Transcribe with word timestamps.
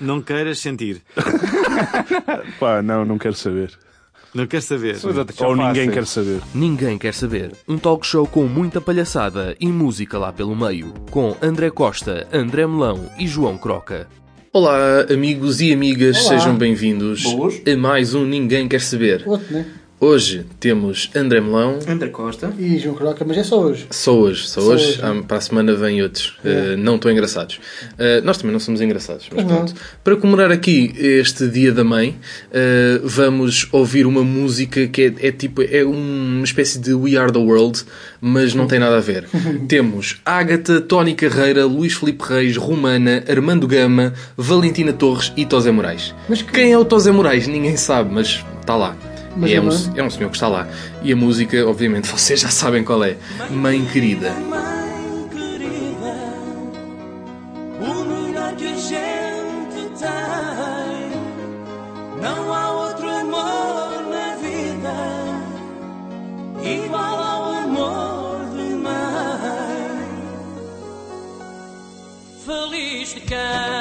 Não 0.00 0.20
queiras 0.20 0.58
sentir. 0.58 1.02
Pá, 2.58 2.82
não, 2.82 3.04
não 3.04 3.18
quero 3.18 3.34
saber. 3.34 3.70
Não 4.34 4.46
queres 4.48 4.64
saber. 4.64 4.96
Ou 5.40 5.54
ninguém 5.54 5.90
quer 5.90 6.06
saber. 6.06 6.40
Ninguém 6.52 6.98
quer 6.98 7.14
saber. 7.14 7.52
Um 7.68 7.78
talk 7.78 8.04
show 8.04 8.26
com 8.26 8.46
muita 8.46 8.80
palhaçada 8.80 9.56
e 9.60 9.68
música 9.68 10.18
lá 10.18 10.32
pelo 10.32 10.56
meio. 10.56 10.92
Com 11.10 11.36
André 11.40 11.70
Costa, 11.70 12.26
André 12.32 12.66
Melão 12.66 13.08
e 13.16 13.28
João 13.28 13.56
Croca. 13.56 14.08
Olá, 14.52 15.02
amigos 15.12 15.60
e 15.60 15.72
amigas, 15.72 16.16
Olá. 16.16 16.28
sejam 16.28 16.56
bem-vindos 16.56 17.24
a 17.66 17.76
mais 17.76 18.14
um 18.14 18.24
Ninguém 18.24 18.68
Quer 18.68 18.80
Saber. 18.80 19.22
Outro, 19.26 19.52
né? 19.52 19.66
Hoje 20.04 20.44
temos 20.60 21.08
André 21.16 21.40
Melão. 21.40 21.78
André 21.88 22.08
Costa. 22.10 22.52
E 22.58 22.78
João 22.78 22.94
Croca, 22.94 23.24
mas 23.26 23.38
é 23.38 23.42
só 23.42 23.58
hoje. 23.62 23.86
Só 23.90 24.14
hoje, 24.14 24.46
só, 24.46 24.60
Só 24.60 24.66
hoje. 24.72 24.84
hoje, 24.84 25.00
Ah, 25.02 25.22
para 25.26 25.38
a 25.38 25.40
semana 25.40 25.74
vêm 25.74 26.02
outros. 26.02 26.36
Uh, 26.44 26.76
não 26.76 26.98
tão 26.98 27.10
engraçados. 27.10 27.56
Uh, 27.92 28.22
nós 28.22 28.36
também 28.36 28.52
não 28.52 28.60
somos 28.60 28.82
engraçados, 28.82 29.26
mas 29.34 29.46
não. 29.46 29.54
pronto. 29.56 29.74
Para 30.04 30.14
comemorar 30.16 30.52
aqui 30.52 30.92
este 30.98 31.48
Dia 31.48 31.72
da 31.72 31.82
Mãe, 31.82 32.18
uh, 32.50 33.00
vamos 33.08 33.66
ouvir 33.72 34.04
uma 34.06 34.22
música 34.22 34.86
que 34.86 35.14
é, 35.20 35.28
é 35.28 35.32
tipo, 35.32 35.62
é 35.62 35.82
uma 35.84 36.44
espécie 36.44 36.78
de 36.78 36.92
We 36.92 37.16
Are 37.16 37.32
the 37.32 37.38
World, 37.38 37.82
mas 38.20 38.54
não 38.54 38.66
tem 38.66 38.78
nada 38.78 38.98
a 38.98 39.00
ver. 39.00 39.24
Temos 39.68 40.16
Ágata, 40.22 40.82
Tony 40.82 41.14
Carreira, 41.14 41.64
Luís 41.64 41.94
Filipe 41.94 42.24
Reis, 42.28 42.58
Romana, 42.58 43.24
Armando 43.26 43.66
Gama, 43.66 44.12
Valentina 44.36 44.92
Torres 44.92 45.32
e 45.34 45.46
Tosé 45.46 45.70
Moraes. 45.70 46.14
Mas 46.28 46.42
que- 46.42 46.52
Quem 46.52 46.72
é 46.72 46.78
o 46.78 46.84
Tosé 46.84 47.10
Moraís? 47.10 47.46
Ninguém 47.46 47.76
sabe, 47.78 48.12
mas 48.12 48.44
está 48.60 48.76
lá. 48.76 48.94
Mas 49.36 49.50
é, 49.50 49.60
um, 49.60 49.68
é? 49.68 50.00
é 50.00 50.02
um 50.02 50.10
senhor 50.10 50.30
que 50.30 50.36
está 50.36 50.48
lá. 50.48 50.68
E 51.02 51.12
a 51.12 51.16
música, 51.16 51.66
obviamente, 51.66 52.08
vocês 52.12 52.40
já 52.40 52.48
sabem 52.48 52.84
qual 52.84 53.02
é. 53.04 53.16
Mãe 53.50 53.84
querida. 53.86 54.30
Mãe 54.32 55.28
querida, 55.30 56.14
o 57.80 58.04
melhor 58.04 58.54
que 58.56 58.66
a 58.66 58.76
gente 58.76 59.90
tem. 59.98 61.04
Não 62.22 62.54
há 62.54 62.70
outro 62.70 63.08
amor 63.08 64.06
na 64.10 64.36
vida 64.36 64.94
igual 66.62 67.18
ao 67.18 67.52
amor 67.52 68.46
de 68.56 68.74
mãe. 68.74 68.94
Feliz 72.46 73.14
de 73.14 73.20
quem 73.20 73.73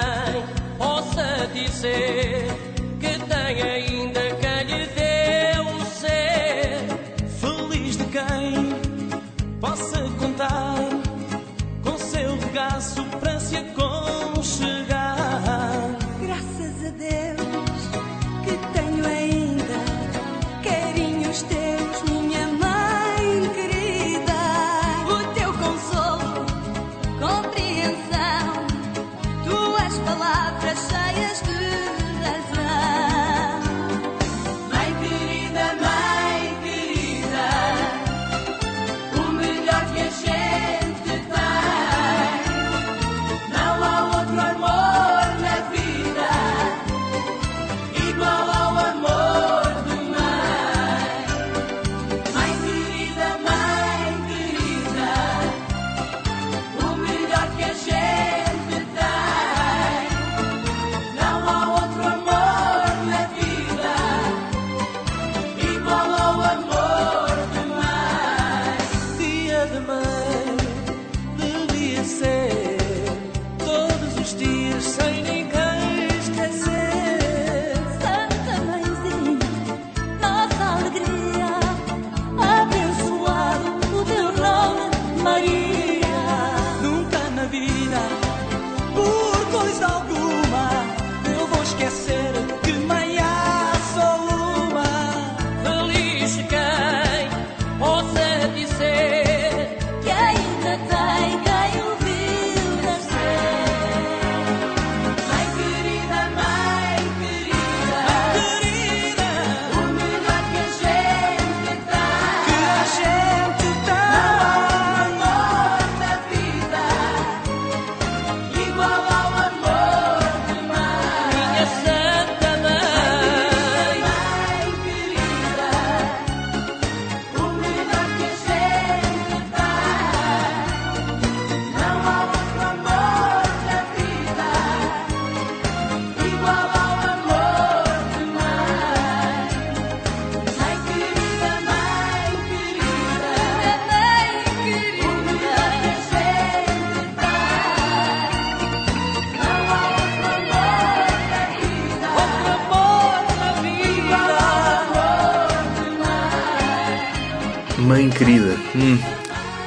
mãe. 157.84 158.10
Querida. 158.10 158.56
Hum. 158.76 158.98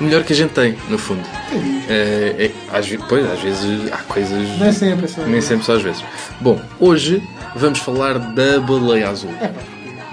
O 0.00 0.04
melhor 0.04 0.24
que 0.24 0.32
a 0.32 0.36
gente 0.36 0.50
tem, 0.50 0.76
no 0.90 0.98
fundo. 0.98 1.22
É, 1.88 2.34
é, 2.38 2.76
às, 2.76 2.86
pois, 3.08 3.24
às 3.30 3.40
vezes 3.40 3.90
há 3.92 3.96
coisas. 3.98 4.58
Não 4.58 4.66
é 4.66 4.72
sempre, 4.72 5.04
é 5.06 5.08
só- 5.08 5.22
Nem 5.22 5.40
sempre 5.40 5.64
só 5.64 5.74
às 5.76 5.82
vezes. 5.82 6.04
Bom, 6.40 6.60
hoje 6.78 7.22
vamos 7.54 7.78
falar 7.78 8.18
da 8.18 8.60
baleia 8.60 9.08
azul. 9.08 9.30
É 9.40 9.50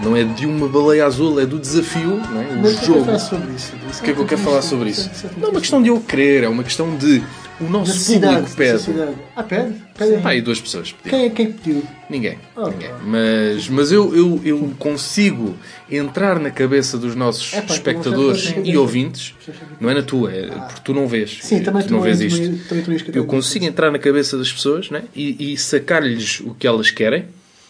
Não 0.02 0.16
é 0.16 0.24
de 0.24 0.46
uma 0.46 0.68
baleia 0.70 1.06
azul, 1.06 1.40
é 1.40 1.46
do 1.46 1.60
desafio, 1.60 2.22
não 2.32 2.42
é? 2.42 2.46
o 2.46 2.58
mas 2.62 2.72
eu 2.74 2.80
quero 2.80 2.86
jogo. 2.86 3.06
falar 3.06 3.20
sobre 3.20 3.52
isso. 3.56 3.74
O 3.76 4.04
que 4.04 4.12
é 4.12 4.14
que 4.14 4.20
eu 4.22 4.26
quero 4.26 4.42
falar 4.42 4.62
sobre 4.62 4.90
isso? 4.90 5.12
Não 5.38 5.48
é 5.50 5.52
uma 5.52 5.60
questão 5.60 5.82
de 5.82 5.90
eu 5.90 6.00
querer, 6.00 6.44
é 6.44 6.48
uma 6.50 6.64
questão 6.64 6.96
de 6.96 7.22
o 7.66 7.70
nosso 7.70 8.14
público 8.14 8.56
pede. 8.56 8.72
necessidade. 8.74 9.16
Ah, 9.36 9.44
pede? 9.44 9.74
Pede. 9.98 10.22
Pá, 10.22 10.36
e 10.36 10.42
duas 10.42 10.60
pessoas 10.60 10.92
pediram. 10.92 11.18
Quem 11.20 11.28
é 11.28 11.30
quem 11.30 11.52
pediu? 11.52 11.84
Ninguém. 12.10 12.38
Oh, 12.56 12.68
ninguém. 12.70 12.90
Mas, 13.06 13.70
mas 13.70 13.92
eu, 13.92 14.16
eu, 14.16 14.42
eu 14.44 14.74
consigo 14.80 15.56
entrar 15.90 16.40
na 16.40 16.50
cabeça 16.52 16.98
dos 16.98 17.16
nossos 17.16 17.54
É, 17.54 17.62
pá, 17.62 17.74
espectadores 17.74 18.50
então 18.50 18.64
você 18.64 18.72
e 18.72 18.78
ouvintes. 18.78 19.34
Não 19.80 19.90
é 19.90 19.94
na 19.94 20.02
tua, 20.04 20.32
é 20.32 20.48
porque 20.48 20.82
tu 20.84 20.94
não 20.94 21.08
vês. 21.08 21.40
Sim, 21.42 21.62
também 21.62 21.84
tu 21.84 21.92
não 21.92 21.98
não 22.00 22.04
vês 22.06 22.20
isto. 22.22 22.38
também- 22.68 22.84
também 22.84 22.98
eu 23.14 23.26
consigo 23.26 23.66
entrar 23.66 23.92
na 23.92 24.00
cabeça 24.00 24.38
das 24.38 24.52
pessoas 24.52 24.90
né? 24.90 25.04
e, 25.16 25.54
e 25.54 25.58
sacar-lhes 25.58 26.40
o 26.42 26.54
que 26.54 26.66
elas 26.68 26.90
querem. 26.92 27.26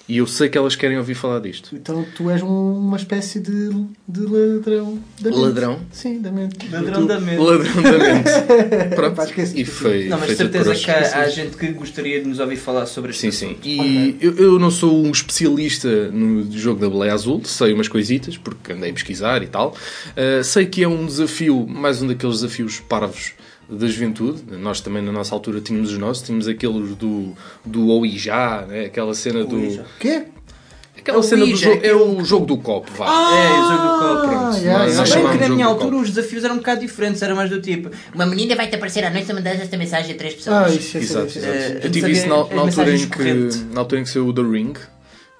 E 0.07 0.17
eu 0.17 0.27
sei 0.27 0.49
que 0.49 0.57
elas 0.57 0.75
querem 0.75 0.97
ouvir 0.97 1.15
falar 1.15 1.39
disto. 1.39 1.73
Então 1.73 2.05
tu 2.15 2.29
és 2.29 2.41
um- 2.43 2.73
uma 2.77 2.97
espécie 2.97 3.39
de, 3.39 3.69
de 4.05 4.21
ladrão 4.21 4.99
da 5.21 5.29
mente. 5.29 5.39
Ladrão? 5.39 5.79
Sim, 5.93 6.21
da 6.21 6.29
mente. 6.29 6.69
Ladrão 6.69 7.05
da 7.05 7.19
mente. 7.21 7.37
Ladrão 7.37 7.81
da 7.81 7.97
mente. 8.13 8.29
Pronto. 8.95 9.15
Pá, 9.15 9.25
E 9.37 9.61
isto. 9.61 9.65
foi. 9.73 10.09
Não, 10.09 10.17
mas 10.17 10.27
foi 10.27 10.35
certeza 10.35 10.75
que 10.75 10.91
há, 10.91 11.21
há 11.21 11.29
gente 11.29 11.55
que 11.55 11.67
gostaria 11.71 12.21
de 12.21 12.27
nos 12.27 12.39
ouvir 12.39 12.57
falar 12.57 12.85
sobre 12.85 13.11
este 13.11 13.21
Sim, 13.21 13.31
sim. 13.31 13.45
assunto. 13.51 13.65
E 13.65 14.17
eu, 14.19 14.33
eu 14.35 14.59
não 14.59 14.69
sou 14.69 14.93
um 15.05 15.09
especialista 15.09 16.09
no 16.11 16.51
jogo 16.51 16.81
da 16.81 16.89
baleia 16.89 17.13
azul, 17.13 17.41
sei 17.45 17.71
umas 17.73 17.87
coisitas, 17.87 18.35
porque 18.35 18.73
andei 18.73 18.89
a 18.91 18.93
pesquisar 18.93 19.41
e 19.41 19.47
tal. 19.47 19.69
Uh, 20.17 20.43
sei 20.43 20.65
que 20.65 20.83
é 20.83 20.87
um 20.87 21.05
desafio, 21.05 21.65
mais 21.65 22.01
um 22.01 22.07
daqueles 22.07 22.41
desafios 22.41 22.79
parvos 22.81 23.31
da 23.69 23.87
juventude. 23.87 24.43
Nós 24.57 24.81
também, 24.81 25.01
na 25.01 25.11
nossa 25.11 25.33
altura, 25.33 25.61
tínhamos 25.61 25.91
os 25.91 25.97
nossos. 25.97 26.23
Tínhamos 26.23 26.47
aqueles 26.47 26.95
do, 26.95 27.33
do 27.65 27.87
Ouija, 27.87 28.65
né? 28.67 28.85
aquela 28.85 29.13
cena 29.13 29.43
do... 29.43 29.55
Ouija. 29.55 29.85
Quê? 29.99 30.23
Aquela 30.97 31.17
É 31.17 31.19
o 31.19 31.23
cena 31.23 31.41
do 31.43 31.47
Ouija, 31.47 31.65
jogo... 31.65 31.75
É 31.85 31.93
aquele 31.93 32.19
o 32.19 32.23
jogo 32.23 32.45
do 32.45 32.57
copo, 32.57 32.91
vá. 32.95 33.05
É, 33.05 33.51
o 33.51 33.63
jogo 33.63 33.83
do 33.83 33.99
copo. 33.99 34.27
Pronto, 34.27 34.57
yeah, 34.57 34.83
nós 34.85 34.91
yeah. 34.93 35.05
Se 35.05 35.17
bem 35.17 35.31
que 35.31 35.37
na 35.37 35.49
minha 35.49 35.65
do 35.65 35.71
altura 35.71 35.91
copo. 35.91 36.01
os 36.03 36.09
desafios 36.11 36.43
eram 36.43 36.55
um 36.55 36.57
bocado 36.59 36.81
diferentes, 36.81 37.21
era 37.21 37.35
mais 37.35 37.49
do 37.49 37.59
tipo. 37.61 37.89
Uma 38.13 38.25
menina 38.25 38.55
vai-te 38.55 38.75
aparecer 38.75 39.03
à 39.03 39.09
noite 39.09 39.25
se 39.27 39.33
mandares 39.33 39.59
esta 39.59 39.75
mensagem 39.77 40.13
a 40.13 40.17
três 40.17 40.35
pessoas. 40.35 40.55
Ah, 40.55 40.69
isso 40.69 40.97
é 40.97 41.01
Exato, 41.01 41.27
isso, 41.27 41.39
exato. 41.39 41.55
Eh, 41.55 41.79
Eu 41.83 41.91
tive 41.91 42.11
isso 42.11 42.27
na, 42.27 42.35
na 42.45 42.61
altura 42.61 42.95
em 42.95 43.07
que, 43.07 43.49
na 43.73 43.79
altura 43.81 44.01
em 44.01 44.03
que 44.05 44.09
saiu 44.09 44.27
o 44.27 44.33
The 44.33 44.41
Ring. 44.43 44.73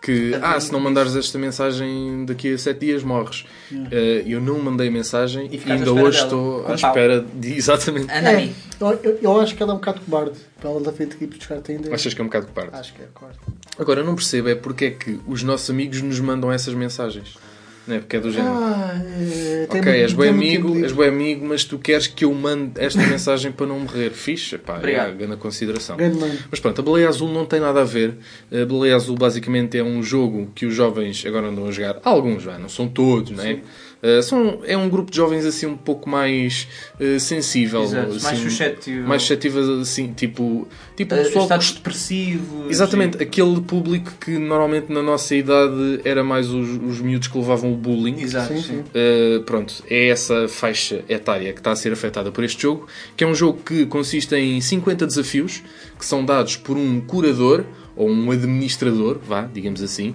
Que, 0.04 0.34
ah, 0.42 0.56
Ring, 0.56 0.60
se 0.60 0.72
não 0.74 0.82
mandares 0.82 1.16
esta 1.16 1.40
mensagem 1.40 2.26
daqui 2.26 2.54
a 2.54 2.58
7 2.58 2.78
dias 2.78 3.04
morres. 3.04 3.46
Eh, 3.90 4.24
eu 4.28 4.42
não 4.42 4.60
mandei 4.60 4.90
mensagem 4.90 5.48
E 5.50 5.56
e, 5.56 5.72
ainda 5.72 5.94
hoje 5.94 6.18
dela, 6.18 6.26
estou 6.26 6.64
com 6.64 6.74
à 6.74 6.78
pau. 6.78 6.90
espera 6.90 7.26
de. 7.34 7.54
Exatamente. 7.56 8.12
É, 8.12 8.50
eu, 8.82 9.20
eu, 9.22 9.40
acho 9.40 9.56
que 9.56 9.64
ela 9.64 9.72
é 9.72 9.76
um 9.76 9.78
bocado 9.78 10.02
cobarde. 10.02 10.38
Para 10.60 10.72
ela 10.72 10.82
da 10.82 10.92
frente 10.92 11.16
aqui 11.16 11.26
buscar 11.26 11.62
ainda. 11.70 11.94
Achas 11.96 12.14
que 12.14 12.20
é 12.20 12.24
um 12.24 12.28
bocado 12.28 12.48
cobarde? 12.48 12.76
Acho 12.76 12.94
que 12.94 13.02
é 13.02 13.06
cobarde. 13.14 13.40
Agora, 13.80 14.02
eu 14.02 14.06
não 14.06 14.14
percebo 14.14 14.50
é 14.50 14.56
porque 14.56 14.86
é 14.86 14.92
que 14.92 15.22
os 15.26 15.42
nossos 15.42 15.70
amigos 15.70 16.02
nos 16.02 16.20
mandam 16.20 16.52
essas 16.52 16.74
mensagens. 16.74 17.38
Não 17.86 17.96
é? 17.96 18.00
Porque 18.00 18.16
é 18.16 18.20
do 18.22 18.32
género. 18.32 18.54
Ah, 18.54 18.94
é, 18.96 19.66
ok, 19.68 19.76
muito- 19.82 19.90
és 19.90 20.14
bem 20.14 20.32
muito 20.32 20.68
amigo, 20.68 20.84
és 20.86 20.92
bem 20.94 21.08
amigo, 21.10 21.46
mas 21.46 21.66
tu 21.66 21.78
queres 21.78 22.08
que 22.08 22.24
eu 22.24 22.34
mande 22.34 22.72
esta 22.78 23.02
mensagem 23.06 23.52
para 23.52 23.66
não 23.66 23.80
morrer. 23.82 24.12
Fixe, 24.12 24.58
pá, 24.58 24.76
é 24.76 24.78
Obrigado. 24.78 25.10
a 25.10 25.12
grande 25.12 25.36
consideração. 25.38 25.98
Grande. 25.98 26.40
Mas 26.50 26.60
pronto, 26.62 26.80
a 26.80 26.84
Baleia 26.84 27.10
Azul 27.10 27.30
não 27.32 27.46
tem 27.46 27.60
nada 27.60 27.82
a 27.82 27.86
ver. 27.86 28.14
A 28.52 28.66
Baleia 28.66 28.96
Azul 28.96 29.18
basicamente 29.18 29.78
é 29.78 29.84
um 29.84 30.02
jogo 30.02 30.50
que 30.56 30.66
os 30.66 30.74
jovens 30.74 31.26
agora 31.26 31.48
andam 31.48 31.68
a 31.68 31.72
jogar. 31.72 32.00
Alguns, 32.06 32.46
não 32.46 32.70
são 32.70 32.88
todos, 32.88 33.32
não 33.32 33.44
é? 33.44 33.60
Uh, 34.04 34.22
são, 34.22 34.60
é 34.66 34.76
um 34.76 34.90
grupo 34.90 35.10
de 35.10 35.16
jovens 35.16 35.46
assim 35.46 35.66
um 35.66 35.78
pouco 35.78 36.10
mais 36.10 36.68
uh, 37.00 37.18
sensível. 37.20 37.84
Exato, 37.84 38.12
assim, 38.12 38.24
mais 38.24 38.40
suscetível. 38.40 39.08
Mais 39.08 39.22
suscetível, 39.22 39.80
assim, 39.80 40.12
tipo... 40.12 40.68
tipo 40.96 41.14
Eh, 41.16 41.24
pessoal 41.24 41.46
estados 41.46 41.72
depressivos. 41.72 42.70
Exatamente, 42.70 43.18
e- 43.18 43.24
aquele 43.24 43.62
público 43.62 44.12
que 44.20 44.38
normalmente 44.38 44.92
na 44.92 45.02
nossa 45.02 45.34
idade 45.34 46.02
era 46.04 46.22
mais 46.22 46.50
os, 46.50 46.70
os 46.84 47.00
miúdos 47.00 47.30
que 47.30 47.38
levavam 47.38 47.72
o 47.72 47.78
bullying. 47.78 48.20
Exato, 48.20 48.54
Sim, 48.54 48.62
sim. 48.62 48.80
Uh, 48.80 49.42
pronto, 49.44 49.82
é 49.90 50.10
essa 50.10 50.50
faixa 50.50 51.04
etária 51.08 51.54
que 51.54 51.60
está 51.62 51.72
a 51.72 51.76
ser 51.76 51.94
afetada 51.94 52.30
por 52.30 52.44
este 52.44 52.62
jogo, 52.62 52.88
que 53.16 53.24
é 53.24 53.28
um 53.28 53.36
jogo 53.36 53.60
que 53.66 53.86
consiste 53.86 54.36
em 54.36 54.60
50 54.60 55.08
desafios 55.08 55.64
que 55.98 56.06
são 56.06 56.26
dados 56.26 56.58
por 56.58 56.76
um 56.76 57.00
curador 57.00 57.64
ou 57.96 58.10
um 58.10 58.32
administrador, 58.32 59.20
vá, 59.26 59.44
digamos 59.54 59.82
assim, 59.82 60.10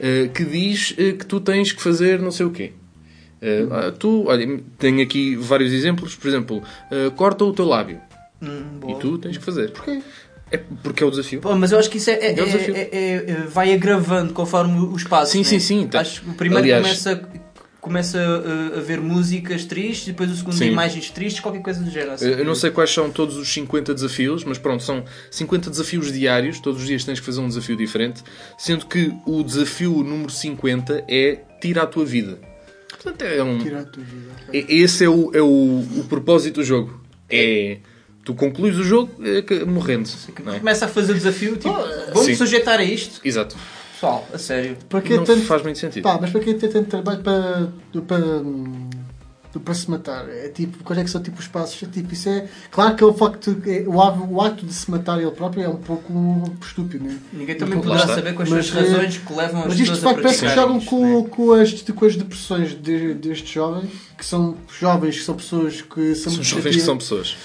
uh, 0.00 0.28
que 0.32 0.44
diz 0.44 0.92
uh, 0.92 1.16
que 1.18 1.26
tu 1.26 1.40
tens 1.40 1.72
que 1.72 1.82
fazer 1.82 2.20
não 2.20 2.30
sei 2.30 2.46
o 2.46 2.50
quê. 2.50 2.72
Uh, 3.44 3.72
ah, 3.74 3.92
tu, 3.92 4.24
olha, 4.26 4.58
tenho 4.78 5.02
aqui 5.02 5.36
vários 5.36 5.70
exemplos, 5.72 6.14
por 6.14 6.28
exemplo, 6.28 6.62
uh, 6.90 7.10
corta 7.10 7.44
o 7.44 7.52
teu 7.52 7.66
lábio 7.66 8.00
Hum, 8.40 8.80
e 8.88 8.94
tu 8.94 9.18
tens 9.18 9.36
que 9.36 9.44
fazer. 9.44 9.70
Porquê? 9.70 10.00
É 10.50 10.56
porque 10.82 11.02
é 11.02 11.06
o 11.06 11.10
desafio. 11.10 11.40
Pô, 11.40 11.54
mas 11.56 11.72
eu 11.72 11.78
acho 11.78 11.90
que 11.90 11.98
isso 11.98 12.08
é, 12.10 12.14
é- 12.14 12.38
É 12.38 12.42
o 12.42 12.46
é- 12.46 12.88
é- 12.92 13.30
é- 13.30 13.34
vai 13.48 13.72
agravando 13.72 14.32
conforme 14.32 14.78
os 14.78 15.04
passos. 15.04 15.30
Sim, 15.32 15.38
né? 15.38 15.44
sim, 15.44 15.58
sim. 15.60 15.90
Acho 15.92 16.22
que 16.22 16.30
o 16.30 16.34
primeiro 16.34 16.62
Aliás- 16.64 16.82
começa, 17.02 17.28
começa 17.80 18.18
a, 18.18 18.78
a 18.78 18.80
ver 18.80 19.00
músicas 19.00 19.64
tristes, 19.64 20.06
depois 20.06 20.30
o 20.30 20.36
segundo 20.36 20.54
Sim. 20.56 20.66
imagens 20.68 21.10
tristes, 21.10 21.40
qualquer 21.40 21.60
coisa 21.60 21.82
do 21.82 21.90
género. 21.90 22.12
assim. 22.12 22.28
Eu 22.30 22.44
não 22.44 22.54
sei 22.54 22.70
quais 22.70 22.90
são 22.90 23.10
todos 23.10 23.36
os 23.36 23.52
50 23.52 23.92
desafios, 23.92 24.42
mas 24.44 24.56
pronto, 24.56 24.82
são 24.82 25.04
50 25.30 25.68
desafios 25.70 26.10
diários, 26.12 26.60
todos 26.60 26.80
os 26.80 26.86
dias 26.86 27.04
tens 27.04 27.20
que 27.20 27.26
fazer 27.26 27.40
um 27.40 27.48
desafio 27.48 27.76
diferente, 27.76 28.22
sendo 28.56 28.86
que 28.86 29.12
o 29.26 29.42
desafio 29.42 30.02
número 30.02 30.30
50 30.30 31.04
é 31.08 31.40
tira 31.60 31.82
a 31.82 31.86
tua 31.86 32.04
vida. 32.06 32.38
Portanto, 33.02 33.22
é 33.22 33.42
um, 33.42 33.58
Tirar 33.58 33.80
a 33.80 33.84
tua 33.84 34.02
vida. 34.02 34.30
é- 34.52 34.74
esse 34.74 35.04
é, 35.04 35.08
o, 35.08 35.30
é 35.34 35.40
o, 35.42 35.80
o 36.00 36.04
propósito 36.08 36.56
do 36.56 36.64
jogo. 36.64 37.00
É 37.30 37.78
tu 38.24 38.32
concluís 38.34 38.76
o 38.78 38.82
jogo 38.82 39.10
é, 39.22 39.42
que- 39.42 39.64
morrendo. 39.66 40.08
Não 40.44 40.54
é? 40.54 40.58
Começa 40.58 40.86
a 40.86 40.88
fazer 40.88 41.12
o 41.12 41.14
desafio, 41.14 41.56
tipo, 41.56 41.74
vamos 42.08 42.24
Sim. 42.24 42.34
sujeitar 42.34 42.78
a 42.80 42.84
isto. 42.84 43.20
Exato. 43.22 43.54
Pessoal, 43.92 44.26
a 44.32 44.38
sério. 44.38 44.76
Para 44.88 45.00
que 45.02 45.14
Não 45.14 45.24
tanto... 45.24 45.42
faz 45.42 45.62
muito 45.62 45.78
sentido. 45.78 46.02
Pá, 46.04 46.18
mas 46.20 46.30
para 46.30 46.40
que 46.40 46.54
ter 46.54 46.68
tanto 46.68 46.88
trabalho 46.88 47.20
para, 47.22 47.68
para, 48.06 48.24
hum, 49.58 49.62
para 49.62 49.74
se 49.74 49.90
matar? 49.90 50.28
É 50.28 50.48
tipo, 50.48 50.82
quais 50.84 51.00
é 51.00 51.04
que 51.04 51.10
são 51.10 51.22
tipo, 51.22 51.38
os 51.40 51.46
passos? 51.48 51.82
É, 51.82 51.86
tipo, 51.86 52.12
isso 52.12 52.28
é... 52.28 52.46
Claro 52.70 52.94
que 52.96 53.02
é 53.04 53.06
o 53.06 53.12
facto 53.14 53.54
de- 53.54 53.70
é, 53.84 53.88
o, 53.88 54.00
ato- 54.00 54.24
o 54.28 54.40
ato 54.40 54.64
de 54.66 54.72
se 54.72 54.90
matar 54.90 55.20
ele 55.20 55.30
próprio 55.30 55.62
é 55.64 55.68
um 55.68 55.76
pouco 55.76 56.12
estúpido, 56.62 57.04
né? 57.04 57.18
Ninguém 57.32 57.56
também 57.56 57.80
poderá 57.80 58.00
está. 58.02 58.14
saber 58.14 58.34
quais 58.34 58.50
Mas, 58.50 58.66
são 58.66 58.80
as 58.80 58.88
razões 58.90 59.18
que 59.18 59.32
levam 59.32 59.60
as 59.62 59.66
Mas 59.68 59.74
isto 59.80 59.84
de 59.84 59.90
pessoas 59.90 60.02
facto 60.02 60.22
parece 60.22 60.40
que 60.46 60.54
jogam 60.54 60.78
isto, 60.78 60.90
com, 60.90 61.20
né? 61.22 61.28
com, 61.30 61.52
as, 61.52 61.82
com 61.82 62.04
as 62.06 62.16
depressões 62.16 62.74
de, 62.82 63.14
destes 63.14 63.48
jovens, 63.50 63.90
que 64.18 64.24
são 64.24 64.56
jovens, 64.80 65.16
que 65.18 65.22
são 65.24 65.34
pessoas 65.36 65.82
que 65.82 66.14
são, 66.14 66.32
São 66.32 66.42
jovens 66.42 66.76
que 66.76 66.82
são 66.82 66.96
pessoas. 66.98 67.36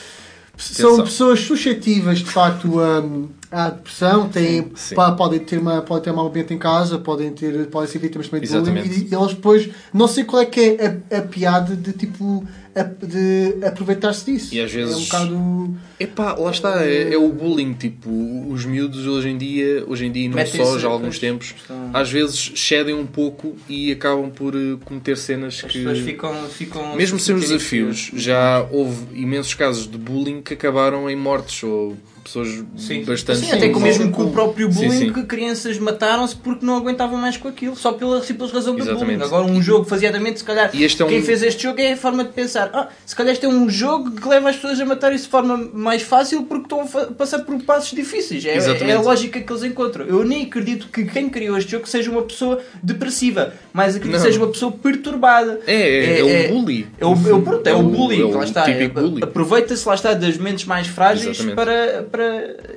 são 0.58 0.88
Atenção. 0.90 1.06
pessoas 1.06 1.40
suscetíveis 1.42 2.20
de 2.20 2.26
facto 2.26 2.80
a, 2.80 3.02
à 3.52 3.70
depressão, 3.70 4.30
têm, 4.30 4.72
Sim. 4.76 4.96
pá, 4.96 5.12
podem, 5.12 5.40
ter 5.40 5.58
uma, 5.58 5.82
podem 5.82 6.04
ter 6.04 6.12
um 6.12 6.16
mau 6.16 6.28
ambiente 6.28 6.54
em 6.54 6.58
casa, 6.58 7.00
podem, 7.00 7.32
ter, 7.32 7.66
podem 7.68 7.90
ser 7.90 7.98
vítimas 8.00 8.28
também 8.28 8.42
de 8.48 8.54
bullying 8.56 8.80
e, 8.82 9.08
e 9.12 9.16
eles 9.16 9.34
depois, 9.34 9.70
não 9.94 10.08
sei 10.08 10.24
qual 10.24 10.42
é 10.42 10.46
que 10.46 10.60
é 10.80 11.00
a, 11.12 11.18
a 11.18 11.22
piada 11.24 11.76
de 11.76 11.92
tipo 11.94 12.46
a- 12.76 12.84
de 12.84 13.66
aproveitar-se 13.66 14.32
disso. 14.32 14.54
E 14.54 14.62
às 14.62 14.72
vezes- 14.72 14.94
é 14.94 14.98
um 14.98 15.04
bocado. 15.04 15.76
Epá, 16.00 16.34
lá 16.36 16.52
está, 16.52 16.86
é, 16.86 17.14
é 17.14 17.18
o 17.18 17.30
bullying, 17.30 17.74
tipo, 17.74 18.10
os 18.52 18.64
miúdos 18.66 19.08
hoje 19.08 19.30
em 19.30 19.38
dia, 19.38 19.84
hoje 19.88 20.06
em 20.06 20.12
dia 20.12 20.30
não 20.30 20.46
só, 20.46 20.78
já 20.78 20.88
há 20.88 20.92
alguns 20.92 21.18
tempos, 21.18 21.56
estão- 21.58 21.90
às 21.92 22.10
vezes 22.12 22.52
cedem 22.56 22.94
um 22.94 23.08
pouco 23.08 23.56
e 23.68 23.92
acabam 23.92 24.30
por 24.30 24.56
eh, 24.56 24.78
cometer 24.86 25.18
cenas 25.18 25.56
As 25.66 25.72
que... 25.72 25.80
pessoas 25.80 25.98
ficam. 26.00 26.34
ficam 26.50 26.96
Mesmo 26.96 27.18
sem 27.20 27.34
os 27.34 27.42
desafios, 27.42 28.12
que- 28.12 28.20
já 28.20 28.66
houve 28.72 29.20
imensos 29.20 29.56
casos 29.56 29.90
de 29.90 29.98
bullying 29.98 30.42
que 30.44 30.54
acabaram 30.54 31.10
em 31.10 31.16
mortes 31.16 31.64
ou 31.64 31.98
pessoas 32.30 32.64
Sim. 32.78 33.04
bastante... 33.04 33.40
Sim, 33.40 33.52
até 33.52 33.70
com 33.70 33.80
mesmo 33.80 34.12
com 34.12 34.24
o 34.24 34.32
próprio 34.32 34.72
Sim, 34.72 34.86
bullying 34.88 35.00
sim. 35.08 35.14
que 35.14 35.24
crianças 35.24 35.78
mataram-se 35.78 36.36
porque 36.36 36.66
não 36.66 36.78
aguentavam 36.78 37.18
mais 37.20 37.38
com 37.38 37.48
aquilo, 37.48 37.76
só 37.76 37.92
pela 37.92 38.22
simples 38.24 38.52
razão 38.52 38.76
do 38.76 38.82
Exatamente. 38.82 39.18
bullying. 39.18 39.24
Agora 39.28 39.46
um 39.46 39.62
jogo 39.62 39.86
faseadamente, 39.86 40.40
se 40.40 40.46
calhar, 40.46 40.70
E 40.74 40.84
este 40.84 41.02
é 41.02 41.06
um- 41.06 41.10
quem 41.10 41.22
fez 41.22 41.44
este 41.44 41.64
jogo 41.64 41.80
é 41.82 41.94
a 41.94 41.98
forma 41.98 42.24
de 42.24 42.32
pensar, 42.32 42.70
ah, 42.74 42.88
se 43.06 43.16
calhar 43.16 43.34
este 43.34 43.46
é 43.46 43.50
um 43.50 43.70
jogo 43.70 44.12
que 44.12 44.28
leva 44.28 44.50
as 44.50 44.56
pessoas 44.56 44.80
a 44.80 44.86
matarem-se 44.86 45.26
de 45.26 45.30
forma 45.30 45.70
mais 45.74 46.02
fácil 46.02 46.44
porque 46.44 46.64
estão 46.64 46.82
a 46.82 47.06
passar 47.14 47.40
por 47.40 47.62
passos 47.64 47.92
difíceis. 47.92 48.46
É, 48.46 48.58
é 48.58 48.94
a 48.94 49.02
lógica 49.02 49.40
que 49.42 49.52
eles 49.52 49.64
encontram. 49.64 50.06
Eu 50.06 50.24
nem 50.24 50.44
acredito 50.46 50.88
que 50.88 51.06
quem 51.06 51.30
criou 51.30 51.58
este 51.58 51.72
jogo 51.72 51.88
seja 51.88 52.10
uma 52.12 52.22
pessoa 52.22 52.60
depressiva, 52.82 53.54
mas 53.74 53.96
acredito 53.96 54.18
que 54.18 54.24
seja 54.28 54.40
uma 54.40 54.48
pessoa 54.52 54.72
perturbada. 54.72 55.60
É, 55.66 55.74
é, 56.20 56.20
é, 56.48 56.52
um 56.52 56.62
bully. 56.62 56.88
É 57.00 57.06
o, 57.06 57.10
é 57.14 57.34
o, 57.34 57.42
pronto, 57.42 57.68
é 57.68 57.74
o 57.74 57.78
É 57.78 57.80
o- 57.80 57.84
bullying, 57.84 58.22
é 58.22 58.26
o 58.26 58.38
lá 58.38 58.44
está. 58.44 58.64
típico 58.64 59.00
É- 59.00 59.02
bully. 59.02 59.24
Aproveita-se, 59.24 59.88
lá 59.88 59.96
está, 59.96 60.14
das 60.14 60.38
mentes 60.38 60.66
mais 60.66 60.88
frágeis 60.88 61.40
Exatamente. 61.40 61.56
para, 61.56 62.04
para 62.12 62.19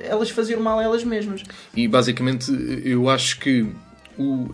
elas 0.03 0.29
fazerem 0.29 0.61
mal 0.61 0.79
a 0.79 0.83
elas 0.83 1.03
mesmas. 1.03 1.43
E 1.75 1.87
basicamente 1.87 2.51
eu 2.85 3.09
acho 3.09 3.39
que 3.39 3.65
o- 4.17 4.47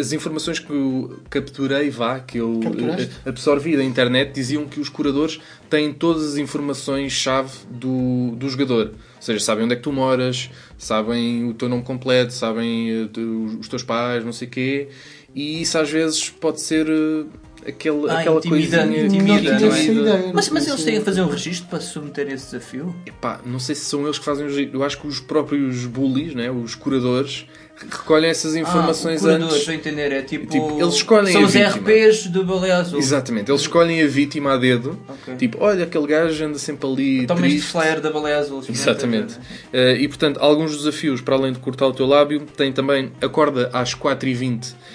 as 0.00 0.12
informações 0.12 0.58
que 0.58 0.70
eu 0.70 1.18
capturei, 1.28 1.90
vá, 1.90 2.20
que 2.20 2.38
eu 2.38 2.60
Capturaste? 2.62 3.10
eh, 3.24 3.28
absorvi 3.28 3.76
da 3.76 3.84
internet, 3.84 4.32
diziam 4.32 4.66
que 4.66 4.80
os 4.80 4.88
curadores 4.88 5.40
têm 5.68 5.92
todas 5.92 6.24
as 6.32 6.36
informações-chave 6.38 7.50
do, 7.70 8.34
do 8.36 8.48
jogador. 8.48 8.86
Ou 9.16 9.22
seja, 9.22 9.40
sabem 9.40 9.64
onde 9.64 9.74
é 9.74 9.76
que 9.76 9.82
tu 9.82 9.92
moras, 9.92 10.50
sabem 10.78 11.48
o 11.48 11.54
teu 11.54 11.68
nome 11.68 11.82
completo, 11.82 12.32
sabem 12.32 12.90
eh, 12.90 13.20
os 13.60 13.68
teus 13.68 13.82
pais, 13.82 14.24
não 14.24 14.32
sei 14.32 14.48
o 14.48 14.50
quê. 14.50 14.88
E 15.34 15.60
isso 15.62 15.76
às 15.78 15.90
vezes 15.90 16.30
pode 16.30 16.60
ser 16.62 16.86
eh, 16.88 17.24
aquele, 17.66 18.08
Ah, 18.10 18.18
aquela 18.20 18.38
intimidante, 18.38 18.88
coisinha... 18.88 19.06
intimida, 19.06 19.58
não 19.60 19.74
é? 19.74 19.84
ideia. 19.84 20.30
Mas, 20.32 20.48
mas 20.50 20.66
eles 20.66 20.84
têm 20.84 20.98
a 20.98 21.00
fazer 21.00 21.22
um 21.22 21.28
registro 21.28 21.66
para 21.68 21.80
se 21.80 21.88
submeter 21.92 22.28
a 22.28 22.32
esse 22.32 22.46
desafio? 22.46 22.94
Epá, 23.06 23.40
não 23.44 23.58
sei 23.58 23.74
se 23.74 23.84
são 23.84 24.04
eles 24.04 24.18
que 24.18 24.24
fazem 24.24 24.46
os. 24.46 24.56
Eu 24.56 24.82
acho 24.82 24.98
que 24.98 25.06
os 25.06 25.20
próprios 25.20 25.86
bullies, 25.86 26.34
né, 26.34 26.50
os 26.50 26.74
curadores, 26.74 27.46
recolhem 27.90 28.30
essas 28.30 28.54
informações 28.54 29.24
ah, 29.24 29.28
o 29.28 29.32
curador, 29.32 29.54
antes. 29.56 29.68
entender, 29.68 30.12
é 30.12 30.22
tipo... 30.22 30.46
Tipo, 30.46 30.80
eles 30.80 30.94
escolhem 30.94 31.32
São 31.32 31.42
a 31.42 31.44
os 31.46 31.52
vítima. 31.52 31.76
RPs 31.76 32.26
do 32.28 32.44
Baleia 32.44 32.76
Azul. 32.78 32.98
Exatamente, 32.98 33.50
eles 33.50 33.62
escolhem 33.62 34.02
a 34.02 34.06
vítima 34.06 34.52
a 34.52 34.56
dedo. 34.56 34.98
Ok. 35.08 35.36
Tipo, 35.36 35.58
olha, 35.60 35.84
aquele 35.84 36.06
gajo 36.06 36.44
anda 36.44 36.58
sempre 36.58 36.88
ali. 36.88 37.26
Toma 37.26 37.40
este 37.40 37.50
triste. 37.56 37.72
flare 37.72 38.00
da 38.00 38.10
Baleia 38.10 38.38
Azul. 38.38 38.62
Exatamente. 38.68 39.36
Eh, 39.72 39.96
e 40.00 40.08
portanto, 40.08 40.38
alguns 40.40 40.76
desafios, 40.76 41.20
para 41.20 41.34
além 41.34 41.52
de 41.52 41.58
cortar 41.58 41.86
o 41.88 41.92
teu 41.92 42.06
lábio, 42.06 42.42
tem 42.56 42.72
também 42.72 43.10
acorda 43.20 43.70
às 43.72 43.94
4h20 43.94 44.72
eh, 44.72 44.93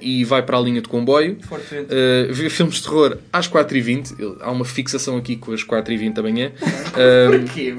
e 0.00 0.24
vai 0.24 0.42
para 0.42 0.56
a 0.58 0.60
linha 0.60 0.80
de 0.80 0.88
comboio. 0.88 1.36
Uh, 1.50 2.32
ver 2.32 2.50
filmes 2.50 2.76
de 2.76 2.82
terror 2.82 3.18
às 3.32 3.48
4h20. 3.48 4.14
Ele- 4.18 4.36
Há 4.40 4.50
uma 4.50 4.64
fixação 4.64 5.16
aqui 5.16 5.36
com 5.36 5.52
as 5.52 5.62
4h20 5.64 6.14
da 6.14 6.22
manhã. 6.22 6.52
Uh, 6.60 7.40
Porquê? 7.46 7.74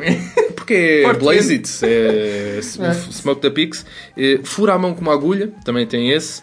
porque 0.56 0.74
é 0.74 1.04
Forte 1.04 1.20
Blaze 1.20 1.54
It, 1.54 1.70
é, 1.84 2.60
É. 2.62 2.62
Smoke 2.94 3.42
the 3.42 3.50
Pix. 3.50 3.86
Uh, 4.16 4.46
fura 4.46 4.74
a 4.74 4.78
mão 4.78 4.94
com 4.94 5.02
uma 5.02 5.14
agulha, 5.14 5.52
também 5.66 5.86
tem 5.88 6.12
esse. 6.12 6.42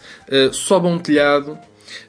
Sobe 0.51 0.87
a 0.87 0.89
um 0.89 0.99
telhado. 0.99 1.57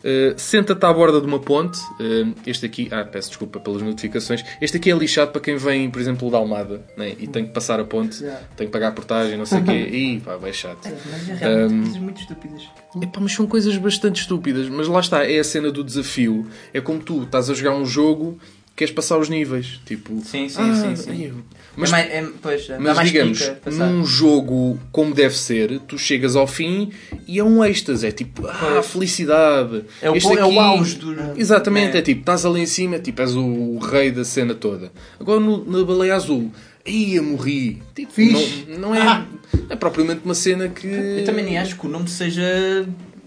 Uh, 0.05 0.35
Senta-te 0.37 0.85
à 0.85 0.93
borda 0.93 1.21
de 1.21 1.27
uma 1.27 1.39
ponte. 1.39 1.79
Uh, 2.01 2.35
este 2.47 2.67
aqui, 2.67 2.89
ah, 2.91 3.05
peço 3.05 3.29
desculpa 3.29 3.61
pelas 3.61 3.83
notificações. 3.83 4.45
Este 4.61 4.77
aqui 4.77 4.91
é 4.91 4.95
lixado 4.95 5.33
para 5.33 5.41
quem 5.41 5.57
vem, 5.57 5.91
por 5.91 6.01
exemplo, 6.01 6.31
da 6.31 6.39
Almada 6.39 6.83
né? 6.97 7.15
e 7.19 7.27
tem 7.27 7.45
que 7.47 7.53
passar 7.53 7.81
a 7.81 7.85
ponte, 7.85 8.21
Yeah. 8.23 8.47
tem 8.57 8.67
que 8.67 8.73
pagar 8.73 8.89
a 8.89 8.93
portagem, 8.93 9.37
não 9.39 9.47
sei 9.47 9.61
o 9.61 9.65
quê. 9.65 9.73
Ih, 9.91 10.21
pá, 10.21 10.37
vai 10.37 10.53
chato. 10.53 10.89
Mas 11.11 11.29
é 11.29 11.35
realmente 11.35 11.73
Um, 11.75 11.83
coisas 11.83 12.03
muito 12.03 12.21
estúpidas. 12.21 12.63
Epá, 13.03 13.21
mas 13.21 13.33
são 13.33 13.47
coisas 13.47 13.77
bastante 13.77 14.21
estúpidas. 14.21 14.69
Mas 14.69 14.89
lá 14.89 15.01
está, 15.01 15.25
é 15.25 15.39
a 15.39 15.45
cena 15.45 15.71
do 15.71 15.83
desafio. 15.85 16.47
É 16.75 16.81
como 16.81 17.01
tu 17.01 17.23
estás 17.23 17.49
a 17.49 17.55
jogar 17.55 17.75
um 17.75 17.87
jogo 17.87 18.39
queres 18.77 18.93
passar 18.95 19.19
os 19.19 19.29
níveis. 19.29 19.81
Tipo, 19.85 20.21
Sim, 20.25 20.49
sim, 20.49 20.57
ah, 20.71 20.75
sim, 20.75 20.97
sim. 20.97 21.11
ai, 21.11 21.33
Mas, 21.77 21.91
Mas, 21.91 21.91
é 21.91 21.93
mais, 21.93 22.11
é, 22.11 22.33
pois, 22.43 22.67
dá 22.69 22.81
mas 22.81 22.97
mais 22.97 23.09
digamos, 23.09 23.39
pica 23.43 23.71
num 23.71 24.05
jogo 24.05 24.79
como 24.91 25.15
deve 25.15 25.37
ser, 25.37 25.79
tu 25.81 25.97
chegas 25.97 26.35
ao 26.35 26.47
fim 26.47 26.91
e 27.29 27.39
é 27.39 27.45
um 27.45 27.65
êxtase. 27.65 28.07
É 28.07 28.11
tipo, 28.11 28.47
ah, 28.47 28.57
Pois. 28.59 28.87
felicidade. 28.87 29.85
É 30.03 30.11
o, 30.11 30.17
Este 30.17 30.33
é 30.37 30.45
o 30.45 30.49
aqui- 30.49 30.59
auge 30.59 30.97
do. 30.97 31.15
Exatamente, 31.39 31.97
É. 31.97 32.01
é 32.01 32.03
tipo, 32.03 32.21
estás 32.21 32.45
ali 32.45 32.61
em 32.61 32.67
cima, 32.67 32.99
tipo, 32.99 33.21
és 33.23 33.35
o 33.37 33.79
rei 33.79 34.11
da 34.11 34.25
cena 34.25 34.55
toda. 34.55 34.91
Agora 35.19 35.39
no- 35.41 35.65
na 35.65 35.85
baleia 35.85 36.15
azul, 36.17 36.51
aí 36.87 37.15
eu 37.17 37.23
morri. 37.23 37.81
Tipo, 37.95 38.13
não, 38.21 38.79
não 38.79 38.95
é, 38.95 39.01
Ah. 39.01 39.27
não 39.55 39.67
é 39.71 39.77
propriamente 39.77 40.23
uma 40.25 40.35
cena 40.35 40.69
que. 40.69 40.87
Eu 40.89 41.25
também 41.25 41.45
nem 41.45 41.57
acho 41.59 41.77
que 41.79 41.87
o 41.87 41.89
nome 41.89 42.09
seja. 42.09 42.87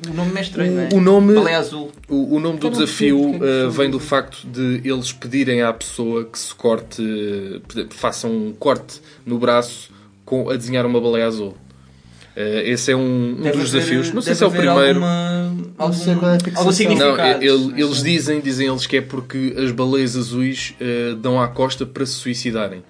O 0.10 0.14
nome 0.14 0.38
é 0.38 0.42
estranho, 0.42 0.72
O- 0.72 0.76
não 0.76 0.82
é? 0.84 0.90
o 0.94 1.02
nome- 1.02 1.34
Baleia 1.36 1.58
Azul. 1.60 1.92
O, 2.10 2.36
o 2.36 2.40
nome 2.40 2.60
do 2.60 2.64
não 2.70 2.72
desafio 2.72 3.20
são 3.40 3.72
vem 3.72 3.90
do 3.90 3.98
assim. 3.98 4.06
facto 4.08 4.48
de 4.48 4.82
eles 4.84 5.12
pedirem 5.12 5.62
à 5.62 5.72
pessoa 5.72 6.26
que 6.26 6.38
se 6.38 6.54
corte, 6.54 7.02
façam 7.92 8.32
um 8.32 8.54
corte 8.54 9.02
no 9.26 9.38
braço 9.38 9.92
com, 10.26 10.50
a 10.50 10.56
desenhar 10.56 10.86
uma 10.86 11.00
baleia 11.00 11.28
azul. 11.28 11.56
Eh, 12.36 12.64
esse 12.72 12.92
é 12.92 12.96
um, 12.96 13.02
um 13.32 13.36
dos 13.36 13.46
haver- 13.48 13.62
desafios. 13.64 14.12
Não 14.12 14.22
sei 14.22 14.34
se 14.36 14.44
é 14.44 14.48
o 14.48 14.52
primeiro. 14.52 14.80
Alguma, 15.04 15.56
algum, 15.78 15.94
algum 16.56 16.64
Não, 16.66 16.72
significado. 16.72 17.44
ele- 17.44 17.82
eles 17.82 18.02
dizem, 18.04 18.42
dizem 18.42 18.68
eles 18.68 18.88
que 18.88 18.98
é 18.98 19.02
porque 19.02 19.54
as 19.58 19.72
baleias 19.72 20.16
azuis 20.18 20.74
eh, 20.82 21.16
dão 21.22 21.40
à 21.40 21.48
costa 21.48 21.86
para 21.86 22.06
se 22.06 22.14
suicidarem. 22.14 22.84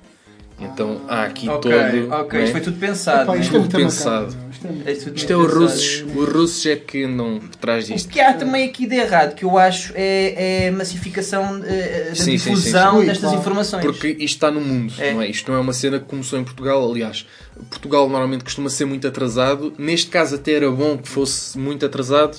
Então 0.59 1.01
há 1.07 1.23
aqui 1.23 1.49
Ok, 1.49 1.71
todo. 1.71 2.11
ok, 2.13 2.39
né? 2.39 2.43
isto 2.45 2.51
foi 2.53 2.61
tudo 2.61 2.79
pensado. 2.79 3.23
Epá, 3.23 3.35
né? 3.35 3.41
isto 3.41 3.55
é 3.55 3.59
Tudo 3.59 3.77
pensado. 3.77 4.25
macabro, 4.27 4.51
isto 4.51 5.09
é 5.09 5.13
Isto, 5.13 5.33
é 5.33 5.35
os 5.35 5.53
russos. 5.53 6.05
Os 6.15 6.29
russos 6.29 6.65
é 6.67 6.75
que 6.75 7.03
andam 7.03 7.39
por 7.39 7.55
trás 7.55 7.89
O 7.89 7.93
disto. 7.93 8.09
que 8.09 8.19
há 8.21 8.33
também 8.33 8.69
aqui 8.69 8.87
de 8.87 8.95
errado, 8.95 9.35
que 9.35 9.43
eu 9.43 9.57
acho, 9.57 9.91
é, 9.95 10.65
é 10.65 10.69
a 10.69 10.71
massificação 10.71 11.61
eh, 11.65 12.05
da 12.09 12.15
Sim, 12.15 12.23
sim, 12.23 12.37
sim, 12.37 12.49
difusão 12.53 12.99
sim. 13.01 13.05
destas 13.07 13.33
informações. 13.33 13.83
Porque 13.83 14.07
isto 14.09 14.21
está 14.35 14.51
no 14.51 14.61
mundo, 14.61 14.93
É. 14.99 15.13
não 15.13 15.21
é? 15.21 15.27
Isto 15.29 15.51
não 15.51 15.57
é 15.57 15.61
uma 15.61 15.73
cena 15.73 15.99
que 15.99 16.05
começou 16.05 16.39
em 16.39 16.43
Portugal, 16.43 16.89
aliás. 16.89 17.25
Portugal 17.69 18.07
normalmente 18.07 18.43
costuma 18.43 18.69
ser 18.69 18.85
muito 18.85 19.07
atrasado. 19.07 19.73
Neste 19.77 20.09
caso 20.09 20.35
até 20.35 20.53
era 20.53 20.71
bom 20.71 20.97
que 20.97 21.09
fosse 21.09 21.57
muito 21.57 21.85
atrasado, 21.85 22.37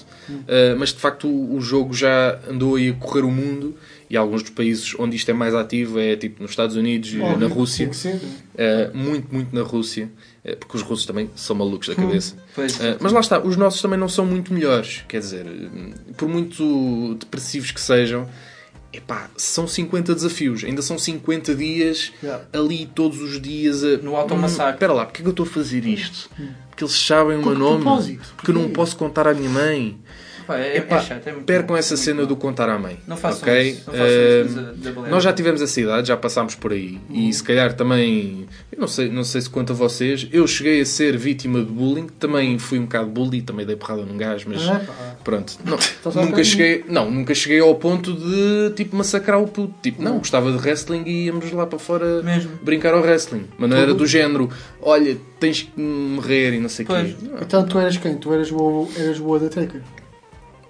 eh, 0.49 0.75
mas 0.79 0.91
de 0.91 0.99
facto 1.01 1.29
o, 1.29 1.57
o 1.57 1.61
jogo 1.61 1.93
já 1.93 2.39
andou 2.49 2.77
aí 2.77 2.89
a 2.91 2.93
correr 2.95 3.23
o 3.23 3.31
mundo 3.31 3.77
e 4.15 4.17
alguns 4.17 4.45
dos 4.45 4.51
países 4.53 4.95
onde 4.97 5.17
isto 5.17 5.29
é 5.29 5.35
mais 5.35 5.57
ativo 5.57 5.99
é 5.99 6.15
tipo 6.15 6.41
nos 6.41 6.53
Estados 6.53 6.77
Unidos 6.77 7.13
Óbvio, 7.21 7.37
na 7.49 7.53
Rússia. 7.53 7.91
Eh, 8.57 8.91
muito, 8.95 9.35
muito 9.35 9.53
na 9.53 9.63
Rússia, 9.63 10.09
eh, 10.45 10.55
porque 10.55 10.77
os 10.77 10.85
russos 10.85 11.05
também 11.05 11.29
são 11.35 11.57
malucos 11.57 11.89
da 11.89 11.97
cabeça. 11.97 12.37
Pois. 12.55 12.81
Eh, 12.81 12.97
mas 13.01 13.11
lá 13.11 13.19
está, 13.19 13.41
os 13.41 13.57
nossos 13.57 13.83
também 13.83 13.99
não 13.99 14.09
são 14.09 14.25
muito 14.25 14.55
melhores. 14.55 15.03
Quer 15.09 15.19
dizer, 15.19 15.45
por 16.17 16.29
muito 16.29 17.17
depressivos 17.17 17.73
que 17.73 17.81
sejam, 17.81 18.29
epá, 18.93 19.29
são 19.37 19.67
50 19.67 20.15
desafios. 20.15 20.63
Ainda 20.63 20.81
são 20.81 20.97
50 20.97 21.53
dias 21.53 22.13
Yeah. 22.23 22.45
ali 22.53 22.87
todos 22.87 23.21
os 23.21 23.41
dias. 23.41 23.83
A... 23.83 23.97
No 23.97 24.15
automassacre. 24.15 24.75
Espera 24.75 24.93
lá, 24.93 25.07
porque 25.07 25.23
é 25.23 25.25
que 25.25 25.29
eu 25.29 25.33
estou 25.33 25.45
a 25.45 25.49
fazer 25.49 25.85
isto? 25.85 26.31
Porque 26.71 26.85
eles 26.85 26.95
sabem 26.95 27.39
o 27.39 27.43
meu 27.45 27.59
nome. 27.59 27.83
propósito? 27.83 28.33
Porque 28.37 28.53
eu 28.53 28.55
não 28.55 28.71
posso 28.71 28.97
contar 28.97 29.27
à 29.27 29.35
minha 29.35 29.51
mãe. 29.51 29.99
Pá, 30.47 30.59
é, 30.59 30.79
Epá, 30.79 30.97
é 30.97 31.01
chato, 31.01 31.27
é 31.29 31.33
muito 31.33 31.45
percam 31.47 31.77
essa 31.77 31.95
é 31.95 31.97
muito 31.97 32.05
cena 32.05 32.17
mau. 32.19 32.27
do 32.27 32.37
contar 32.37 32.69
à 32.69 32.79
mãe. 32.79 32.99
Não 33.07 33.17
façam 33.17 33.49
ok? 33.49 33.71
isso. 33.71 33.83
Não 33.87 33.95
façam 33.95 34.07
Eh, 34.09 34.43
isso 34.47 34.55
da- 34.57 34.63
da 34.73 34.93
baleia. 34.93 35.11
nós 35.13 35.23
já 35.25 35.33
tivemos 35.33 35.63
essa 35.63 35.81
idade, 35.81 36.09
já 36.09 36.17
passámos 36.17 36.55
por 36.55 36.73
aí. 36.73 36.99
E 37.11 37.33
se 37.33 37.43
calhar 37.43 37.73
também, 37.75 38.47
eu 38.73 38.79
não 38.81 38.89
sei, 38.89 39.09
não 39.09 39.25
sei 39.25 39.41
se 39.41 39.49
quanto 39.51 39.73
a 39.73 39.77
vocês, 39.77 40.29
eu 40.33 40.47
cheguei 40.47 40.81
a 40.81 40.87
ser 40.87 41.17
vítima 41.17 41.61
de 41.61 41.67
bullying, 41.73 42.07
também 42.19 42.59
fui 42.59 42.79
um 42.79 42.83
bocado 42.83 43.09
bully, 43.09 43.43
também 43.43 43.65
dei 43.65 43.77
porrada 43.77 44.03
num 44.03 44.17
gajo, 44.17 44.47
mas 44.49 44.63
Ah, 44.69 44.81
pronto. 45.25 45.55
Não, 45.65 45.79
nunca 46.25 46.45
cheguei, 46.45 46.85
não, 46.89 47.11
nunca 47.11 47.35
cheguei 47.35 47.61
ao 47.61 47.75
ponto 47.75 48.13
de 48.13 48.73
tipo 48.77 48.97
massacrar 48.97 49.41
o 49.43 49.49
puto. 49.49 49.75
Tipo, 49.83 50.03
não, 50.03 50.19
gostava 50.19 50.51
de 50.53 50.59
wrestling 50.59 51.05
e 51.07 51.27
íamos 51.27 51.51
lá 51.53 51.67
para 51.67 51.79
fora 51.79 52.23
Mesmo. 52.23 52.51
brincar 52.63 52.93
ao 52.95 53.01
wrestling. 53.01 53.45
Mas 53.59 53.71
não 53.71 53.77
era 53.77 53.95
do 53.95 54.07
género, 54.07 54.49
olha, 54.83 55.17
tens 55.41 55.63
que 55.63 55.81
morrer 55.81 56.53
e 56.55 56.61
não 56.61 56.69
sei 56.69 56.85
o 56.85 56.89
quê. 56.89 57.15
Não, 57.23 57.39
Então 57.41 57.65
tu 57.67 57.79
eras 57.79 57.97
quem? 57.97 58.17
Tu 58.17 58.33
eras 58.33 58.51
o, 58.53 58.89
eras 58.99 59.19
o 59.21 59.35
Undertaker? 59.35 59.81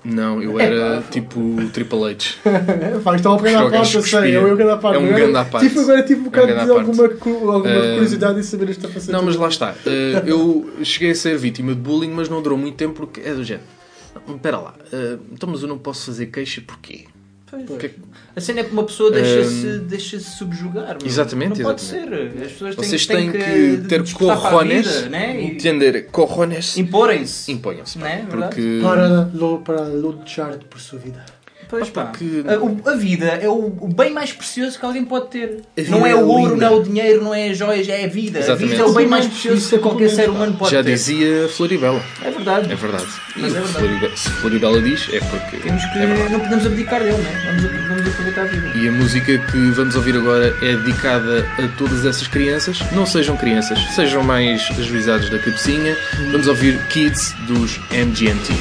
Não, 0.05 0.43
eu 0.43 0.61
era 0.61 1.03
tipo 1.11 1.41
Triple 1.73 2.05
H. 2.05 2.35
Pá, 3.03 3.17
é 3.17 3.29
uma 3.29 3.37
pequena 3.39 3.59
Joga 3.61 3.77
parte, 3.79 3.95
eu 3.95 4.03
sei. 4.03 4.21
cuspia. 4.21 4.39
É 4.39 4.77
parte. 4.77 4.97
É 4.97 4.99
um 4.99 5.07
grande 5.07 5.37
à 5.37 5.45
parte. 5.47 5.69
Tipo, 5.69 5.81
agora 5.81 6.03
tive 6.03 6.21
um 6.21 6.25
bocado 6.25 6.47
grande 6.47 6.65
de 6.65 6.71
à 6.71 6.75
parte. 6.75 6.89
alguma, 6.91 7.53
alguma 7.55 7.75
curiosidade 7.95 8.39
em 8.39 8.43
saber 8.43 8.71
esta 8.71 8.89
faceta. 8.89 9.13
Não, 9.13 9.23
mas 9.23 9.37
lá 9.37 9.49
está. 9.49 9.75
Eh, 9.87 10.23
eu 10.27 10.71
cheguei 10.83 11.13
a 11.13 11.15
ser 11.15 11.39
vítima 11.39 11.75
de 11.75 11.81
bullying, 11.81 12.11
mas 12.11 12.29
não 12.29 12.43
durou 12.43 12.59
muito 12.59 12.77
tempo 12.77 12.95
porque 12.95 13.21
é 13.21 13.33
do 13.33 13.43
género. 13.43 13.67
Espera 14.29 14.59
lá, 14.59 14.75
eh, 14.93 15.17
então 15.33 15.49
mas 15.49 15.63
eu 15.63 15.69
não 15.69 15.79
posso 15.79 16.07
fazer 16.07 16.27
queixa 16.27 16.63
porquê? 16.67 17.07
Pois. 17.55 17.67
Porque- 17.67 17.91
A 18.37 18.41
cena 18.41 18.61
é 18.61 18.65
que 18.65 18.73
uma 18.73 18.83
pessoa 18.85 19.11
deixa-se 19.13 19.79
deixa 19.81 20.19
subjugar. 20.19 20.97
meu. 20.99 21.07
Exatamente, 21.07 21.59
Não 21.61 21.67
pode 21.71 21.83
exatamente. 21.83 22.33
ser. 22.39 22.43
As 22.45 22.53
pessoas 22.53 22.75
têm, 22.77 22.85
Vocês 22.85 23.07
têm 23.07 23.31
têm 23.31 23.43
que 23.79 23.89
ter 23.89 24.03
despertar 24.03 24.37
para 24.41 24.49
a 24.49 24.51
corrones, 24.51 24.97
vida, 24.97 25.09
né? 25.09 25.41
E 25.41 25.47
entender, 25.53 26.07
corrones, 26.11 26.77
Imporem-se. 26.77 27.53
imponham-se. 27.53 27.99
Né, 27.99 28.27
verdade? 28.29 28.55
porque 28.57 28.81
Para, 28.83 29.31
para 29.65 29.85
lutar 29.89 30.59
por 30.69 30.81
sua 30.81 30.99
vida. 30.99 31.25
Pois 31.79 31.91
pá. 31.91 32.05
porque- 32.07 32.45
A, 32.87 32.91
a 32.93 32.97
vida 32.97 33.27
é 33.27 33.49
o, 33.49 33.73
o 33.81 33.89
bem 33.89 34.13
mais 34.13 34.33
precioso 34.33 34.79
que 34.79 34.85
alguém 34.85 35.05
pode 35.05 35.29
ter. 35.29 35.61
Não 35.89 36.07
é 36.07 36.11
é 36.11 36.15
o 36.15 36.27
ouro, 36.27 36.55
linda. 36.55 36.69
não 36.71 36.77
é 36.77 36.81
o 36.81 36.83
dinheiro, 36.83 37.25
não 37.25 37.35
é 37.35 37.49
as 37.51 37.59
joias, 37.59 37.89
é 37.89 38.05
a 38.05 38.09
vida. 38.09 38.39
Exatamente. 38.39 38.65
A 38.65 38.69
vida 38.77 38.83
é 38.83 38.87
o 38.87 38.93
bem 38.95 39.07
mais 39.07 39.25
Isso 39.27 39.33
precioso 39.35 39.75
é 39.75 39.79
que 39.79 39.83
qualquer 39.83 40.09
ser 40.11 40.31
humano 40.31 40.55
pode 40.57 40.71
já 40.73 40.83
ter. 40.83 40.93
dizia 40.93 41.49
Floribela. 41.49 42.01
É 42.23 42.31
verdade. 42.31 42.73
É 42.73 42.75
verdade. 42.77 43.07
E 43.37 43.41
Mas 43.41 43.51
é 43.57 43.61
verdade. 43.61 43.73
Floribela- 43.79 44.17
se 44.17 44.31
Floribela 44.31 44.83
diz, 44.83 45.09
é 45.13 45.21
porque. 45.21 45.57
Temos 45.59 45.85
que, 45.85 45.99
é 45.99 46.29
não 46.31 46.41
podemos 46.41 46.67
abdicar 46.67 47.01
dele, 47.03 47.17
né? 47.19 47.43
Vamos, 47.47 47.89
vamos 47.89 48.09
aproveitar 48.09 48.43
a 48.43 48.45
vida. 48.45 48.73
E 48.79 48.89
a 48.89 48.93
música 48.93 49.39
que 49.39 49.71
vamos 49.71 49.97
ouvir 49.97 50.17
agora 50.17 50.55
é 50.63 50.77
dedicada 50.77 51.47
a 51.59 51.69
todas 51.79 52.05
essas 52.07 52.27
crianças. 52.29 52.79
Não 52.93 53.05
sejam 53.07 53.37
crianças, 53.37 53.79
sejam 53.95 54.23
mais 54.23 54.63
ajuizados 54.79 55.29
da 55.31 55.39
cabecinha. 55.39 55.97
Vamos 56.31 56.47
ouvir 56.47 56.79
Kids 56.89 57.35
dos 57.47 57.79
MGMT. 57.91 58.53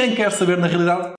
Ninguém 0.00 0.16
quer 0.16 0.32
saber 0.32 0.56
na 0.56 0.66
realidade. 0.66 1.14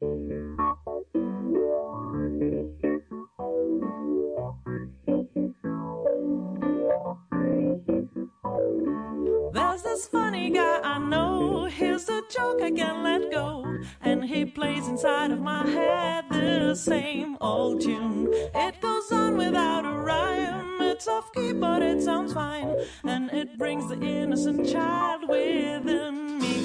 There's 9.54 9.84
this 9.84 10.08
funny 10.08 10.50
guy 10.50 10.80
I 10.84 10.98
know. 10.98 11.66
Here's 11.66 12.10
a 12.10 12.24
joke 12.30 12.62
I 12.62 12.72
can't 12.72 13.04
let 13.04 13.32
go. 13.32 13.64
And 14.02 14.24
he 14.24 14.46
plays 14.46 14.88
inside 14.88 15.32
of 15.32 15.40
my 15.40 15.68
head 15.68 16.26
the 16.30 16.76
same 16.76 17.38
old 17.40 17.82
tune. 17.82 18.30
It 18.34 18.82
goes 18.82 19.12
on 19.12 19.38
without 19.38 19.86
a 19.86 19.92
rhyme. 19.92 20.82
It's 20.82 21.08
off 21.08 21.32
key, 21.34 21.54
but 21.54 21.82
it 21.84 22.02
sounds 22.02 22.34
fine. 22.34 22.76
And 23.04 23.30
it 23.32 23.58
brings 23.58 23.88
the 23.90 24.00
innocent 24.02 24.68
child 24.68 25.30
within 25.30 26.40
me 26.40 26.62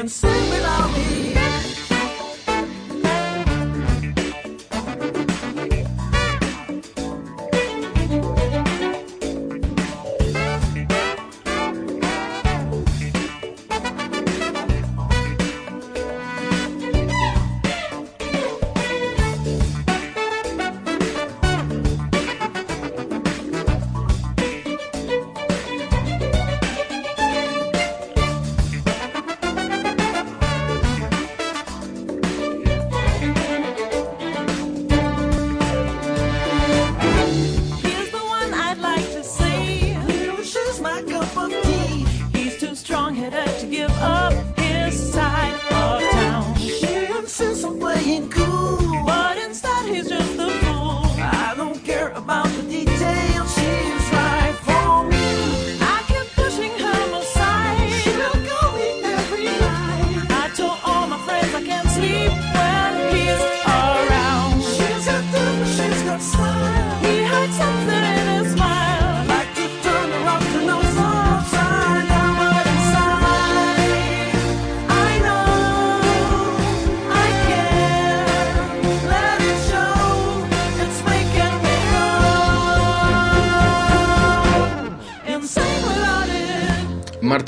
Insane 0.00 0.48
without 0.48 0.90
me. 0.94 0.98
Here's 1.00 1.04
the 1.04 1.09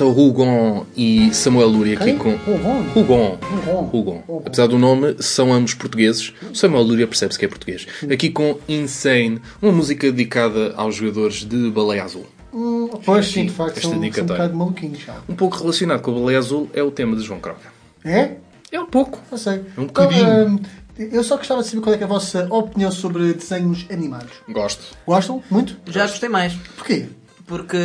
Marta 0.02 0.20
Hugon 0.20 0.84
e 0.96 1.32
Samuel 1.32 1.68
Luria 1.68 1.96
aqui 1.96 2.14
com. 2.14 2.30
Hugon? 2.34 2.84
Hugon. 2.96 3.38
Hugon. 3.40 3.90
Hugon. 3.92 4.42
Apesar 4.44 4.66
do 4.66 4.76
nome, 4.78 5.16
são 5.20 5.52
ambos 5.52 5.74
portugueses. 5.74 6.32
O 6.50 6.54
Samuel 6.54 6.82
Luria 6.82 7.06
percebe-se 7.06 7.38
que 7.38 7.44
é 7.44 7.48
português. 7.48 7.86
Aqui 8.12 8.30
com 8.30 8.58
Insane, 8.68 9.40
uma 9.60 9.70
música 9.70 10.10
dedicada 10.10 10.74
aos 10.76 10.96
jogadores 10.96 11.44
de 11.44 11.70
Baleia 11.70 12.02
Azul. 12.04 12.26
Hum, 12.52 12.88
pois 13.04 13.26
sim, 13.26 13.46
de 13.46 13.52
facto, 13.52 13.80
são, 13.80 13.92
são 13.92 14.00
um 14.24 14.26
bocado 14.26 14.54
maluquinhos. 14.56 14.98
já. 14.98 15.16
Um 15.28 15.34
pouco 15.34 15.56
relacionado 15.58 16.02
com 16.02 16.10
a 16.10 16.14
Baleia 16.14 16.38
Azul 16.38 16.68
é 16.74 16.82
o 16.82 16.90
tema 16.90 17.14
de 17.16 17.22
João 17.22 17.38
Croca. 17.40 17.72
É? 18.04 18.32
É 18.72 18.80
um 18.80 18.86
pouco. 18.86 19.20
Não 19.30 19.38
sei. 19.38 19.54
É 19.54 19.80
um 19.80 19.84
Então, 19.84 20.04
bocadinho. 20.06 20.46
hum, 20.48 20.58
eu 20.98 21.22
só 21.22 21.36
gostava 21.36 21.62
de 21.62 21.68
saber 21.68 21.80
qual 21.80 21.94
é, 21.94 21.98
que 21.98 22.02
é 22.04 22.06
a 22.06 22.08
vossa 22.08 22.46
opinião 22.50 22.90
sobre 22.90 23.32
desenhos 23.32 23.86
animados. 23.90 24.32
Gosto. 24.48 24.82
Gostam? 25.06 25.42
Muito? 25.50 25.76
Já 25.86 26.06
gostei 26.06 26.28
mais. 26.28 26.54
Porquê? 26.76 27.06
Porque, 27.52 27.76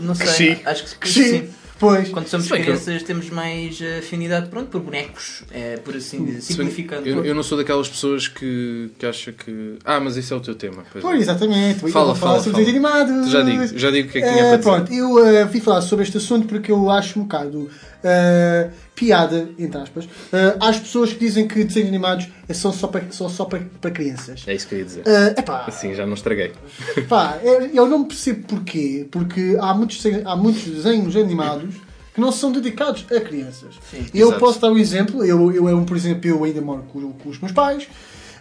não 0.00 0.14
sei, 0.14 0.26
Cresci. 0.54 0.58
acho 0.64 0.84
que, 0.84 0.90
que 0.90 0.98
Cresci. 0.98 1.28
sim. 1.30 1.48
Pois. 1.76 2.08
Quando 2.10 2.28
somos 2.28 2.46
bem 2.46 2.62
crianças 2.62 3.02
temos 3.02 3.28
mais 3.30 3.80
eh, 3.80 3.98
afinidade 3.98 4.48
pronto, 4.48 4.68
por 4.68 4.80
bonecos, 4.80 5.42
é, 5.50 5.76
por 5.78 5.96
assim 5.96 6.24
dizer, 6.24 6.40
simplificando. 6.42 7.06
Eu, 7.08 7.24
eu 7.24 7.34
não 7.34 7.42
sou 7.42 7.58
daquelas 7.58 7.88
pessoas 7.88 8.28
que, 8.28 8.90
que 8.96 9.04
acha 9.04 9.32
que. 9.32 9.76
Ah, 9.84 9.98
mas 9.98 10.16
esse 10.16 10.32
é 10.32 10.36
o 10.36 10.40
teu 10.40 10.54
tema. 10.54 10.84
Pois 10.92 11.04
é. 11.04 11.08
Pois, 11.08 11.20
exatamente. 11.20 11.82
Eu 11.82 11.88
Fala, 11.88 12.14
falar 12.14 12.34
fala, 12.34 12.42
sobre 12.44 12.52
fala. 12.62 12.64
desenhos 12.64 12.86
animados. 12.86 13.30
Já 13.30 13.42
digo, 13.42 13.78
já 13.78 13.90
digo 13.90 14.08
o 14.08 14.12
que 14.12 14.18
é 14.18 14.20
que 14.22 14.28
tinha 14.28 14.40
Eh, 14.44 14.48
para 14.50 14.56
dizer. 14.58 14.70
Pronto, 14.70 14.92
eu 14.94 15.26
eh, 15.26 15.44
vim 15.46 15.60
falar 15.60 15.82
sobre 15.82 16.04
este 16.04 16.16
assunto 16.16 16.46
porque 16.46 16.70
eu 16.70 16.88
acho 16.88 17.18
um 17.18 17.22
bocado 17.24 17.68
eh, 18.04 18.70
piada, 18.94 19.48
entre 19.58 19.78
aspas, 19.80 20.08
eh, 20.32 20.56
às 20.60 20.78
pessoas 20.78 21.12
que 21.12 21.18
dizem 21.18 21.48
que 21.48 21.64
desenhos 21.64 21.88
animados 21.88 22.28
são 22.52 22.72
só 22.72 22.86
para, 22.86 23.10
são 23.10 23.28
só 23.28 23.44
para, 23.44 23.60
para 23.80 23.90
crianças. 23.90 24.44
É 24.46 24.54
isso 24.54 24.68
que 24.68 24.74
eu 24.74 24.78
ia 24.78 24.84
dizer. 24.84 25.02
Eh, 25.06 25.34
epá, 25.38 25.64
Assim, 25.66 25.94
já 25.94 26.06
não 26.06 26.14
estraguei. 26.14 26.52
Pá, 27.08 27.38
eu 27.72 27.86
não 27.88 28.04
percebo 28.04 28.46
porquê. 28.46 29.06
Porque 29.10 29.56
há 29.60 29.74
muitos, 29.74 29.96
desenhos- 30.02 30.26
há 30.26 30.36
muitos 30.36 30.62
desenhos 30.64 31.16
animados 31.16 31.74
que 32.14 32.20
não 32.20 32.30
são 32.30 32.52
dedicados 32.52 33.04
a 33.10 33.20
crianças. 33.20 33.74
eu 34.14 34.28
exato. 34.28 34.38
posso 34.40 34.60
dar 34.60 34.70
um 34.70 34.78
exemplo. 34.78 35.24
Eu, 35.24 35.50
eu, 35.52 35.68
eu, 35.68 35.82
por 35.84 35.96
exemplo, 35.96 36.30
eu 36.30 36.44
ainda 36.44 36.60
moro 36.60 36.84
com, 36.92 37.12
com 37.12 37.28
os 37.28 37.38
meus 37.40 37.52
pais. 37.52 37.88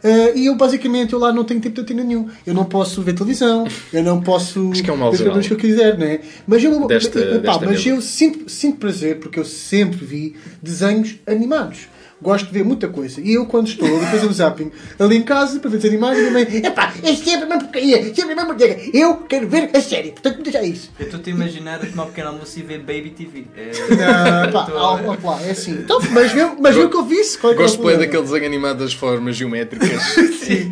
Eh, 0.03 0.33
e 0.35 0.45
eu 0.47 0.55
basicamente 0.55 1.13
eu 1.13 1.19
lá 1.19 1.31
não 1.31 1.43
tenho 1.43 1.61
tempo 1.61 1.75
de 1.75 1.81
antena 1.81 2.03
nenhum. 2.03 2.27
Eu 2.45 2.53
não 2.53 2.65
posso 2.65 3.01
ver 3.01 3.13
televisão, 3.13 3.67
eu 3.91 4.03
não 4.03 4.21
posso 4.21 4.71
Acho 4.71 4.83
que 4.83 4.89
é 4.89 4.93
um 4.93 4.97
ver 5.11 5.31
os 5.37 5.47
que 5.47 5.53
eu 5.53 5.57
quiser, 5.57 5.97
né? 5.97 6.19
Mas 6.45 6.63
eu, 6.63 6.87
Desta- 6.87 7.19
pá, 7.19 7.37
desta 7.37 7.65
mas 7.65 7.85
eu 7.85 8.01
sinto, 8.01 8.49
sinto 8.49 8.77
prazer 8.77 9.19
porque 9.19 9.39
eu 9.39 9.45
sempre 9.45 10.05
vi 10.05 10.35
desenhos 10.61 11.15
animados. 11.25 11.87
Gosto 12.23 12.45
de 12.47 12.51
ver 12.53 12.63
muita 12.63 12.87
coisa. 12.87 13.19
E 13.21 13.33
eu, 13.33 13.45
quando 13.45 13.67
estou 13.67 13.87
a 14.01 14.07
fazer 14.07 14.25
o 14.25 14.33
zapping 14.33 14.71
ali 14.97 15.17
em 15.17 15.23
casa 15.23 15.59
para 15.59 15.69
ver 15.69 15.77
os 15.77 15.85
animais, 15.85 16.17
minha 16.17 16.31
mãe, 16.31 16.43
epá, 16.43 16.93
é 17.03 17.13
sempre 17.13 17.33
a 17.33 17.39
mesma 17.45 17.59
porcaria, 17.59 18.03
sempre 18.05 18.21
a 18.21 18.27
mesma 18.27 18.45
porcaria. 18.45 18.79
Eu 18.93 19.17
quero 19.17 19.47
ver 19.47 19.69
a 19.73 19.81
série, 19.81 20.11
portanto, 20.11 20.37
me 20.37 20.43
deixa 20.43 20.63
isso. 20.63 20.89
Eu 20.97 21.05
estou-te 21.05 21.29
a 21.29 21.33
imaginar 21.33 21.75
a 21.83 21.85
tomar 21.85 22.03
um 22.03 22.07
pequeno 22.07 22.29
almoço 22.29 22.57
e 22.57 22.61
ver 22.63 22.79
Baby 22.79 23.09
TV. 23.11 23.45
É, 23.57 23.71
Não, 24.47 25.15
pá, 25.17 25.39
é 25.45 25.51
assim. 25.51 25.71
Então, 25.73 25.99
mas 26.11 26.31
vê, 26.31 26.45
mas 26.59 26.77
o 26.77 26.89
que 26.89 26.95
eu 26.95 27.03
vi 27.05 27.17
qual 27.39 27.53
é 27.53 27.55
Gosto 27.55 27.83
bem 27.83 27.97
daquele 27.97 28.23
desenho 28.23 28.45
animado 28.45 28.77
das 28.79 28.93
formas 28.93 29.35
geométricas. 29.35 30.01
Sim. 30.43 30.71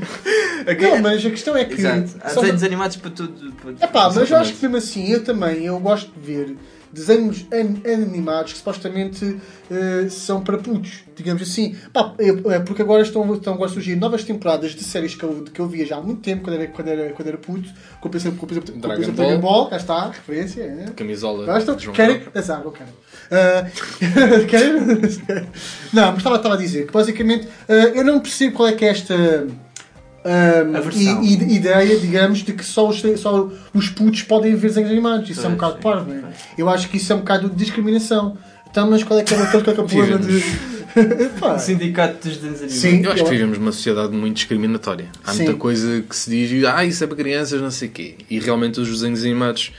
Não, 0.80 1.00
mas 1.00 1.26
a 1.26 1.30
questão 1.30 1.56
é 1.58 1.66
que. 1.66 1.74
Exato. 1.74 2.12
Há 2.22 2.34
desenhos 2.34 2.64
animados 2.64 2.98
para 2.98 3.12
tudo. 3.12 3.52
para- 3.54 3.86
Epá, 3.88 4.12
mas 4.14 4.30
eu 4.30 4.38
acho 4.38 4.54
que 4.54 4.62
mesmo 4.62 4.78
assim, 4.78 5.12
eu 5.12 5.24
também, 5.24 5.66
eu 5.66 5.80
gosto 5.80 6.12
de 6.12 6.20
ver 6.34 6.56
desenhos 6.93 7.45
an- 7.51 7.82
animados 7.91 8.51
que 8.54 8.58
supostamente 8.60 9.38
eh, 9.69 10.08
são 10.10 10.41
para 10.41 10.58
putos, 10.58 10.99
digamos 11.15 11.41
assim. 11.41 11.75
Pá, 11.93 12.13
eu- 12.19 12.51
é 12.51 12.60
porque 12.60 12.82
agora 12.82 13.01
estão, 13.01 13.34
estão 13.34 13.54
agora 13.54 13.69
a 13.69 13.73
surgir 13.73 13.95
novas 13.95 14.23
temporadas 14.23 14.71
de 14.71 14.84
séries 14.84 15.15
que 15.15 15.23
eu, 15.23 15.43
que 15.54 15.60
eu 15.60 15.67
via 15.67 15.86
já 15.86 15.97
há 15.97 16.01
muito 16.01 16.21
tempo, 16.21 16.43
quando 16.43 16.56
era, 16.56 16.67
quando 16.67 16.88
era, 16.88 17.10
quando 17.13 17.27
era 17.27 17.38
puto, 17.38 17.69
com 17.99 18.10
por 18.10 18.17
exemplo, 18.17 18.47
Dragon 18.47 19.01
Ball. 19.04 19.12
Dragon 19.13 19.39
Ball, 19.41 19.67
cá 19.69 19.77
está, 19.77 20.08
referência. 20.10 20.62
É. 20.63 20.91
Camisola 20.95 21.45
João 21.80 21.95
Querem? 21.95 22.21
Azar, 22.36 22.63
não 22.63 22.71
quero. 22.71 22.89
Ah, 23.32 23.65
querem? 24.47 24.73
Não, 25.93 26.08
mas 26.08 26.17
estava, 26.17 26.36
estava 26.38 26.56
a 26.56 26.58
dizer 26.58 26.88
que 26.88 26.93
basicamente 26.93 27.47
ah, 27.67 27.73
eu 27.73 28.04
não 28.04 28.19
percebo 28.19 28.56
qual 28.58 28.67
é 28.69 28.73
que 28.73 28.86
é 28.86 28.89
esta 28.89 29.47
Aversão. 30.78 31.24
e, 31.24 31.36
e 31.36 31.56
ideia, 31.56 32.00
digamos, 32.00 32.40
de 32.40 32.54
que 32.54 32.64
só 32.64 32.88
os, 32.88 33.02
só 33.18 33.50
os 33.74 33.90
putos 33.90 34.24
podem 34.24 34.56
ver 34.56 34.68
desenhos 34.68 34.92
animados. 34.92 35.30
Isso 35.30 35.42
é 35.42 35.50
um 35.50 35.56
Pois, 35.56 35.74
bocado 35.74 35.82
parvo, 35.82 36.14
não 36.14 36.30
é? 36.30 36.34
Eu 36.58 36.70
acho 36.70 36.90
que 36.90 36.98
isso 36.98 37.12
é 37.12 37.16
um 37.16 37.20
bocado 37.20 37.50
de 37.50 37.56
discriminação. 37.56 38.38
Então, 38.70 38.90
mas 38.90 39.04
qual 39.04 39.20
é 39.20 39.24
que 39.24 39.34
é, 39.34 39.38
qual 39.38 39.48
é, 39.48 39.64
que 39.64 39.70
é 39.70 39.74
o 39.74 39.76
problema 39.76 40.18
de. 40.18 40.44
Pá, 41.40 41.58
Sindicato 41.58 42.28
dos 42.28 42.38
desenhos 42.38 42.60
animados. 42.62 42.76
Sim. 42.76 43.04
Eu 43.04 43.12
acho 43.12 43.24
que 43.24 43.30
vivemos 43.30 43.58
numa 43.58 43.72
sociedade 43.72 44.14
muito 44.14 44.36
discriminatória. 44.36 45.08
Há 45.24 45.32
Sim. 45.34 45.44
muita 45.44 45.58
coisa 45.58 46.02
que 46.02 46.16
se 46.16 46.30
diz, 46.30 46.66
ah, 46.66 46.84
isso 46.86 47.04
é 47.04 47.08
para 47.08 47.18
crianças, 47.18 47.62
não 47.62 47.72
sei 47.72 47.88
o 47.88 47.92
quê. 47.92 48.16
E 48.30 48.40
realmente 48.40 48.80
os 48.80 48.90
desenhos 48.90 49.24
animados 49.24 49.72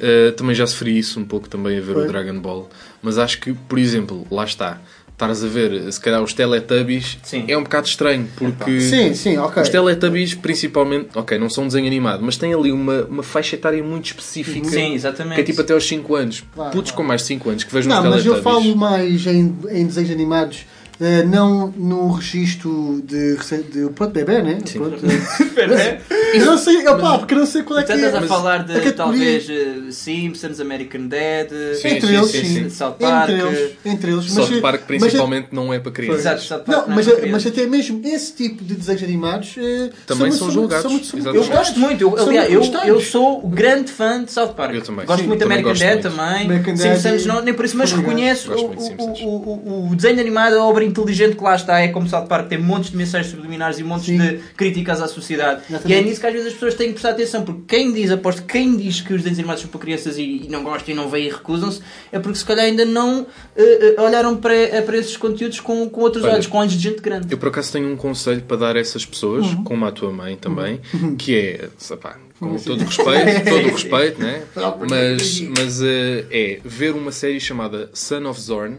eh, 0.00 0.32
também 0.32 0.54
já 0.54 0.66
sofri 0.66 0.98
isso 0.98 1.20
um 1.20 1.24
pouco 1.24 1.48
também 1.48 1.78
a 1.78 1.80
ver 1.80 1.94
Foi. 1.94 2.04
o 2.04 2.08
Dragon 2.08 2.38
Ball. 2.40 2.68
Mas 3.02 3.18
acho 3.18 3.40
que, 3.40 3.52
por 3.52 3.78
exemplo, 3.78 4.26
lá 4.30 4.44
está. 4.44 4.80
Estares 5.14 5.44
a 5.44 5.46
ver, 5.46 5.92
se 5.92 6.00
calhar, 6.00 6.20
os 6.20 6.32
Teletubbies 6.32 7.18
Sim. 7.22 7.44
é 7.46 7.56
um 7.56 7.62
bocado 7.62 7.86
estranho, 7.86 8.28
porque 8.36 8.80
Sim, 8.80 9.14
sim, 9.14 9.38
ok. 9.38 9.62
os 9.62 9.68
Teletubbies, 9.68 10.34
principalmente, 10.34 11.10
ok, 11.14 11.38
não 11.38 11.48
são 11.48 11.62
um 11.64 11.66
desenho 11.68 11.86
animado, 11.86 12.20
mas 12.20 12.36
têm 12.36 12.52
ali 12.52 12.72
uma, 12.72 13.04
uma 13.04 13.22
faixa 13.22 13.54
etária 13.54 13.80
muito 13.82 14.06
específica. 14.06 14.68
Sim, 14.68 14.92
exatamente. 14.92 15.36
Que 15.36 15.40
é 15.42 15.44
tipo 15.44 15.60
até 15.60 15.72
aos 15.72 15.86
5 15.86 16.14
anos. 16.16 16.42
Claro, 16.52 16.72
Putos 16.72 16.90
claro. 16.90 16.96
com 17.04 17.08
mais 17.08 17.20
de 17.20 17.28
5 17.28 17.48
anos 17.48 17.62
que 17.62 17.72
vejam 17.72 17.92
os 17.92 17.96
Não, 17.96 18.10
mas 18.10 18.22
Teletubbies. 18.24 18.44
eu 18.44 18.52
falo 18.52 18.76
mais 18.76 19.26
em, 19.28 19.56
em 19.70 19.86
desenhos 19.86 20.10
animados, 20.10 20.66
eh, 21.00 21.22
não 21.22 21.68
no 21.76 22.10
registro 22.10 23.00
de, 23.06 23.36
de 23.70 23.88
pronto, 23.94 24.12
bebê, 24.12 24.42
né? 24.42 24.58
Sim. 24.64 24.78
Pronto. 24.80 24.96
Espera, 25.06 26.00
Eu 26.34 26.46
não 26.46 26.58
sei, 26.58 26.86
opá, 26.88 27.18
porque 27.18 27.34
eu 27.34 27.38
não 27.38 27.46
sei 27.46 27.62
qual 27.62 27.78
é 27.80 27.82
que 27.82 27.92
é. 27.92 27.94
estás 27.96 28.14
a 28.14 28.20
mas 28.20 28.28
falar 28.28 28.58
de 28.64 28.72
categoria. 28.74 28.92
talvez 28.94 29.48
eh, 29.50 29.90
Simpsons, 29.90 30.60
American 30.60 31.06
Dad, 31.08 31.50
Sim, 31.80 31.88
entre 31.88 32.06
sim, 32.08 32.16
eles, 32.16 32.30
sim, 32.30 32.44
sim. 32.44 32.70
South 32.70 32.94
Park. 32.98 33.30
Entre 33.30 33.46
eles, 33.46 33.70
entre 33.84 34.10
eles. 34.12 34.24
South 34.32 34.48
mas- 34.50 34.60
Park, 34.60 34.80
mas- 34.88 35.00
principalmente, 35.02 35.48
não 35.52 35.72
é 35.72 35.78
para 35.78 35.92
crianças. 35.92 36.20
Exato, 36.20 36.42
South 36.42 36.58
Park 36.64 36.68
Não, 36.68 36.86
não 36.86 36.92
é 36.92 36.96
mas, 36.96 37.06
para 37.08 37.26
mas 37.28 37.46
até 37.46 37.66
mesmo 37.66 38.00
esse 38.04 38.32
tipo 38.32 38.64
de 38.64 38.74
desenhos 38.74 39.02
animados 39.02 39.54
eh, 39.58 39.90
Também 40.06 40.28
muito- 40.28 40.36
são 40.38 40.50
julgados, 40.50 40.90
muito- 40.90 41.06
são 41.06 41.18
muito. 41.20 41.36
Eu 41.36 41.44
gosto 41.44 41.78
muito, 41.80 42.00
eu, 42.02 42.16
São 42.16 42.28
aliás, 42.28 42.52
eu, 42.52 42.62
eu 42.84 43.00
sou 43.00 43.44
o 43.44 43.48
grande 43.48 43.90
fã 43.90 44.22
de 44.24 44.32
South 44.32 44.54
Park. 44.54 44.74
Eu 44.74 44.82
também. 44.82 45.06
Gosto 45.06 45.20
Sim, 45.22 45.26
muito 45.28 45.38
de 45.40 45.44
American 45.44 45.70
gosto 45.70 45.82
Dad 45.82 46.02
muito. 46.04 46.64
também. 46.64 46.76
Simpsons 46.76 47.24
e- 47.24 47.28
não, 47.28 47.42
nem 47.42 47.54
por 47.54 47.64
isso, 47.64 47.76
mas 47.76 47.92
reconheço 47.92 48.50
o, 48.52 49.94
desenho 49.94 50.20
animado, 50.20 50.54
a 50.54 50.64
obra 50.64 50.84
inteligente 50.84 51.36
que 51.36 51.42
lá 51.44 51.54
está, 51.54 51.80
é 51.80 51.88
como 51.88 52.08
South 52.08 52.26
Park, 52.26 52.48
tem 52.48 52.58
montes 52.58 52.90
de 52.90 52.96
mensagens 52.96 53.30
subliminares 53.30 53.78
e 53.78 53.82
montes 53.84 54.06
de 54.06 54.40
críticas 54.56 55.00
à 55.00 55.08
sociedade. 55.08 55.62
E 55.84 55.92
é 55.94 56.00
nisso 56.02 56.20
que 56.24 56.28
às 56.28 56.32
vezes 56.32 56.48
as 56.48 56.54
pessoas 56.54 56.74
têm 56.74 56.86
que 56.86 56.94
prestar 56.94 57.10
atenção, 57.10 57.44
porque 57.44 57.76
quem 57.76 57.92
diz, 57.92 58.10
aposto, 58.10 58.42
que 58.42 58.52
quem 58.54 58.76
diz 58.76 59.02
que 59.02 59.12
os 59.12 59.18
desenhos 59.18 59.38
animados 59.40 59.60
são 59.62 59.70
para 59.70 59.80
crianças 59.80 60.16
e, 60.16 60.22
e 60.44 60.48
não 60.48 60.62
gostam 60.64 60.94
e 60.94 60.96
não 60.96 61.10
veem 61.10 61.26
e 61.26 61.30
recusam-se, 61.30 61.82
é 62.10 62.18
porque 62.18 62.38
se 62.38 62.44
calhar 62.46 62.64
ainda 62.64 62.84
não 62.86 63.26
eh, 63.54 63.94
eh, 63.96 64.00
olharam 64.00 64.34
para, 64.36 64.54
eh, 64.54 64.80
para 64.80 64.96
esses 64.96 65.18
conteúdos 65.18 65.60
com, 65.60 65.86
com 65.90 66.00
outros 66.00 66.24
Olha, 66.24 66.34
olhos, 66.34 66.46
com 66.46 66.56
olhos 66.56 66.72
de 66.72 66.78
gente 66.78 67.02
grande. 67.02 67.26
Eu 67.30 67.36
por 67.36 67.48
acaso 67.48 67.70
tenho 67.72 67.92
um 67.92 67.96
conselho 67.96 68.40
para 68.42 68.56
dar 68.56 68.76
a 68.76 68.80
essas 68.80 69.04
pessoas, 69.04 69.44
Uhum. 69.46 69.64
como 69.64 69.84
a 69.84 69.92
tua 69.92 70.10
mãe 70.10 70.34
também, 70.36 70.80
que 71.18 71.36
é, 71.36 71.68
sapá, 71.76 72.16
com 72.40 72.56
todo 72.56 72.80
o 72.80 72.84
respeito, 72.84 73.44
todo 73.50 73.66
o 73.66 73.72
respeito, 73.72 74.20
né? 74.22 74.42
mas, 74.88 75.40
mas 75.58 75.82
eh, 75.82 76.24
é 76.30 76.60
ver 76.64 76.94
uma 76.94 77.12
série 77.12 77.38
chamada 77.38 77.90
Son 77.92 78.24
of 78.26 78.40
Zorn, 78.40 78.78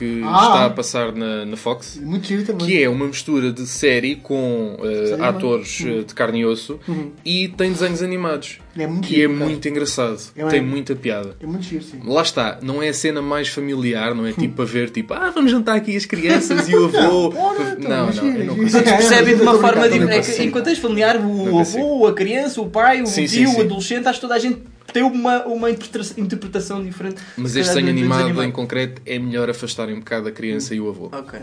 que 0.00 0.22
Ah. 0.24 0.40
está 0.42 0.64
a 0.66 0.70
passar 0.70 1.12
na, 1.14 1.44
na 1.44 1.56
Fox, 1.56 2.00
Muito 2.02 2.26
giro 2.26 2.42
também. 2.44 2.66
que 2.66 2.82
é 2.82 2.88
uma 2.88 3.06
mistura 3.06 3.52
de 3.52 3.66
série 3.66 4.16
com 4.16 4.76
Série 5.06 5.22
atores 5.22 5.84
eh, 5.86 6.02
de 6.06 6.14
carne 6.14 6.40
e 6.40 6.46
osso 6.46 6.80
e 7.24 7.48
tem 7.48 7.70
desenhos 7.70 8.02
animados, 8.02 8.58
É 8.76 8.86
muito 8.86 9.06
que 9.06 9.14
é 9.14 9.18
giro, 9.18 9.34
cara. 9.34 9.44
muito 9.44 9.68
engraçado, 9.68 10.18
É 10.34 10.46
tem 10.46 10.60
muita 10.62 10.96
piada. 10.96 11.36
É 11.40 11.46
muito 11.46 11.62
giro, 11.64 11.84
sim. 11.84 12.00
Lá 12.04 12.22
está, 12.22 12.58
não 12.62 12.82
é 12.82 12.88
a 12.88 12.94
cena 12.94 13.20
mais 13.20 13.48
familiar, 13.48 14.14
não 14.14 14.26
é 14.26 14.32
tipo 14.32 14.54
para 14.56 14.64
ver 14.64 14.88
tipo, 14.90 15.12
ah, 15.14 15.30
vamos 15.34 15.50
jantar 15.50 15.76
aqui 15.76 15.94
as 15.96 16.06
crianças 16.06 16.68
e 16.68 16.74
o 16.74 16.86
avô. 16.96 17.34
Não, 17.78 18.06
mas 18.06 18.16
não, 18.16 18.24
não. 18.24 18.56
É, 18.80 18.82
percebem 18.96 19.36
de 19.36 19.42
uma 19.42 19.52
a 19.54 19.58
forma 19.58 19.88
diferente. 19.88 20.30
É 20.32 20.40
a 20.40 20.44
em 20.44 20.50
contexto 20.50 20.80
familiar, 20.80 21.16
o 21.18 21.58
avô, 21.58 22.06
a 22.06 22.12
criança, 22.14 22.60
o 22.60 22.70
pai, 22.70 23.02
o 23.02 23.06
Sim, 23.06 23.26
sim, 23.26 23.40
tio, 23.44 23.50
sim. 23.50 23.56
o 23.58 23.60
adolescente, 23.60 24.06
acho 24.08 24.18
que 24.18 24.22
toda 24.22 24.34
a 24.34 24.38
gente 24.38 24.60
tem 24.92 25.02
uma, 25.02 25.44
uma 25.46 25.70
interpreta- 25.70 26.20
interpretação 26.20 26.82
diferente. 26.84 27.20
Mas 27.36 27.56
este 27.56 27.68
desenho 27.74 27.86
do- 27.86 27.92
do 27.92 27.98
animado 28.14 28.42
em 28.44 28.50
concreto 28.50 29.02
é 29.06 29.18
melhor 29.18 29.48
afastarem 29.50 29.94
um 29.94 29.98
bocado 30.00 30.28
a 30.28 30.32
criança 30.32 30.74
e 30.74 30.80
o 30.80 30.88
avô. 30.88 31.10
Ok. 31.12 31.38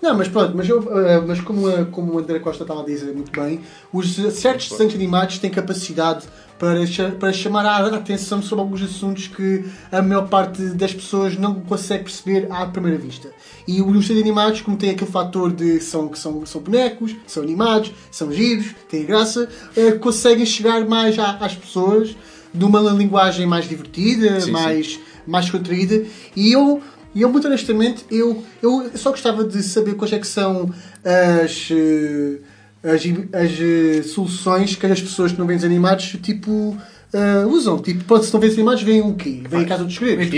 Não, 0.00 0.16
mas 0.18 0.26
pronto, 0.26 0.52
mas, 0.56 0.68
eu, 0.68 0.82
eh, 1.06 1.20
mas 1.24 1.40
como, 1.40 1.68
a- 1.68 1.84
como 1.84 2.14
o 2.14 2.18
André 2.18 2.40
Costa 2.40 2.64
estava 2.64 2.82
a 2.82 2.84
dizer 2.84 3.12
muito 3.14 3.30
bem, 3.30 3.60
os 3.92 4.16
certos 4.32 4.68
desenhos 4.68 4.94
animados 4.96 5.38
têm 5.38 5.48
capacidade 5.48 6.24
para, 6.58 6.80
para 7.20 7.32
chamar 7.32 7.64
a 7.64 7.86
atenção 7.86 8.42
sobre 8.42 8.62
alguns 8.64 8.82
assuntos 8.82 9.28
que 9.28 9.64
a 9.92 10.02
maior 10.02 10.26
parte 10.28 10.60
das 10.74 10.92
pessoas 10.92 11.36
não 11.38 11.54
consegue 11.60 12.02
perceber 12.04 12.48
à 12.50 12.66
primeira 12.66 12.98
vista. 12.98 13.30
E 13.66 13.80
os 13.80 13.92
desenhos 14.00 14.22
animados, 14.22 14.60
como 14.60 14.76
têm 14.76 14.90
aquele 14.90 15.10
fator 15.10 15.52
de 15.52 15.78
são, 15.78 16.08
que 16.08 16.18
são, 16.18 16.44
são 16.46 16.60
bonecos, 16.60 17.14
são 17.24 17.42
animados, 17.44 17.92
são 18.10 18.32
giros, 18.32 18.74
têm 18.88 19.04
graça, 19.06 19.48
eh, 19.76 19.92
conseguem 19.92 20.44
chegar 20.44 20.84
mais 20.84 21.16
à- 21.16 21.36
às 21.40 21.54
pessoas 21.54 22.16
numa 22.54 22.80
linguagem 22.90 23.46
mais 23.46 23.68
divertida, 23.68 24.40
Sim, 24.40 24.46
sim. 24.46 24.50
mais, 24.52 25.00
mais 25.26 25.50
contraída. 25.50 26.02
E 26.36 26.52
eu, 26.52 26.80
eu 27.14 27.28
muito 27.30 27.46
honestamente, 27.46 28.04
eu, 28.10 28.42
eu 28.62 28.90
só 28.94 29.10
gostava 29.10 29.44
de 29.44 29.62
saber 29.62 29.94
quais 29.94 30.12
é 30.12 30.18
que 30.18 30.26
são 30.26 30.70
as, 31.04 31.68
eh, 31.70 32.38
as, 32.82 33.02
as 33.42 33.60
eh, 33.60 34.02
soluções 34.02 34.74
que 34.76 34.86
as 34.86 35.00
pessoas 35.00 35.32
que 35.32 35.38
não 35.38 35.46
veem 35.46 35.62
animados 35.64 36.16
tipo, 36.22 36.76
eh, 37.12 37.44
usam. 37.46 37.78
Tipo, 37.78 38.04
pronto, 38.04 38.24
se 38.24 38.32
não 38.32 38.40
desenhos 38.40 38.58
animados, 38.58 38.82
veem 38.82 39.00
o 39.02 39.14
quê? 39.14 39.42
Vêm 39.48 39.60
a 39.62 39.64
Casa 39.66 39.84
dos 39.84 39.94
Segredos. 39.94 40.28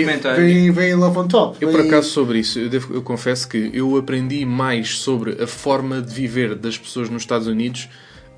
Vêm 0.75 0.95
Love 0.95 1.19
on 1.19 1.29
Top. 1.29 1.57
Eu, 1.61 1.71
por 1.71 1.79
vêm- 1.81 1.89
acaso, 1.89 2.11
sobre 2.11 2.39
isso, 2.39 2.59
eu, 2.59 2.69
devo- 2.69 2.95
eu 2.95 3.03
confesso 3.03 3.49
que 3.49 3.71
eu 3.73 3.97
aprendi 3.97 4.45
mais 4.45 4.99
sobre 4.99 5.43
a 5.43 5.47
forma 5.47 6.01
de 6.03 6.13
viver 6.15 6.55
das 6.55 6.77
pessoas 6.79 7.09
nos 7.11 7.23
Estados 7.23 7.47
Unidos 7.47 7.89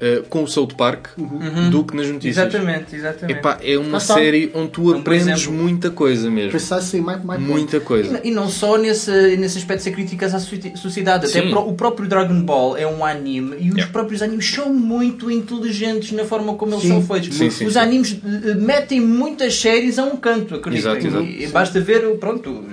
eh, 0.00 0.22
com 0.28 0.42
o 0.42 0.46
South 0.48 0.68
Park 0.76 1.08
do 1.70 1.84
que 1.84 1.96
nas 1.96 2.06
notícias. 2.08 2.36
Exatamente, 2.52 2.94
exatamente. 2.96 3.38
Epá, 3.38 3.58
é 3.62 3.78
uma 3.78 3.98
série 4.00 4.50
onde 4.54 4.70
tu 4.70 4.92
um 4.94 4.98
aprendes 4.98 5.26
exemplo. 5.42 5.52
muita 5.52 5.90
coisa 5.90 6.30
mesmo. 6.30 6.50
Precisely 6.50 7.00
my, 7.02 7.16
my 7.16 7.22
point. 7.26 7.40
Muita 7.42 7.80
coisa. 7.80 8.20
E 8.22 8.30
não 8.30 8.48
só 8.48 8.76
nesse, 8.76 9.10
nesse 9.36 9.58
aspecto 9.58 9.78
de 9.78 9.84
ser 9.84 9.90
críticas 9.92 10.34
à 10.34 10.38
soci- 10.38 10.72
sociedade, 10.76 11.26
até 11.26 11.42
pro- 11.42 11.68
o 11.68 11.74
próprio 11.74 12.08
Dragon 12.08 12.40
Ball 12.42 12.76
é 12.76 12.86
um 12.86 13.04
anime 13.04 13.56
e 13.58 13.68
os 13.70 13.76
Yeah. 13.76 13.92
próprios 13.92 14.22
animes 14.22 14.48
são 14.50 14.72
muito 14.72 15.30
inteligentes 15.30 16.12
na 16.12 16.24
forma 16.24 16.54
como 16.54 16.72
eles 16.72 16.82
Sim. 16.82 16.88
são 16.88 17.02
feitos. 17.02 17.36
Sim, 17.36 17.50
sim, 17.50 17.66
os 17.66 17.72
sim. 17.74 17.78
animes 17.78 18.16
eh, 18.24 18.54
metem 18.54 19.00
muitas 19.00 19.58
séries 19.58 19.98
a 19.98 20.04
um 20.04 20.16
canto, 20.16 20.54
acreditem. 20.54 20.92
Exato, 20.92 21.06
exato. 21.06 21.24
E 21.24 21.46
basta 21.48 21.80
ver 21.80 22.02
pronto, 22.18 22.64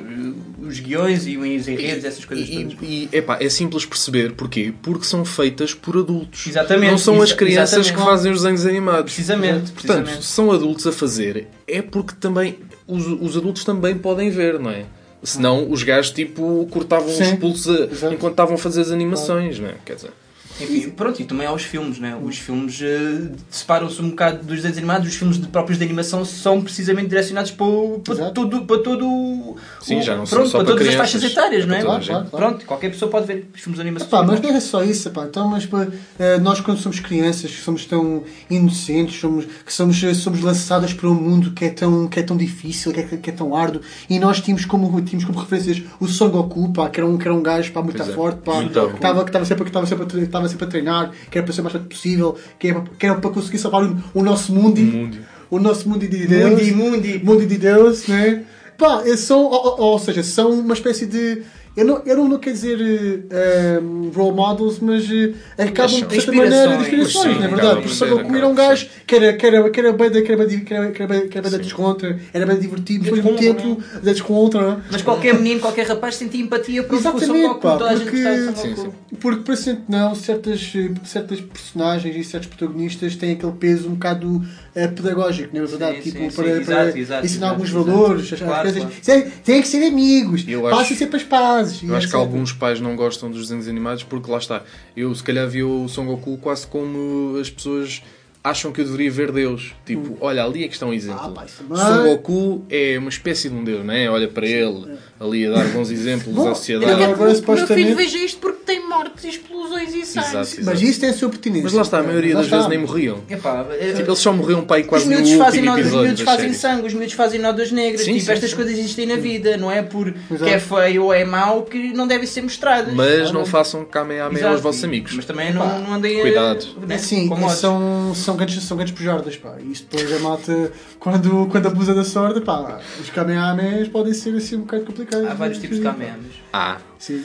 os 0.73 0.79
guiões 0.79 1.25
e 1.27 1.37
os 1.37 1.67
enredos, 1.67 2.03
essas 2.05 2.25
coisas 2.25 2.47
E, 2.49 2.63
todas. 2.65 2.77
e 2.81 3.09
epá, 3.11 3.37
é 3.39 3.49
simples 3.49 3.85
perceber 3.85 4.33
porquê? 4.33 4.73
Porque 4.81 5.05
são 5.05 5.23
feitas 5.23 5.73
por 5.73 5.97
adultos. 5.97 6.47
Exatamente, 6.47 6.91
Não 6.91 6.97
são 6.97 7.21
as 7.21 7.31
crianças 7.31 7.79
exatamente. 7.79 7.93
que 8.03 8.09
fazem 8.11 8.31
os 8.31 8.41
desenhos 8.41 8.65
animados. 8.65 9.13
Precisamente, 9.13 9.71
Portanto, 9.71 9.75
precisamente. 10.03 10.25
são 10.25 10.51
adultos 10.51 10.85
a 10.87 10.91
fazer, 10.91 11.47
é 11.67 11.81
porque 11.81 12.13
também 12.19 12.57
os, 12.87 13.05
os 13.07 13.37
adultos 13.37 13.63
também 13.63 13.97
podem 13.97 14.29
ver, 14.29 14.59
não 14.59 14.69
é? 14.71 14.85
Senão 15.21 15.71
os 15.71 15.83
gajos 15.83 16.11
tipo 16.11 16.67
cortavam 16.69 17.07
os 17.07 17.15
Sim, 17.15 17.37
pulsos 17.37 18.03
a- 18.03 18.13
enquanto 18.13 18.33
estavam 18.33 18.55
a 18.55 18.57
fazer 18.57 18.81
as 18.81 18.91
animações, 18.91 19.57
não 19.57 19.69
é? 19.69 19.75
Quer 19.85 19.95
dizer, 19.95 20.11
Enfim, 20.61 20.89
pronto, 20.91 21.19
e 21.21 21.25
também 21.25 21.47
há 21.47 21.51
os 21.51 21.63
filmes, 21.63 21.97
né? 21.99 22.15
Os 22.21 22.37
filmes 22.37 22.79
eh, 22.81 23.31
separam-se 23.49 24.01
um 24.01 24.09
bocado 24.11 24.37
dos 24.43 24.57
desenhos 24.57 24.77
animados, 24.77 25.07
os 25.09 25.15
filmes 25.15 25.39
de, 25.39 25.47
próprios 25.47 25.79
de 25.79 25.83
animação 25.83 26.23
são 26.23 26.61
precisamente 26.61 27.07
direcionados 27.07 27.49
para, 27.51 27.65
o- 27.65 27.99
para, 28.03 28.13
Exato. 28.13 28.31
todo, 28.33 28.65
para 28.65 28.77
todo 28.83 29.07
o- 29.07 29.55
Sim, 29.81 29.99
o- 29.99 30.01
já 30.03 30.15
não 30.15 30.25
são 30.27 30.37
pronto, 30.37 30.51
só 30.51 30.57
para 30.59 30.65
para 30.65 30.73
todas 30.75 30.87
as 30.87 30.93
crianças, 30.95 31.11
faixas 31.21 31.31
etárias, 31.31 31.65
não 31.65 31.75
é? 31.75 31.79
toda 31.81 31.93
a 31.93 31.99
gente. 31.99 32.07
Claro, 32.09 32.27
claro. 32.29 32.45
Pronto, 32.49 32.65
qualquer 32.67 32.89
pessoa 32.91 33.09
pode 33.09 33.25
ver 33.25 33.49
os 33.53 33.61
filmes 33.61 33.75
de 33.77 33.81
animação. 33.81 34.07
Epá, 34.07 34.23
mas 34.23 34.41
não 34.41 34.49
é 34.51 34.59
só 34.59 34.83
isso, 34.83 35.07
epá. 35.09 35.25
Então, 35.25 35.47
mas, 35.47 35.65
pá, 35.65 35.87
eh, 36.19 36.37
nós 36.37 36.61
quando 36.61 36.77
somos 36.79 36.99
crianças, 36.99 37.49
que 37.51 37.61
somos 37.61 37.85
tão 37.85 38.23
inocentes, 38.49 39.19
somos, 39.19 39.45
que 39.65 39.73
somos, 39.73 40.03
eh, 40.03 40.13
somos 40.13 40.41
lançadas 40.41 40.93
para 40.93 41.09
um 41.09 41.15
mundo 41.15 41.51
que 41.51 41.65
é 41.65 41.69
tão, 41.69 42.07
que 42.07 42.19
é 42.19 42.23
tão 42.23 42.37
difícil, 42.37 42.91
que 42.93 42.99
é, 42.99 43.03
que 43.03 43.29
é 43.29 43.33
tão 43.33 43.55
árduo, 43.55 43.81
e 44.09 44.19
nós 44.19 44.39
tínhamos 44.39 44.65
como, 44.65 45.01
tínhamos 45.01 45.25
como 45.25 45.39
referências 45.39 45.81
o 45.99 46.07
Son 46.07 46.29
Goku, 46.29 46.71
pá, 46.71 46.89
que 46.89 46.99
era 46.99 47.07
um, 47.09 47.17
que 47.17 47.27
era 47.27 47.33
um 47.35 47.41
gajo 47.41 47.71
pá, 47.71 47.81
muito 47.81 47.97
Pois 47.97 48.09
é. 48.09 48.13
forte, 48.13 48.37
pá, 48.43 48.55
Muito 48.61 48.89
que 48.89 48.95
estava 48.95 49.23
que 49.23 49.29
estava 49.29 49.45
sempre, 49.45 49.63
que 49.63 49.69
estava 49.69 49.87
sempre, 49.87 50.23
estava 50.45 50.49
sempre 50.49 50.65
a 50.65 50.69
treinar, 50.69 51.11
que 51.29 51.37
era 51.37 51.45
para 51.45 51.53
ser 51.53 51.61
o 51.61 51.63
mais 51.63 51.71
forte 51.73 51.87
possível, 51.87 52.37
que 52.59 52.67
era, 52.67 52.81
que 52.99 53.05
era 53.05 53.15
para 53.15 53.29
conseguir 53.31 53.57
salvar 53.57 53.83
o, 53.83 53.97
o 54.13 54.23
nosso 54.23 54.53
mundo. 54.53 54.79
mundo. 54.81 55.17
O 55.49 55.59
nosso 55.59 55.87
mundo 55.87 56.07
de 56.07 56.25
Deus. 56.27 56.51
Mundi, 56.51 56.71
mundi. 56.71 57.21
Mundo 57.23 57.45
de 57.45 57.57
Deus, 57.57 58.07
né? 58.07 58.43
Pá, 58.77 59.03
eles 59.05 59.19
são, 59.19 59.43
ou, 59.43 59.51
ou- 59.53 59.81
ou 59.91 59.99
seja, 59.99 60.23
são 60.23 60.51
uma 60.51 60.73
espécie 60.73 61.05
de. 61.05 61.43
Eu 61.75 61.85
não, 61.85 62.01
eu 62.05 62.15
não 62.29 62.37
quero 62.37 62.55
dizer 62.55 63.25
eh, 63.31 63.79
um, 63.81 64.09
role 64.11 64.35
models, 64.35 64.79
mas 64.79 65.09
eh, 65.09 65.33
acabam 65.57 66.01
de 66.07 66.15
certa 66.15 66.31
maneira 66.31 66.77
de 66.77 66.83
Inspirações. 66.83 67.37
não 67.39 67.45
é 67.45 67.47
verdade? 67.47 67.73
por 67.75 67.81
Porque 67.81 67.95
só 67.95 68.05
era 68.05 68.47
um 68.47 68.53
gajo 68.53 68.87
que 69.07 69.15
era, 69.15 69.33
que 69.33 69.45
era, 69.47 69.69
que 69.71 69.79
era 69.79 69.91
bem 69.93 70.11
da 70.11 70.21
que 70.21 70.31
era 70.31 70.45
bem- 70.45 70.63
que 70.63 70.71
era, 70.73 70.91
que 70.91 71.01
era, 71.01 71.21
que 71.27 71.37
era 71.37 71.41
bem 71.49 71.51
da 71.51 71.57
descontra, 71.63 72.19
era 72.31 72.45
bem 72.45 72.59
divertido, 72.59 73.05
depois 73.05 73.23
do 73.23 73.29
Descontra, 73.31 73.63
tempo 73.63 73.83
da 74.03 74.11
descontra. 74.11 74.83
Mas 74.91 75.01
qualquer 75.01 75.33
menino, 75.33 75.59
qualquer 75.61 75.87
rapaz 75.87 76.15
sentia 76.15 76.41
empatia 76.43 76.83
por 76.83 76.95
Exatamente, 76.95 77.41
Goku, 77.47 77.59
pá, 77.61 77.77
toda 77.77 77.89
a 77.89 77.95
gente 77.95 78.03
porque- 78.11 78.51
Sim, 78.55 78.75
sim. 78.75 78.89
Porque, 79.19 79.41
parecendo 79.43 79.81
que 79.81 79.91
não, 79.91 80.13
certas, 80.13 80.73
certas 81.05 81.41
personagens 81.41 82.15
e 82.15 82.23
certos 82.23 82.49
protagonistas 82.49 83.15
têm 83.15 83.31
aquele 83.33 83.51
peso 83.53 83.87
um 83.87 83.93
bocado 83.93 84.43
eh, 84.75 84.87
pedagógico, 84.87 85.55
não 85.55 85.63
é 85.63 85.67
verdade? 85.67 85.97
Sim, 85.97 86.01
tipo, 86.11 86.17
sim, 86.19 86.29
sim, 86.29 86.35
para, 86.35 86.49
exato, 86.49 86.65
para 86.91 86.99
exato, 86.99 87.25
ensinar 87.25 87.25
exato, 87.25 87.45
alguns 87.53 87.69
exato. 87.69 87.85
valores, 87.85 88.33
as 88.33 88.39
Claro, 88.39 88.61
coisas. 88.63 88.83
claro. 88.83 88.95
Tem- 89.03 89.29
Têm 89.43 89.61
que 89.61 89.67
ser 89.67 89.85
amigos, 89.87 90.45
Eu 90.47 90.61
passem 90.63 90.79
acho- 90.79 90.95
sempre 90.95 91.15
a 91.17 91.19
espada. 91.19 91.43
fazes. 91.59 91.81
E 91.83 91.87
Eu 91.87 91.95
acho 91.95 92.07
que 92.07 92.15
etc. 92.15 92.19
alguns 92.19 92.51
pais 92.53 92.79
não 92.79 92.95
gostam 92.95 93.29
dos 93.29 93.41
desenhos 93.43 93.67
animados 93.67 94.03
porque 94.03 94.31
lá 94.31 94.37
está. 94.37 94.63
Eu 94.97 95.13
se 95.13 95.21
calhar 95.23 95.47
vi 95.47 95.63
o 95.63 95.87
Son 95.87 96.05
Goku 96.05 96.37
quase 96.37 96.65
como 96.67 97.37
as 97.39 97.49
pessoas 97.49 98.01
acham 98.43 98.71
que 98.71 98.81
eu 98.81 98.85
deveria 98.85 99.09
ver 99.09 99.31
Deus. 99.31 99.73
Tipo, 99.85 100.17
olha, 100.19 100.43
ali 100.43 100.63
é 100.65 100.67
que 100.67 100.73
está 100.73 100.85
um 100.85 100.93
exemplo. 100.93 101.21
Ah, 101.37 101.45
não 101.69 101.77
Son 101.77 102.01
é- 102.05 102.09
Goku 102.09 102.65
é 102.69 102.97
uma 102.99 103.09
espécie 103.09 103.49
de 103.49 103.55
um 103.55 103.63
Deus, 103.63 103.85
não 103.85 103.93
é? 103.93 104.09
Olha 104.09 104.27
para 104.27 104.45
ele, 104.45 104.97
ali 105.19 105.47
a 105.47 105.51
dar 105.51 105.65
bons 105.69 105.89
exemplos 105.89 106.35
Bom, 106.35 106.49
à 106.49 106.51
e 106.51 106.55
sociedade. 106.55 106.91
agora, 106.91 107.11
agora 107.11 107.33
Meu 107.55 107.67
filho 107.67 107.95
veja 107.95 108.17
isto 108.17 108.39
porque 108.39 108.63
tem 108.65 108.87
mortes, 108.87 109.23
explosões 109.23 109.93
e 109.93 110.05
sangue. 110.05 110.27
Exato, 110.27 110.37
exato. 110.47 110.65
Mas 110.65 110.81
isso 110.81 110.99
tem 110.99 111.09
a 111.09 111.13
sua 111.13 111.29
pertinência. 111.29 111.63
Mas 111.63 111.73
lá 111.73 111.81
está, 111.83 111.99
a 111.99 112.03
maioria 112.03 112.33
das 112.35 112.45
está. 112.45 112.57
vezes 112.57 112.69
nem 112.69 112.79
morriam. 112.79 113.21
Epá, 113.29 113.65
é- 113.79 113.93
Tipo, 113.93 114.09
eles 114.09 114.19
só 114.19 114.33
morriam 114.33 114.59
Os 114.61 114.87
quase 114.87 115.09
no 115.09 115.17
último 115.17 115.37
fazem, 115.43 115.61
os 115.61 115.65
miúdos 115.91 115.91
das 116.19 116.21
fazem 116.21 116.53
sangue, 116.53 116.87
os 116.87 116.93
miúdos 116.93 117.13
fazem 117.13 117.39
nódoas 117.39 117.71
negras. 117.71 118.01
Sim, 118.01 118.13
tipo, 118.13 118.25
sim, 118.25 118.31
estas 118.31 118.49
sim. 118.49 118.55
coisas 118.57 118.77
existem 118.77 119.05
na 119.05 119.15
vida, 119.15 119.55
não 119.57 119.71
é 119.71 119.81
por 119.81 120.07
Exato. 120.07 120.43
que 120.43 120.49
é 120.49 120.59
feio 120.59 121.03
ou 121.05 121.13
é 121.13 121.23
mau 121.23 121.63
que 121.63 121.93
não 121.93 122.07
devem 122.07 122.27
ser 122.27 122.41
mostradas. 122.41 122.93
Mas 122.93 123.31
não 123.31 123.41
Olha, 123.41 123.49
façam 123.49 123.85
Kamehameha 123.85 124.49
aos 124.49 124.61
vossos 124.61 124.83
amigos. 124.83 125.13
Mas 125.13 125.25
também 125.25 125.53
não, 125.53 125.79
não 125.79 125.93
andem 125.93 126.19
a- 126.19 126.21
Cuidado. 126.23 126.65
né, 126.87 126.97
Sim, 126.97 127.29
são, 127.49 128.13
são 128.33 128.37
grandes, 128.37 128.63
são 128.63 128.77
grandes 128.77 128.93
pujardas, 128.95 129.37
pá. 129.37 129.57
E 129.59 129.71
Isto 129.71 129.87
depois 129.89 130.11
a 130.13 130.19
malta, 130.19 130.71
quando, 130.99 131.47
quando 131.47 131.67
abusa 131.67 131.93
da 131.93 132.03
sorte, 132.03 132.41
pá, 132.41 132.79
os 132.99 133.09
Kamehamehas 133.09 133.87
podem 133.87 134.13
ser 134.13 134.35
assim 134.35 134.57
um 134.57 134.61
bocado 134.61 134.85
complicados. 134.85 135.27
Há 135.27 135.33
vários 135.33 135.59
tipos 135.59 135.77
de 135.77 135.83
cameamas. 135.83 136.31
Ah, 136.51 136.77
Sim. 136.97 137.23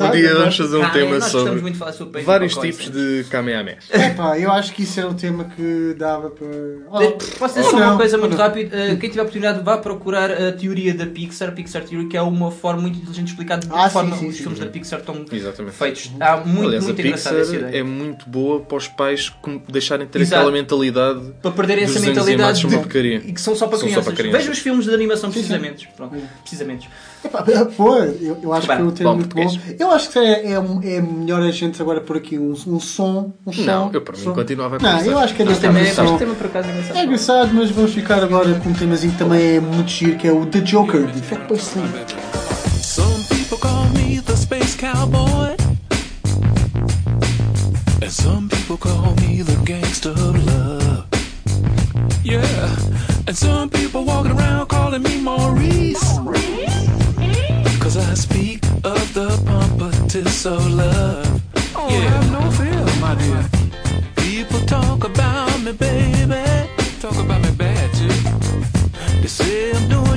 Um 0.00 0.10
dia 0.10 0.34
vamos 0.34 0.56
fazer 0.56 0.76
um 0.76 0.90
tema 0.90 1.20
sobre 1.20 2.22
vários 2.22 2.56
tipos 2.56 2.90
de 2.90 3.24
Kamehamehas. 3.30 3.84
É 3.90 4.10
pá, 4.10 4.38
eu 4.38 4.50
acho 4.50 4.72
que 4.72 4.82
isso 4.82 4.98
era 5.00 5.08
um 5.08 5.14
tema 5.14 5.44
que 5.44 5.94
dava 5.98 6.30
para. 6.30 6.46
Oh, 6.90 7.12
Posso 7.38 7.54
dizer 7.54 7.70
só 7.70 7.76
uma 7.76 7.96
coisa 7.96 8.18
muito 8.18 8.36
rápida? 8.36 8.76
Uh, 8.76 8.96
quem 8.96 9.08
tiver 9.08 9.20
a 9.20 9.24
oportunidade, 9.24 9.62
vá 9.62 9.78
procurar 9.78 10.30
a 10.30 10.52
teoria 10.52 10.92
da 10.94 11.06
Pixar, 11.06 11.52
Pixar 11.52 11.84
Theory, 11.84 12.08
que 12.08 12.16
é 12.16 12.22
uma 12.22 12.50
forma 12.50 12.82
muito 12.82 12.96
inteligente 12.98 13.26
de 13.26 13.30
explicar 13.32 13.58
de 13.58 13.66
que 13.68 13.72
Ah, 13.74 13.88
forma 13.88 14.16
sim, 14.16 14.28
os 14.28 14.36
filmes 14.38 14.58
sim. 14.58 14.64
da 14.64 14.70
Pixar 14.70 15.00
estão 15.00 15.24
Exatamente. 15.30 15.74
feitos. 15.76 16.10
Há 16.20 16.36
muito, 16.38 16.66
Aliás, 16.66 16.84
muito 16.84 17.00
a 17.00 17.02
Pixar 17.02 17.34
essa 17.36 17.54
ideia. 17.56 17.78
é 17.78 17.82
muito 17.82 18.28
boa 18.28 18.60
para 18.60 18.76
os 18.76 18.88
pais 18.88 19.32
deixarem 19.68 20.06
de 20.06 20.12
ter 20.12 20.20
Exato. 20.22 20.40
aquela 20.42 20.52
mentalidade 20.52 21.20
Para 21.40 21.50
perderem 21.52 21.84
essa 21.84 22.00
mentalidade 22.00 22.60
de- 22.66 22.76
porcaria. 22.76 23.16
e 23.24 23.32
que 23.32 23.40
são 23.40 23.54
só 23.54 23.66
para 23.66 23.78
São 23.78 23.86
só 23.88 23.92
crianças. 23.94 24.04
para 24.04 24.14
crianças. 24.14 24.40
Veja 24.40 24.52
os 24.52 24.58
filmes 24.58 24.86
de 24.86 24.94
animação 24.94 25.30
precisamente. 25.30 25.88
Pronto, 25.96 26.16
precisamente. 26.42 26.88
Pô, 27.76 27.94
eu, 28.20 28.38
eu 28.42 28.52
acho 28.52 28.66
Bem, 28.66 28.76
que 28.78 28.82
o 28.82 28.92
tema 28.92 29.10
é 29.10 29.12
bom 29.12 29.18
muito 29.18 29.34
bom. 29.36 29.42
português. 29.42 29.76
Eu 29.80 29.90
acho 29.90 30.10
que 30.10 30.18
é, 30.18 30.52
é, 30.52 30.52
é 30.54 31.00
melhor 31.00 31.40
a 31.42 31.50
gente 31.50 31.80
agora 31.80 32.00
por 32.00 32.16
aqui 32.16 32.38
um, 32.38 32.52
um 32.52 32.80
som. 32.80 33.32
Um 33.46 33.52
som 33.52 33.62
Não, 33.62 33.90
eu 33.92 34.00
para 34.02 34.16
mim 34.16 34.24
som. 34.24 34.32
continuava 34.34 34.76
a 34.76 34.78
Não, 34.78 34.90
conversar. 34.90 35.10
eu 35.10 35.18
acho 35.18 35.34
que 35.34 35.42
é 35.42 35.46
Este 35.46 35.60
tema, 35.60 35.78
é, 35.78 35.82
um 35.82 35.84
este 35.86 36.18
tema 36.18 36.34
por 36.34 36.46
acaso 36.46 36.68
é 36.68 36.72
engraçado. 36.72 36.96
É 36.96 37.04
engraçado, 37.04 37.50
mas 37.54 37.70
vamos 37.70 37.92
ficar 37.92 38.22
agora 38.24 38.54
com 38.60 38.68
um 38.70 38.72
temazinho 38.72 39.12
que 39.12 39.18
também 39.18 39.56
é 39.56 39.60
muito 39.60 39.88
giro, 39.90 40.16
que 40.18 40.26
é 40.28 40.32
o 40.32 40.44
The 40.46 40.60
Joker, 40.60 41.06
de 41.06 41.20
Fatboy 41.22 41.56
Slim. 41.58 41.84
Some 42.82 43.24
people 43.28 43.58
call 43.58 43.86
me 43.94 44.20
the 44.20 44.36
space 44.36 44.76
cowboy. 44.76 45.56
And 48.02 48.10
some 48.10 48.48
people 48.48 48.76
call 48.78 49.14
me 49.20 49.42
the 49.42 49.56
gangster 49.64 50.10
of 50.10 50.36
love. 50.44 51.04
Yeah. 52.24 52.42
And 53.28 53.34
some 53.36 53.68
people 53.70 54.04
walking 54.04 54.32
around 54.32 54.66
calling 54.68 55.02
me 55.02 55.18
Maurice. 55.18 56.18
I 58.12 58.14
speak 58.14 58.62
of 58.84 59.14
the 59.14 59.30
pompatus 59.46 60.44
of 60.44 60.70
love. 60.70 61.40
Oh, 61.74 61.88
have 61.88 62.30
no 62.30 62.42
fear, 62.50 62.84
my 63.00 63.14
dear. 63.14 63.42
People 64.16 64.60
talk 64.66 65.04
about 65.04 65.58
me, 65.62 65.72
baby. 65.72 66.44
Talk 67.00 67.16
about 67.16 67.40
me 67.40 67.50
bad 67.52 67.88
too. 67.94 68.12
They 69.22 69.28
say 69.28 69.72
I'm 69.72 69.88
doing 69.88 70.11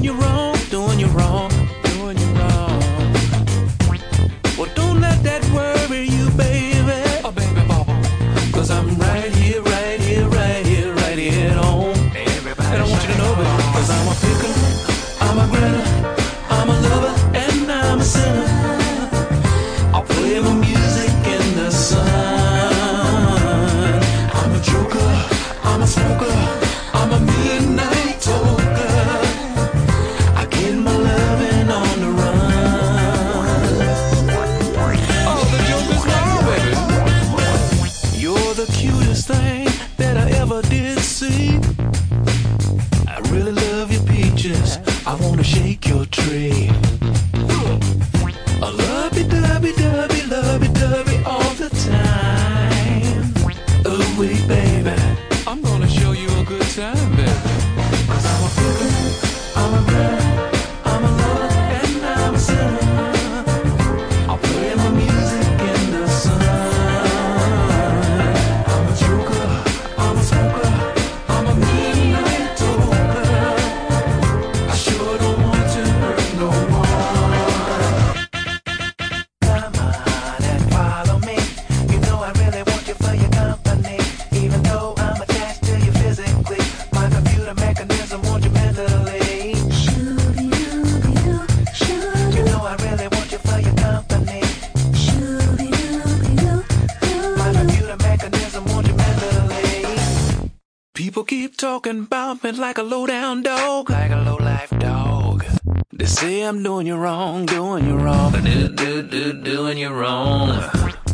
me 102.43 102.52
like 102.54 102.78
a 102.78 102.84
low 102.84 103.06
down 103.06 103.43
dog. 103.43 103.89
Like 103.89 104.12
a 104.12 104.17
low 104.17 104.38
life 104.38 104.71
dog. 104.80 105.45
They 105.93 106.06
say 106.06 106.41
I'm 106.41 106.63
doing 106.63 106.88
you 106.88 106.95
wrong, 106.95 107.45
doing 107.45 107.86
you 107.88 107.95
wrong. 107.98 108.32
Do, 108.32 108.67
do, 108.69 109.04
do, 109.04 109.41
doing 109.43 109.78
you 109.78 109.89
wrong. 109.89 110.50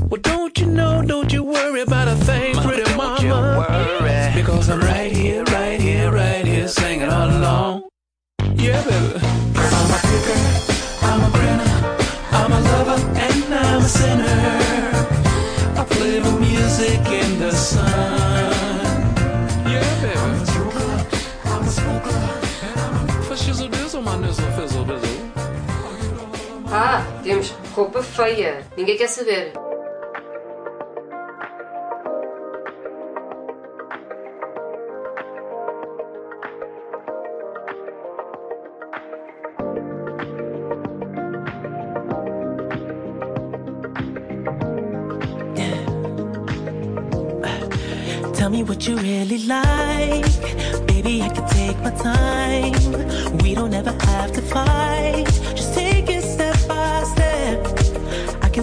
Well, 0.09 0.21
don't 0.21 0.57
you 0.59 0.67
know, 0.67 1.01
don't 1.01 1.31
you 1.31 1.43
worry 1.43 1.81
about 1.81 2.07
a 2.07 2.15
thing, 2.15 2.55
pretty 2.55 2.95
mama. 2.95 3.21
You 3.21 3.33
worry. 3.33 4.31
Because 4.33 4.69
I'm 4.69 4.79
right 4.79 5.11
here, 5.11 5.43
right 5.45 5.79
here, 5.79 6.11
right 6.11 6.45
here, 6.45 6.67
singing 6.67 7.09
all 7.09 7.29
along. 7.29 7.83
Yeah, 8.55 8.81
baby. 8.83 9.19
Cause 9.53 9.73
I'm 9.79 9.91
a 9.91 9.99
picker, 10.09 10.39
I'm 11.07 11.21
a 11.23 11.29
grinner, 11.35 11.97
I'm 12.31 12.51
a 12.51 12.59
lover, 12.71 12.99
and 13.19 13.53
I'm 13.53 13.81
a 13.81 13.87
sinner. 13.87 14.91
I 15.79 15.85
play 15.89 16.19
the 16.19 16.31
music 16.39 16.99
in 17.07 17.39
the 17.39 17.51
sun. 17.51 18.50
Ah, 26.93 27.05
temos 27.23 27.55
roupa 27.73 28.03
feia. 28.03 28.65
Ninguém 28.75 28.97
quer 28.97 29.07
saber. 29.07 29.53
Tell 48.33 48.49
me 48.49 48.63
what 48.63 48.85
you 48.85 48.97
really 48.97 49.47
like. 49.47 50.25
Baby, 50.87 51.21
I 51.21 51.29
can 51.29 51.47
take 51.47 51.79
my 51.79 51.91
time. 51.91 52.73
We 53.37 53.55
don't 53.55 53.73
ever 53.73 53.91
have 53.91 54.33
to 54.33 54.41
fight. 54.41 55.27
Just 55.55 55.73
take 55.73 55.90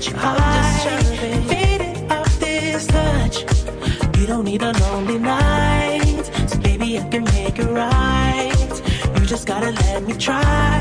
Trying 0.00 0.02
to 0.02 0.02
get 0.02 0.12
you 0.12 0.16
high, 0.16 1.40
faded 1.48 2.12
off 2.12 2.40
this 2.40 2.86
touch. 2.86 4.18
You 4.18 4.26
don't 4.26 4.44
need 4.44 4.62
a 4.62 4.72
lonely 4.72 5.18
night, 5.18 6.24
so 6.48 6.58
baby, 6.58 6.98
I 6.98 7.08
can 7.08 7.24
make 7.24 7.58
it 7.58 7.66
right. 7.66 8.82
You 9.18 9.26
just 9.26 9.46
gotta 9.46 9.70
let 9.70 10.02
me 10.02 10.14
try 10.14 10.75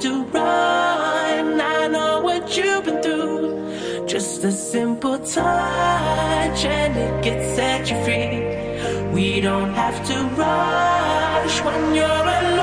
to 0.00 0.22
run. 0.24 1.60
I 1.60 1.88
know 1.88 2.20
what 2.20 2.56
you've 2.56 2.84
been 2.84 3.02
through. 3.02 4.06
Just 4.06 4.44
a 4.44 4.52
simple 4.52 5.18
touch 5.18 6.64
and 6.64 6.96
it 6.96 7.24
can 7.24 7.56
set 7.56 7.90
you 7.90 7.96
free. 8.04 9.12
We 9.12 9.40
don't 9.40 9.74
have 9.74 10.06
to 10.06 10.16
rush 10.36 11.64
when 11.64 11.94
you're 11.94 12.06
alone 12.06 12.57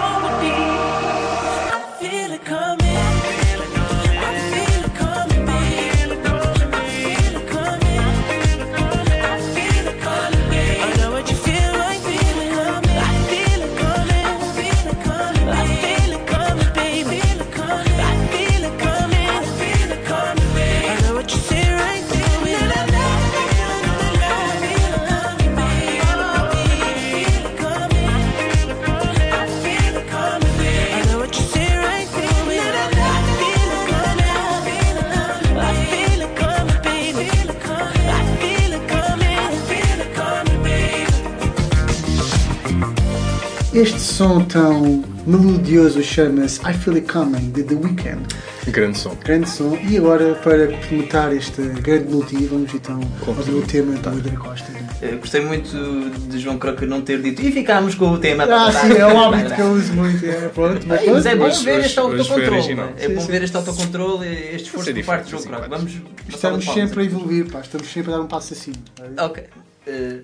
Este 43.76 44.00
som 44.00 44.42
tão 44.46 45.04
melodioso 45.28 46.02
chama-se 46.02 46.62
I 46.62 46.74
Feel 46.74 46.96
It 46.96 47.12
Coming, 47.12 47.52
de 47.52 47.62
The 47.64 47.76
Weeknd. 47.76 48.26
Grande 48.68 48.98
som. 48.98 49.16
Grande 49.24 49.50
som. 49.50 49.78
E 49.88 49.98
agora, 49.98 50.34
para 50.36 50.68
complementar 50.68 51.36
este 51.36 51.62
grande 51.82 52.10
multi, 52.12 52.38
vamos 52.46 52.74
então 52.74 53.00
ouvir 53.28 53.52
o 53.52 53.62
tema 53.64 53.94
do 53.96 54.10
Adriano 54.10 54.40
Costa. 54.40 54.72
Eu 55.02 55.18
gostei 55.20 55.42
muito 55.42 56.10
de 56.30 56.40
João 56.40 56.58
Crocker 56.58 56.88
não 56.88 57.02
ter 57.02 57.22
dito 57.22 57.42
e 57.42 57.52
ficámos 57.52 57.96
com 57.96 58.12
o 58.12 58.18
tema. 58.18 58.46
Ah, 58.46 58.72
sim, 58.72 58.94
é 58.94 59.06
um 59.06 59.20
hábito 59.22 59.54
que 59.54 59.62
eu 59.62 59.72
uso 59.74 59.94
muito. 59.94 60.26
É, 60.26 60.48
pronto, 60.48 60.88
mas 60.88 61.06
Mas 61.06 61.26
é 61.26 61.36
bom 61.36 61.46
Hoje- 61.46 61.66
ver 61.66 61.80
este 61.82 62.00
autocontrole. 62.00 62.80
É 62.98 63.10
bom 63.10 63.22
sim. 63.22 63.28
ver 63.28 63.44
este 63.44 63.58
autocontrole, 63.58 64.28
este 64.28 64.64
esforço 64.68 64.94
por 64.94 65.04
parte 65.04 65.26
de 65.26 65.32
João 65.32 65.44
Crocker. 65.44 65.64
sim, 65.64 65.70
Vamos 65.70 65.94
estamos 66.30 66.66
sempre 66.66 67.02
a 67.02 67.06
evoluir, 67.06 67.52
pá. 67.52 67.60
Estamos 67.60 67.92
sempre 67.92 68.14
a 68.14 68.18
dar 68.18 68.24
um 68.24 68.28
passo 68.28 68.54
assim. 68.54 68.72
Ok. 69.20 69.44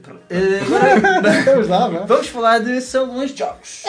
Pronto. 0.02 0.22
Eh, 0.30 0.60
agora 0.66 1.44
Vamos 1.46 1.68
lá, 1.68 1.88
vá. 1.88 2.00
vamos 2.06 2.28
falar 2.28 2.60
de 2.60 2.82
salões 2.82 3.32
de 3.32 3.40
jogos. 3.40 3.84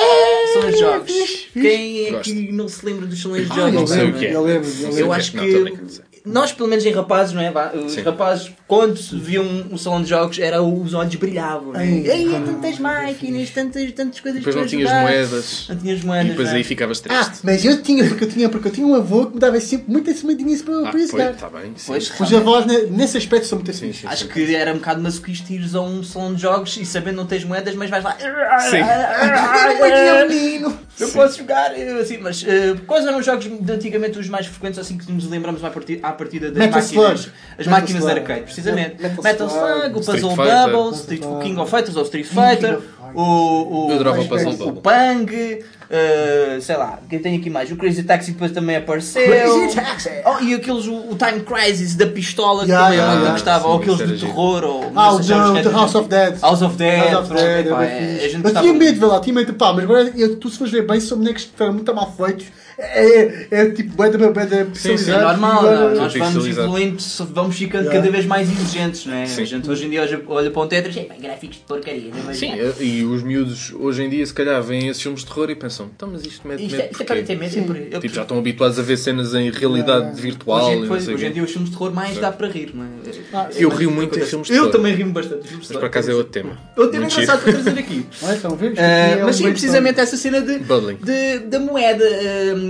Salões 0.53 0.75
de 0.75 0.81
jogos. 0.81 1.49
Quem 1.55 2.07
é 2.15 2.21
que 2.21 2.53
não 2.53 2.69
se 2.69 2.85
lembra 2.85 3.07
dos 3.07 3.21
salões 3.23 3.49
de 3.49 3.55
jogos? 3.57 3.73
não 3.73 3.87
sei 3.87 4.05
o 4.05 4.13
Não, 4.13 4.19
que 4.19 4.27
é. 4.27 4.35
Eu 4.35 4.43
lembro, 4.45 4.69
eu 4.69 4.89
Eu 4.89 4.95
lembro. 4.95 5.13
acho 5.13 5.37
Não, 5.37 5.43
tô 5.45 5.49
que 5.65 5.93
sei. 5.93 6.05
Nós, 6.25 6.53
pelo 6.53 6.69
menos 6.69 6.85
em 6.87 6.93
rapazes, 6.93 7.33
não 7.35 7.43
é? 7.43 7.51
Vá, 7.51 7.73
Os 7.75 7.93
Sim. 7.93 8.03
rapazes, 8.03 8.53
quando 8.69 8.97
se 8.97 9.17
viam 9.17 9.45
um 9.71 9.77
salão 9.77 10.03
de 10.03 10.09
jogos, 10.09 10.39
era 10.39 10.63
os 10.63 10.95
olhos 10.95 11.15
brilhavam. 11.17 11.73
Né? 11.73 11.87
Ei, 11.87 12.11
Ei, 12.11 12.29
quando- 12.31 12.47
tantas 12.55 12.79
máquinas, 12.79 13.51
tantas, 13.51 13.93
tantas 13.93 14.21
coisas 14.21 14.41
Depois 14.41 14.57
não 14.57 14.67
tinhas 14.67 14.91
moedas. 14.93 15.67
Não 15.69 15.77
tinhas 15.77 16.01
E 16.01 16.07
moedas. 16.07 16.29
depois 16.31 16.49
não 16.49 16.55
é? 16.55 16.59
aí 16.59 16.65
ficavas 16.65 17.03
Ah, 17.09 17.25
triste. 17.25 17.41
mas 17.45 17.65
eu 17.65 17.83
tinha, 17.83 18.05
porque 18.09 18.25
eu 18.25 18.29
tinha, 18.29 18.49
porque 18.49 18.69
eu 18.69 18.73
tinha 18.73 18.87
um 18.87 18.95
avô 18.95 19.27
que 19.27 19.35
me 19.35 19.41
dava 19.41 19.59
sempre 19.61 19.91
muitas 19.91 20.17
sementinhas 20.19 20.63
para, 20.63 20.75
Ah, 20.79 20.83
para 20.83 20.91
pois, 20.93 21.11
jogar. 21.11 21.31
está 21.33 21.49
bem. 21.49 21.73
sim. 21.77 21.87
Pois, 21.87 22.21
Os 22.21 22.33
avós, 22.35 22.67
ne- 22.67 22.83
nesse 22.87 23.17
aspecto, 23.19 23.47
são 23.47 23.59
muito 23.59 23.71
assim. 23.71 23.93
sim. 23.93 24.07
Acho 24.07 24.29
que 24.29 24.55
era 24.55 24.73
um 24.73 24.77
bocado 24.77 25.03
masoquista 25.03 25.53
ires 25.53 25.75
a 25.75 25.81
um 25.81 26.03
salão 26.05 26.35
de 26.35 26.43
jogos 26.43 26.77
e 26.77 26.85
sabendo 26.87 27.17
não 27.17 27.27
tens 27.27 27.45
moedas, 27.45 27.75
mas 27.75 27.91
vais 27.91 28.05
lá. 28.05 28.17
Sim. 28.71 28.79
Olha, 29.81 30.27
menino! 30.27 30.79
Eu 31.01 31.09
posso 31.11 31.39
jogar, 31.39 31.77
eu, 31.79 31.99
assim, 32.01 32.19
mas 32.19 32.45
eh, 32.47 32.75
quais 32.87 33.05
eram 33.07 33.19
os 33.19 33.27
jogos 33.27 33.47
de 33.47 33.73
antigamente 33.73 34.19
os 34.19 34.29
mais 34.29 34.47
frequentes, 34.47 34.79
assim 34.79 34.97
que 34.99 35.11
nos 35.11 35.29
lembramos 35.29 35.65
à 35.65 35.71
partida, 35.71 36.07
à 36.13 36.15
partida 36.15 36.49
das 36.51 36.59
Metal 36.59 36.81
máquinas? 36.81 37.21
Slug. 37.21 37.33
As 37.53 37.67
Metal 37.67 37.71
máquinas 37.81 38.03
Slug. 38.05 38.19
arcade, 38.21 38.41
precisamente. 38.43 39.03
Metal 39.03 39.23
Metal, 39.25 39.49
Slug, 39.49 39.71
Slug, 39.73 39.97
o 39.97 40.01
Street 40.01 40.21
Puzzle 40.23 40.37
Fighter. 40.37 40.71
Bubble, 40.71 40.95
Street, 40.99 41.23
o 41.25 41.39
King 41.41 41.61
of 41.61 41.71
Fighters 41.71 41.97
ou 41.97 42.03
Street 42.05 42.27
Fighter, 42.27 42.79
o, 43.15 43.21
o, 43.23 43.87
o 43.87 43.99
velho. 43.99 44.69
o. 44.69 44.73
Pang, 44.81 45.59
eh, 45.91 46.59
sei 46.63 46.77
lá, 46.77 46.99
quem 47.11 47.19
tem 47.19 47.37
aqui 47.37 47.51
mais? 47.51 47.71
O 47.71 47.77
Crazy 47.77 48.03
Taxi 48.05 48.33
depois 48.33 48.51
também 48.53 48.77
apareceu. 48.77 49.23
Crazy 49.27 49.75
Taxi. 49.75 50.09
Oh, 50.25 50.43
e 50.43 50.55
aqueles, 50.55 50.87
o, 50.87 50.95
o 51.11 51.17
Time 51.17 51.41
Crisis 51.41 51.95
da 51.95 52.07
pistola 52.07 52.65
que 52.65 52.71
Yeah, 52.71 52.87
também 52.87 53.01
a 53.01 53.03
yeah, 53.03 53.21
yeah. 53.21 53.33
gostava, 53.33 53.65
Sim, 53.65 53.69
ou 53.71 53.77
aqueles 53.77 54.09
de 54.21 54.27
terror, 54.27 54.65
ou 54.65 54.93
Ah, 54.95 55.13
o 55.15 55.21
é- 55.21 55.71
House 55.71 55.95
of 55.95 56.09
Dead. 56.09 56.41
House 56.41 56.63
of 56.63 56.77
Dead, 56.77 57.13
House 57.13 57.31
of 57.31 57.35
pronto, 57.35 57.43
Dead, 57.43 57.67
é- 57.67 57.99
fixe. 57.99 58.25
a 58.25 58.29
gente 58.29 58.35
Eu 58.37 58.43
gostava 58.43 58.67
tinha 58.67 58.79
medo 58.79 59.07
lá, 59.07 59.21
tinha 59.21 59.35
medo 59.35 59.53
de 59.53 59.59
pá, 59.59 59.73
mas 59.75 59.85
agora 59.85 60.11
tu 60.41 60.49
se 60.49 60.57
fores 60.59 60.73
ver 60.73 60.87
bem, 60.87 60.99
são 61.01 61.19
bonecos 61.19 61.45
que 61.45 61.51
ficaram 61.51 61.75
muito 61.75 61.95
mal 61.95 62.11
feitos. 62.17 62.47
É, 62.83 63.47
é 63.51 63.71
tipo 63.71 63.95
banda 63.97 64.19
banda 64.31 64.69
Isso 64.75 65.11
é 65.11 65.21
normal, 65.21 65.65
e 65.67 65.71
não? 65.71 65.95
nós 65.95 66.15
vamos 66.15 66.47
evoluindo, 66.47 66.97
vamos 67.33 67.57
ficando 67.57 67.83
Yeah. 67.85 68.01
cada 68.01 68.13
vez 68.13 68.27
mais 68.27 68.51
exigentes, 68.51 69.07
não 69.07 69.15
é? 69.15 69.27
Sim. 69.27 69.43
A 69.43 69.45
gente 69.45 69.71
hoje 69.71 69.87
em 69.87 69.91
dia 69.91 70.03
olha, 70.03 70.23
olha 70.29 70.51
para 70.51 70.63
um 70.63 70.69
Tetris, 70.69 70.95
Sim, 70.95 71.09
gráficos 71.21 71.57
de 71.59 71.63
porcaria. 71.65 72.11
não 72.15 72.31
é? 72.31 72.35
Sim, 72.35 72.53
e 72.81 73.05
os 73.05 73.23
miúdos 73.23 73.73
hoje 73.75 74.03
em 74.05 74.09
dia 74.11 74.25
se 74.27 74.33
calhar 74.35 74.63
veem 74.63 74.89
esses 74.89 75.03
filmes 75.03 75.21
de 75.21 75.27
terror 75.27 75.51
e 75.51 75.55
pensam, 75.55 75.91
então 75.95 76.09
mas 76.13 76.25
isto 76.25 76.47
mete 76.47 76.63
Isto 76.65 76.73
medo 76.77 76.83
é, 76.83 76.91
isto 76.91 77.03
é 77.03 77.05
porquê?" 77.05 77.23
para 77.23 77.37
medo. 77.37 77.77
Eu- 77.93 78.01
Tipo, 78.01 78.15
já 78.15 78.23
estão 78.23 78.39
habituados 78.39 78.79
a 78.79 78.83
ver 78.83 78.97
cenas 78.97 79.35
em 79.35 79.51
realidade 79.51 80.21
virtual 80.21 80.71
Hoje, 80.71 81.11
e 81.11 81.15
hoje 81.15 81.27
em 81.27 81.33
dia 81.33 81.43
os 81.43 81.51
filmes 81.51 81.71
de 81.71 81.77
terror 81.77 81.93
mais 81.95 82.17
dá 82.19 82.31
para 82.33 82.49
rir, 82.49 82.71
não 82.75 82.85
é? 82.85 82.89
Ah, 83.33 83.49
Eu 83.57 83.71
É 83.71 83.75
rio 83.75 83.91
muito 83.91 84.19
em 84.19 84.23
filmes 84.23 84.49
de 84.49 84.55
Eu 84.55 84.65
terror. 84.65 84.71
também 84.73 84.95
rio 84.95 85.07
bastante. 85.09 85.45
em 85.45 85.49
filmes 85.49 85.51
de 85.51 85.57
Mas 85.59 85.67
por 85.67 85.73
terror. 85.75 85.85
acaso 85.87 86.11
é 86.11 86.15
outro 86.15 86.33
tema. 86.33 86.59
Outro 86.77 86.93
tema 86.93 87.07
engraçado 87.07 87.43
para 87.43 87.53
trazer 87.53 87.79
aqui. 87.79 88.07
Ah, 88.23 88.33
aqui 88.33 88.65
é 88.81 89.25
mas 89.25 89.37
sim, 89.37 89.51
precisamente 89.51 90.01
essa 90.01 90.17
cena 90.17 90.41
de, 90.41 90.59
da 91.49 91.59
moeda. 91.59 92.05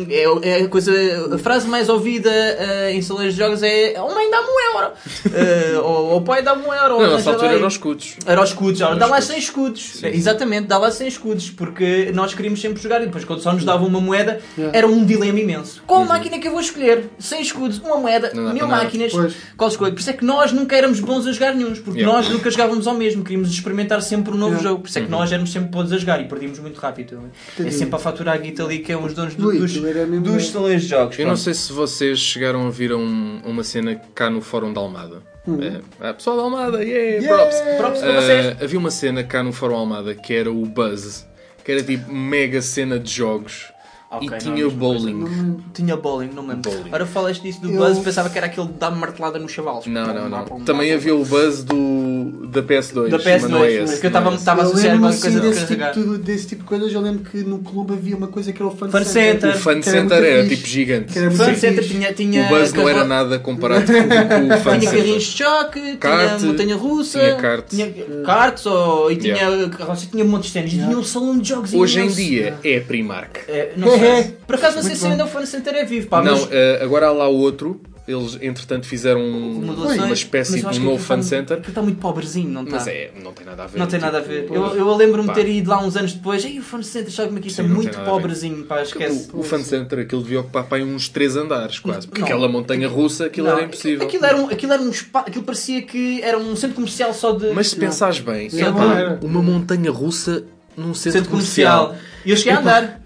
Ah, 0.08 0.40
é, 0.46 0.60
é 0.60 0.62
a, 0.64 0.68
coisa, 0.68 0.92
a 1.34 1.38
frase 1.38 1.66
mais 1.68 1.88
ouvida 1.88 2.30
ah, 2.30 2.90
em 2.90 3.00
salas 3.02 3.32
de 3.34 3.38
jogos 3.38 3.62
é 3.62 3.96
a 3.96 4.02
mãe 4.02 4.30
dá-me 4.30 4.48
um 4.48 4.76
euro. 4.76 4.92
Ah, 5.26 5.80
ou 5.82 6.16
o 6.18 6.20
pai 6.22 6.42
dá-me 6.42 6.62
um 6.66 6.72
euro. 6.72 6.96
arranja 6.96 7.10
nossa 7.16 7.30
altura 7.30 7.52
eram 7.54 7.66
os 7.66 7.74
escudos. 7.74 8.16
Era 8.26 8.42
os 8.42 8.48
escudos, 8.50 8.78
dá 8.80 8.88
lá 8.88 9.18
escudos. 9.18 9.24
100 9.26 9.38
escudos. 9.38 9.82
Sim. 9.94 10.06
Exatamente, 10.08 10.66
dá 10.66 10.78
lá 10.78 10.90
100 10.90 11.08
escudos, 11.08 11.50
porque 11.50 12.10
nós 12.14 12.34
queríamos 12.34 12.60
sempre 12.60 12.82
jogar 12.82 13.02
e 13.02 13.06
depois, 13.06 13.24
quando 13.24 13.40
só 13.42 13.52
nos 13.52 13.64
davam 13.64 13.86
uma 13.86 14.00
moeda, 14.00 14.40
era 14.72 14.86
um 14.86 15.04
dilema 15.04 15.38
imenso. 15.38 15.82
Qual 15.86 16.04
máquina 16.04 16.38
que 16.38 16.46
eu 16.48 16.52
vou 16.52 16.60
escolher? 16.60 17.06
100 17.18 17.42
escudos, 17.42 17.78
uma 17.78 17.96
moeda, 17.96 18.32
Uhum. 18.34 18.42
Não 18.44 18.52
mil 18.54 18.66
máquinas. 18.68 19.12
Pois. 19.12 19.34
Qual 19.56 19.68
escolho? 19.68 19.92
Por 19.92 20.00
isso 20.00 20.10
é 20.10 20.12
que 20.12 20.24
nós 20.24 20.52
nunca 20.52 20.76
éramos 20.76 21.00
bons 21.00 21.26
a 21.26 21.32
jogar 21.32 21.54
nenhum, 21.54 21.74
porque 21.74 22.00
Yeah. 22.00 22.16
nós 22.16 22.28
nunca 22.28 22.50
jogávamos 22.50 22.86
ao 22.86 22.94
mesmo, 22.94 23.22
queríamos 23.22 23.50
experimentar 23.50 24.00
sempre 24.02 24.32
um 24.32 24.36
novo 24.36 24.52
Yeah. 24.52 24.68
jogo. 24.68 24.80
Por 24.82 24.88
isso 24.88 24.98
é 24.98 25.02
que 25.02 25.12
Uhum. 25.12 25.18
nós 25.18 25.30
éramos 25.32 25.52
sempre 25.52 25.68
bons 25.70 25.92
a 25.92 25.98
jogar 25.98 26.20
e 26.20 26.24
perdíamos 26.28 26.58
muito 26.58 26.78
rápido. 26.80 27.30
É 27.58 27.70
sempre 27.70 27.96
a 27.96 27.98
faturar 27.98 28.34
a 28.34 28.38
guita 28.38 28.62
ali 28.64 28.78
que 28.80 28.90
é 28.92 28.96
os 28.96 29.12
donos 29.14 29.34
do- 29.34 29.48
Ui, 29.48 29.58
dos, 29.58 29.72
era 29.98 30.06
mesmo- 30.06 30.24
dos 30.24 30.50
taleiros 30.50 30.82
de 30.82 30.88
jogos. 30.88 31.18
Eu 31.18 31.24
não 31.26 31.32
Pronto. 31.32 31.44
sei 31.44 31.54
se 31.54 31.72
vocês 31.72 32.18
chegaram 32.18 32.66
a 32.66 32.70
vir 32.70 32.92
a 32.92 32.96
um- 32.96 33.40
uma 33.44 33.62
cena 33.64 33.94
cá 34.14 34.28
no 34.30 34.40
Fórum 34.40 34.72
da 34.72 34.80
Almada. 34.80 35.22
É, 35.60 35.80
ah, 36.00 36.14
pessoal 36.14 36.36
da 36.36 36.42
Almada, 36.44 36.84
yeah, 36.84 37.24
Yeah! 37.24 37.28
props. 37.28 37.60
Props 37.76 38.00
para 38.00 38.18
Ah, 38.18 38.20
vocês. 38.20 38.62
havia 38.62 38.78
uma 38.78 38.90
cena 38.92 39.24
cá 39.24 39.42
no 39.42 39.52
Fórum 39.52 39.74
Almada 39.74 40.14
que 40.14 40.32
era 40.34 40.50
o 40.50 40.64
Buzz, 40.66 41.26
que 41.64 41.72
era 41.72 41.82
tipo 41.82 42.12
mega 42.12 42.62
cena 42.62 42.96
de 42.98 43.10
jogos 43.10 43.64
Ok, 44.12 44.26
e 44.28 44.30
não, 44.30 44.38
tinha 44.38 44.54
coisa. 44.56 44.70
bowling. 44.76 45.60
Tinha 45.72 45.96
bowling, 45.96 46.30
não 46.34 46.42
me 46.42 46.50
lembro. 46.54 46.70
Bowling. 46.70 46.90
Ora 46.92 47.06
falaste 47.06 47.42
disso 47.42 47.60
do 47.62 47.70
Eu- 47.70 47.78
Buzz, 47.78 47.98
pensava 48.00 48.28
que 48.28 48.36
era 48.36 48.46
aquele 48.46 48.66
de 48.66 48.72
dar 48.74 48.90
martelada 48.90 49.38
nos 49.38 49.50
chavalos. 49.52 49.86
Não, 49.86 50.12
não, 50.12 50.28
não. 50.28 50.44
Também 50.60 50.92
havia 50.92 51.14
o 51.14 51.24
Buzz 51.24 51.64
do, 51.64 52.46
da 52.48 52.62
PS2. 52.62 53.08
Da 53.08 53.16
mas 53.18 53.26
PS2, 53.26 53.48
não 53.48 53.64
é 53.64 53.72
esse. 53.72 54.00
que 54.00 54.06
eu 54.06 54.10
não 54.10 54.18
é 54.18 54.34
estava 54.34 54.34
estava 54.36 54.60
a 54.62 54.64
associar 54.64 54.92
alguma 54.92 55.08
assim 55.10 55.20
coisa 55.22 55.40
de 55.40 55.48
desse 55.48 55.66
tipo, 55.66 55.80
carregar. 55.80 56.18
desse 56.18 56.46
tipo 56.46 56.62
de 56.62 56.68
coisas. 56.68 56.92
Eu 56.92 57.00
lembro 57.00 57.30
que 57.30 57.38
no 57.38 57.58
clube 57.60 57.94
havia 57.94 58.16
uma 58.16 58.26
coisa 58.28 58.52
que 58.52 58.62
era 58.62 58.68
o 58.70 58.76
Fun, 58.76 58.90
Fun 58.90 59.04
Center. 59.04 59.48
O 59.48 59.70
era 59.70 59.82
Center 59.82 60.22
era 60.24 60.42
fixe. 60.44 60.56
tipo 60.56 60.68
gigante. 60.68 61.18
Era 61.18 61.30
Fun 61.30 61.44
Sim. 61.46 61.54
Center 61.54 61.88
tinha, 61.88 62.12
tinha 62.12 62.44
O 62.44 62.48
Buzz 62.48 62.72
não 62.74 62.88
era 62.88 63.04
nada 63.04 63.38
comparado 63.38 63.86
com, 63.86 63.92
com 63.92 64.54
o 64.54 64.58
Fun 64.60 64.78
Tinha 64.78 64.90
carrinhos 64.92 65.22
de 65.24 65.30
choque, 65.38 65.80
tinha 65.96 66.38
montanha 66.46 66.76
russa, 66.76 67.18
tinha 67.18 67.36
kart. 67.36 67.64
tinha 67.68 67.92
karts 68.24 68.66
ou, 68.66 69.10
e 69.10 69.16
tinha 69.16 69.68
carroça, 69.70 70.06
tinha 70.10 70.24
um 70.24 70.28
monte 70.28 70.50
de. 70.52 70.58
E 70.58 70.68
tinha 70.68 70.98
um 70.98 71.02
salão 71.02 71.38
de 71.38 71.48
jogos 71.48 71.72
Hoje 71.72 72.00
em 72.00 72.08
dia 72.08 72.58
é 72.62 72.78
Primark. 72.80 73.38
É, 73.48 73.72
não 73.76 73.88
sei. 73.88 74.01
Por 74.46 74.56
acaso 74.56 74.76
não 74.76 74.82
sei 74.82 74.94
se 74.96 75.06
ainda 75.06 75.24
o 75.24 75.28
Fun 75.28 75.44
Center 75.46 75.74
é 75.74 75.84
vivo, 75.84 76.08
pá, 76.08 76.22
Não, 76.22 76.32
mas 76.32 76.48
eh, 76.50 76.80
agora 76.82 77.06
há 77.08 77.12
lá 77.12 77.28
outro. 77.28 77.80
Eles, 78.06 78.36
entretanto, 78.42 78.84
fizeram 78.84 79.20
um- 79.20 79.60
uma 79.62 79.76
mas 80.08 80.18
espécie 80.18 80.58
de 80.58 80.66
um 80.66 80.70
que 80.70 80.78
novo 80.80 80.98
Fun 80.98 81.18
está- 81.20 81.36
Center. 81.36 81.56
aquilo 81.58 81.68
está 81.68 81.82
muito 81.82 82.00
pobrezinho, 82.00 82.48
não 82.48 82.64
está? 82.64 82.74
Mas 82.78 82.88
é, 82.88 83.12
não 83.22 83.32
tem 83.32 83.46
nada 83.46 83.62
a 83.62 83.66
ver. 83.68 83.78
Não 83.78 83.86
tem 83.86 84.00
nada 84.00 84.18
a 84.18 84.20
tipo, 84.20 84.32
ver. 84.32 84.48
Eu, 84.52 84.74
eu 84.76 84.96
lembro-me 84.96 85.28
de 85.28 85.34
pá. 85.34 85.40
ter 85.40 85.48
ido 85.48 85.70
lá 85.70 85.80
uns 85.80 85.96
anos 85.96 86.12
depois. 86.12 86.44
Ei, 86.44 86.58
o 86.58 86.64
Fun 86.64 86.82
Center, 86.82 87.12
sabe 87.12 87.28
como 87.28 87.38
é 87.38 87.42
que 87.42 87.46
isto 87.46 87.60
é 87.60 87.62
Sim, 87.62 87.68
não 87.70 87.76
muito 87.76 87.96
pobrezinho, 88.00 88.64
pá, 88.64 88.82
esquece. 88.82 89.28
O, 89.32 89.38
o 89.38 89.42
Fun 89.44 89.62
Center, 89.62 90.00
aquilo 90.00 90.20
devia 90.20 90.40
ocupar 90.40 90.64
para 90.64 90.78
aí 90.78 90.82
uns 90.84 91.08
3 91.08 91.36
andares, 91.36 91.78
quase. 91.78 92.08
Porque 92.08 92.22
Não. 92.22 92.26
aquela 92.26 92.48
montanha 92.48 92.88
russa, 92.88 93.26
aquilo 93.26 93.46
Não, 93.46 93.54
era 93.56 93.64
impossível. 93.66 94.04
Aquilo 94.04 94.26
era 94.26 94.36
um, 94.36 94.46
aquilo 94.50 94.72
era 94.72 94.82
um 94.82 94.92
spa, 94.92 95.20
aquilo 95.20 95.44
parecia 95.44 95.80
que 95.82 96.20
era 96.22 96.36
um 96.36 96.56
centro 96.56 96.74
comercial 96.74 97.14
só 97.14 97.30
de 97.30 97.52
Mas 97.52 97.68
se 97.68 97.76
pensares 97.76 98.18
bem, 98.18 98.48
é 98.52 98.64
pá, 98.72 99.18
uma 99.22 99.40
montanha 99.40 99.92
russa 99.92 100.42
num 100.76 100.92
centro, 100.92 101.20
centro 101.20 101.30
comercial. 101.30 101.94
E 102.26 102.32
eu 102.32 102.36
cheguei 102.36 102.52
a 102.54 102.58
andar. 102.58 103.01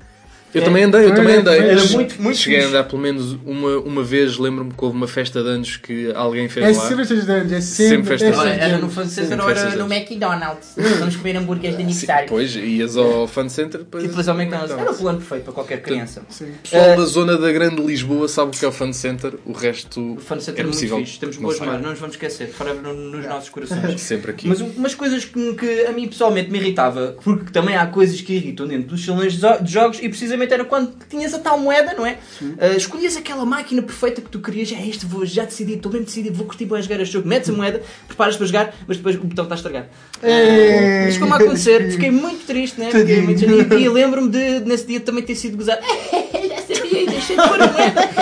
Eu 0.56 0.62
É, 0.62 0.64
também 0.64 0.84
andei, 0.84 1.04
eu 1.04 1.14
também 1.14 1.36
andei. 1.36 1.58
Era 1.58 1.74
Mas 1.74 1.90
muito, 1.92 2.22
muito 2.22 2.38
Cheguei 2.38 2.64
a 2.64 2.68
andar 2.68 2.84
pelo 2.84 3.02
menos 3.02 3.32
uma, 3.44 3.76
uma 3.78 4.02
vez, 4.02 4.38
lembro-me 4.38 4.72
que 4.72 4.82
houve 4.84 4.96
uma 4.96 5.06
festa 5.06 5.42
de 5.42 5.48
anos 5.50 5.76
que 5.76 6.10
alguém 6.14 6.48
fez 6.48 6.66
É 6.66 6.72
lá. 6.78 6.88
sempre 6.88 7.02
estas 7.02 7.28
anos, 7.28 7.52
é 7.52 7.60
Sempre 7.60 7.96
sempre 7.96 8.14
estas 8.14 8.38
Olha, 8.38 8.50
anos. 8.52 8.62
Era 8.62 8.78
no 8.78 8.90
Fun 8.90 9.06
Center 9.06 9.40
ou 9.40 9.50
era 9.50 9.76
no 9.76 9.92
McDonald's. 9.92 10.68
Vamos 10.98 11.16
comer 11.16 11.36
hambúrgueres 11.36 11.76
de 11.76 11.82
Sim, 11.82 11.88
aniversário. 11.90 12.28
Pois, 12.28 12.56
ias 12.56 12.96
ao 12.96 13.26
Fun 13.28 13.48
Center 13.48 13.80
depois. 13.80 14.04
E 14.04 14.08
depois 14.08 14.28
ao 14.28 14.34
McDonald's. 14.40 14.76
Era 14.78 14.90
o 14.90 14.94
plano 14.96 15.18
perfeito 15.18 15.44
para 15.44 15.52
qualquer 15.52 15.82
criança. 15.82 16.22
Sim. 16.30 16.46
O 16.46 16.58
pessoal 16.62 16.96
da 16.96 17.04
zona 17.04 17.36
da 17.36 17.52
Grande 17.52 17.82
Lisboa 17.82 18.26
sabe 18.28 18.48
o 18.56 18.58
que 18.58 18.64
é 18.64 18.68
o 18.68 18.72
Fun 18.72 18.92
Center, 18.92 19.34
o 19.44 19.52
resto 19.52 20.14
O 20.14 20.20
Fun 20.20 20.40
Center 20.40 20.60
é 20.60 20.60
é 20.60 20.64
muito 20.64 20.74
possível. 20.74 20.98
fixe. 20.98 21.18
Temos 21.18 21.36
boas 21.36 21.60
memórias, 21.60 21.82
não 21.82 21.90
nos 21.90 21.98
vamos 21.98 22.14
esquecer. 22.16 22.48
Forever 22.48 22.82
no- 22.82 22.94
nos 22.94 23.26
nossos 23.26 23.48
corações. 23.50 24.00
Sempre 24.00 24.30
aqui. 24.30 24.48
Mas 24.48 24.60
um- 24.60 24.70
umas 24.76 24.94
coisas 24.94 25.24
que, 25.24 25.52
que 25.54 25.86
a 25.86 25.92
mim 25.92 26.08
pessoalmente 26.08 26.50
me 26.50 26.58
irritava, 26.58 27.16
porque 27.22 27.50
também 27.52 27.76
há 27.76 27.86
coisas 27.86 28.20
que 28.20 28.32
irritam 28.34 28.66
dentro 28.66 28.88
dos 28.88 29.04
salões 29.04 29.34
de 29.34 29.46
de 29.56 29.72
jogos 29.72 29.98
e 30.02 30.08
precisamente 30.08 30.45
era 30.52 30.64
quando 30.64 30.94
tinhas 31.08 31.34
a 31.34 31.38
tal 31.38 31.58
moeda, 31.58 31.94
não 31.94 32.06
é? 32.06 32.18
Ah, 32.58 32.76
escolhias 32.76 33.16
aquela 33.16 33.44
máquina 33.44 33.82
perfeita 33.82 34.20
que 34.20 34.28
tu 34.28 34.40
querias, 34.40 34.72
é 34.72 34.86
este, 34.86 35.06
vou 35.06 35.24
já 35.26 35.44
decidi, 35.44 35.74
estou 35.74 35.90
bem 35.90 36.02
decidido, 36.02 36.36
vou 36.36 36.46
curtir 36.46 36.64
bem 36.64 36.78
a 36.78 36.80
jogar 36.80 37.00
este 37.00 37.12
jogo, 37.12 37.28
metes 37.28 37.50
a 37.50 37.52
moeda, 37.52 37.82
preparas 38.06 38.36
para 38.36 38.46
jogar, 38.46 38.74
mas 38.86 38.96
depois 38.96 39.16
o 39.16 39.20
botão 39.20 39.44
está 39.44 39.54
a 39.54 39.56
estragar. 39.56 39.88
É. 40.22 41.08
Isto 41.08 41.20
como 41.20 41.34
a 41.34 41.36
acontecer, 41.36 41.90
fiquei 41.92 42.10
muito 42.10 42.46
triste, 42.46 42.80
né? 42.80 42.90
Fiquei 42.90 43.20
muito 43.20 43.44
triste. 43.44 43.74
E 43.74 43.88
lembro-me 43.88 44.28
de 44.28 44.60
nesse 44.60 44.86
dia 44.86 45.00
também 45.00 45.22
ter 45.22 45.34
sido 45.34 45.56
gozado. 45.56 45.80
Já 45.86 46.74
sabia, 46.74 47.06
deixei 47.06 47.36
de 47.36 47.42
pôr 47.42 47.60
a 47.60 47.72
moeda 47.72 48.15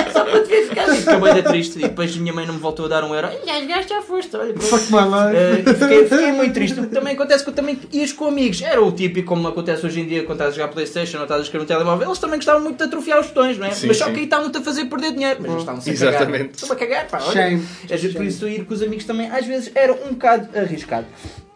ver 1.04 1.16
ficar. 1.16 1.16
E 1.18 1.24
Fiquei 1.24 1.32
bem 1.32 1.42
triste. 1.42 1.78
E 1.78 1.82
depois 1.82 2.16
minha 2.16 2.32
mãe 2.32 2.46
não 2.46 2.54
me 2.54 2.60
voltou 2.60 2.86
a 2.86 2.88
dar 2.88 3.04
um 3.04 3.14
euro. 3.14 3.28
Já 3.46 3.60
jogaste, 3.60 3.88
já 3.88 4.02
foste. 4.02 4.36
Olha, 4.36 4.52
pronto. 4.52 4.66
Fuck 4.66 4.92
my 4.92 4.98
life. 4.98 5.70
Uh, 5.70 5.74
fiquei, 5.74 6.04
fiquei 6.08 6.32
muito 6.32 6.54
triste. 6.54 6.80
O 6.80 6.86
que 6.86 6.94
também 6.94 7.14
acontece 7.14 7.44
quando 7.44 7.56
também 7.56 7.78
ias 7.92 8.12
com 8.12 8.26
amigos. 8.26 8.62
Era 8.62 8.82
o 8.82 8.90
típico, 8.92 9.28
como 9.28 9.46
acontece 9.48 9.84
hoje 9.86 10.00
em 10.00 10.06
dia 10.06 10.22
quando 10.24 10.38
estás 10.40 10.54
a 10.54 10.56
jogar 10.56 10.68
Playstation 10.68 11.18
ou 11.18 11.22
estás 11.24 11.40
a 11.40 11.44
escrever 11.44 11.62
no 11.64 11.68
telemóvel. 11.68 12.08
Eles 12.08 12.18
também 12.18 12.36
gostavam 12.36 12.62
muito 12.62 12.78
de 12.78 12.84
atrofiar 12.84 13.20
os 13.20 13.26
botões, 13.28 13.58
não 13.58 13.66
é? 13.66 13.70
Sim, 13.72 13.86
Mas 13.86 13.96
só 13.96 14.06
sim. 14.06 14.12
que 14.12 14.18
aí 14.18 14.24
estavam-te 14.24 14.58
a 14.58 14.62
fazer 14.62 14.84
perder 14.86 15.12
dinheiro. 15.12 15.36
Mas 15.40 15.50
eles 15.50 15.60
estavam-se 15.60 15.90
a 15.90 15.92
Exatamente. 15.92 16.30
cagar. 16.32 16.50
Estão 16.54 16.72
a 16.72 16.76
cagar, 16.76 17.08
pá. 17.08 17.18
Olha. 17.22 17.32
Shame. 17.32 17.68
Vezes, 17.88 18.14
por 18.14 18.24
isso 18.24 18.48
ir 18.48 18.64
com 18.64 18.74
os 18.74 18.82
amigos 18.82 19.04
também, 19.04 19.28
às 19.30 19.46
vezes, 19.46 19.70
era 19.74 19.92
um 19.92 20.10
bocado 20.10 20.48
arriscado. 20.58 21.06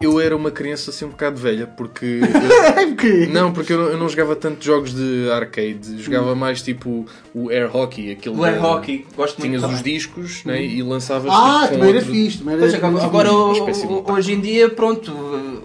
Eu 0.01 0.17
era 0.19 0.33
uma 0.33 0.49
criança 0.49 0.91
assim 0.91 1.03
um 1.03 1.09
bocado 1.09 1.37
velha, 1.39 1.67
porque. 1.67 2.21
É 2.79 2.85
um 2.85 2.89
bocadinho. 2.91 3.33
Não, 3.33 3.51
porque 3.51 3.73
eu 3.73 3.77
não, 3.77 3.85
eu 3.89 3.97
não 3.97 4.07
jogava 4.07 4.35
tanto 4.35 4.63
jogos 4.63 4.93
de 4.93 5.29
arcade, 5.31 6.01
jogava 6.01 6.33
mais 6.35 6.61
tipo 6.61 7.05
o 7.33 7.49
air 7.49 7.75
hockey, 7.75 8.11
aquele 8.11 8.35
O 8.35 8.43
air 8.45 8.57
de- 8.59 8.65
hockey, 8.65 9.05
gosto 9.15 9.37
muito 9.39 9.49
Tinhas 9.49 9.61
também. 9.61 9.75
os 9.77 9.83
discos 9.83 10.43
né, 10.45 10.63
e 10.63 10.81
lançavas 10.81 11.29
Ah, 11.33 11.61
tipo, 11.63 11.73
também 11.73 11.89
era 11.89 11.97
outro- 11.97 12.11
fixe. 12.13 12.37
Também 12.37 12.53
era 12.53 12.61
Pois, 12.63 12.73
agora, 12.75 13.03
agora 13.03 13.29
taco. 13.29 14.11
hoje 14.13 14.33
em 14.33 14.39
dia, 14.39 14.69
pronto, 14.69 15.11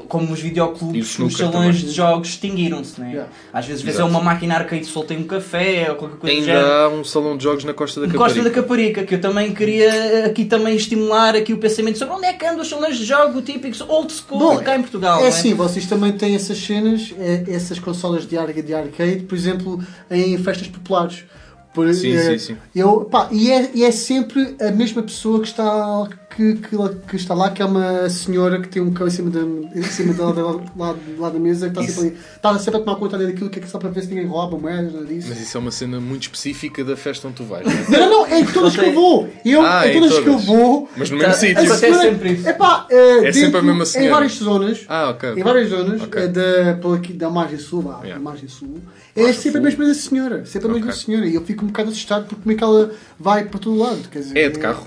como 0.08 0.32
os 0.32 0.40
videoclubes, 0.40 1.18
os 1.18 1.36
salões 1.36 1.52
também. 1.52 1.72
de 1.72 1.90
jogos 1.90 2.28
extinguiram-se, 2.30 3.00
né? 3.00 3.10
Yeah. 3.10 3.30
Às 3.52 3.66
vezes 3.66 3.82
vês 3.82 3.96
Exato. 3.96 4.10
uma 4.10 4.20
máquina 4.20 4.56
arcade 4.56 4.84
solta 4.86 5.14
em 5.14 5.18
um 5.18 5.24
café 5.24 5.86
ou 5.90 5.96
qualquer 5.96 6.16
coisa 6.18 6.36
do. 6.36 6.40
Ainda 6.50 6.66
há 6.84 6.88
um 6.88 7.04
salão 7.04 7.36
de 7.36 7.44
jogos 7.44 7.62
na 7.64 7.72
Costa 7.74 8.00
da 8.00 8.06
Caparica. 8.08 8.24
Costa 8.34 8.42
da 8.50 8.54
Caparica, 8.54 9.04
que 9.04 9.14
eu 9.14 9.20
também 9.20 9.54
queria 9.54 10.26
aqui 10.26 10.44
também 10.44 10.74
estimular 10.74 11.36
aqui 11.36 11.52
o 11.52 11.58
pensamento 11.58 11.98
sobre 11.98 12.14
onde 12.14 12.26
é 12.26 12.32
que 12.32 12.44
andam 12.44 12.62
os 12.62 12.68
salões 12.68 12.96
de 12.96 13.04
jogo 13.04 13.40
típicos 13.42 13.80
old 13.82 14.12
school 14.12 14.23
Bom, 14.28 14.56
cá 14.62 14.76
em 14.76 14.80
Portugal. 14.82 15.18
É 15.18 15.22
não 15.22 15.28
assim, 15.28 15.54
vocês 15.54 15.86
também 15.86 16.12
têm 16.12 16.34
essas 16.34 16.58
cenas, 16.58 17.12
é, 17.18 17.44
essas 17.48 17.78
consolas 17.78 18.26
de, 18.26 18.36
ar- 18.38 18.52
de 18.52 18.74
arcade, 18.74 19.20
por 19.24 19.34
exemplo, 19.36 19.82
em 20.10 20.36
festas 20.38 20.68
populares. 20.68 21.24
Por, 21.72 21.92
Sim, 21.92 22.12
eh, 22.14 22.38
sim, 22.38 22.54
sim. 22.54 22.56
Eu, 22.74 23.00
pá, 23.04 23.28
e, 23.32 23.50
é, 23.50 23.70
e 23.74 23.82
é 23.84 23.90
sempre 23.90 24.56
a 24.60 24.70
mesma 24.70 25.02
pessoa 25.02 25.40
que 25.40 25.48
está, 25.48 26.08
que, 26.34 26.54
que, 26.56 26.76
que 27.08 27.16
está 27.16 27.32
lá, 27.34 27.50
que 27.50 27.62
é 27.62 27.64
uma 27.64 28.08
senhora 28.10 28.60
que 28.60 28.68
tem 28.68 28.82
um 28.82 28.92
cão 28.92 29.06
em 29.06 29.10
cima 29.10 29.30
da, 29.30 29.40
em 29.40 29.82
cima 29.82 30.12
da, 30.14 30.32
da, 30.32 30.42
lá, 30.76 30.94
lá 31.18 31.30
da 31.30 31.38
mesa, 31.38 31.70
que 31.70 31.78
está 31.78 31.92
sempre, 31.92 32.08
ali, 32.10 32.18
está 32.36 32.58
sempre 32.58 32.80
a 32.80 32.82
tomar 32.84 32.96
conta 32.98 33.16
daquilo, 33.18 33.48
que 33.50 33.60
é 33.60 33.66
só 33.66 33.78
para 33.78 33.88
ver 33.90 34.02
se 34.02 34.08
ninguém 34.08 34.26
rouba 34.26 34.58
moedas, 34.58 34.92
nada 34.92 35.06
disso. 35.06 35.28
Mas 35.30 35.40
isso 35.40 35.56
é 35.56 35.60
uma 35.60 35.70
cena 35.70 36.00
muito 36.00 36.22
específica 36.22 36.84
da 36.84 36.96
festa 36.96 37.28
onde 37.28 37.36
tu 37.36 37.44
vais. 37.44 37.64
não 37.64 37.72
é? 37.72 37.98
Não, 38.00 38.10
não, 38.10 38.26
é 38.26 38.40
em 38.40 38.44
todas 38.46 38.74
que 38.76 38.84
eu 38.84 38.92
vou. 38.92 39.28
Eu, 39.44 39.62
Ah, 39.64 39.86
em 39.86 39.90
em 39.96 40.00
todas 40.00 40.12
que 40.18 40.18
eu 40.20 40.24
todas. 40.32 40.44
vou. 40.46 40.88
Mas 40.96 41.10
no 41.10 41.16
mesmo 41.18 41.32
Tá, 41.32 41.38
sítio. 41.38 41.74
senhora- 41.76 42.00
sempre 42.02 42.32
isso. 42.32 42.48
Epá, 42.48 42.86
eh, 42.90 42.96
É 43.28 43.32
sempre 43.32 43.40
dentro- 43.42 43.58
a 43.58 43.62
mesma 43.62 43.82
Em 43.82 43.86
senhora. 43.86 44.10
várias 44.14 44.32
zonas. 44.34 44.84
Ah, 44.88 45.10
ok. 45.10 45.32
Em 45.36 45.42
várias 45.42 45.68
zonas 45.70 46.02
Ok. 46.02 46.22
eh, 46.22 46.28
da, 46.28 46.74
pela 46.80 46.98
da 46.98 47.30
margem 47.30 47.58
sul, 47.58 47.82
vá, 47.82 48.00
Yeah. 48.02 48.14
da 48.14 48.20
margem 48.20 48.48
sul, 48.48 48.78
é 49.14 49.32
sempre 49.32 49.58
a 49.58 49.62
mesma 49.62 49.94
senhora. 49.94 50.44
Sempre 50.46 50.68
a 50.68 50.72
mesma 50.74 50.90
Ok. 50.90 51.00
senhora. 51.00 51.26
E 51.26 51.34
eu 51.34 51.42
fico 51.44 51.64
um 51.64 51.68
bocado 51.68 51.90
assustado 51.90 52.26
porque 52.26 52.42
como 52.42 52.52
é 52.52 52.54
que 52.56 52.64
ela 52.64 52.90
vai 53.18 53.44
para 53.44 53.58
todo 53.60 53.76
lado. 53.78 54.00
Quer 54.10 54.18
dizer, 54.18 54.36
É 54.36 54.48
de 54.48 54.58
carro. 54.58 54.86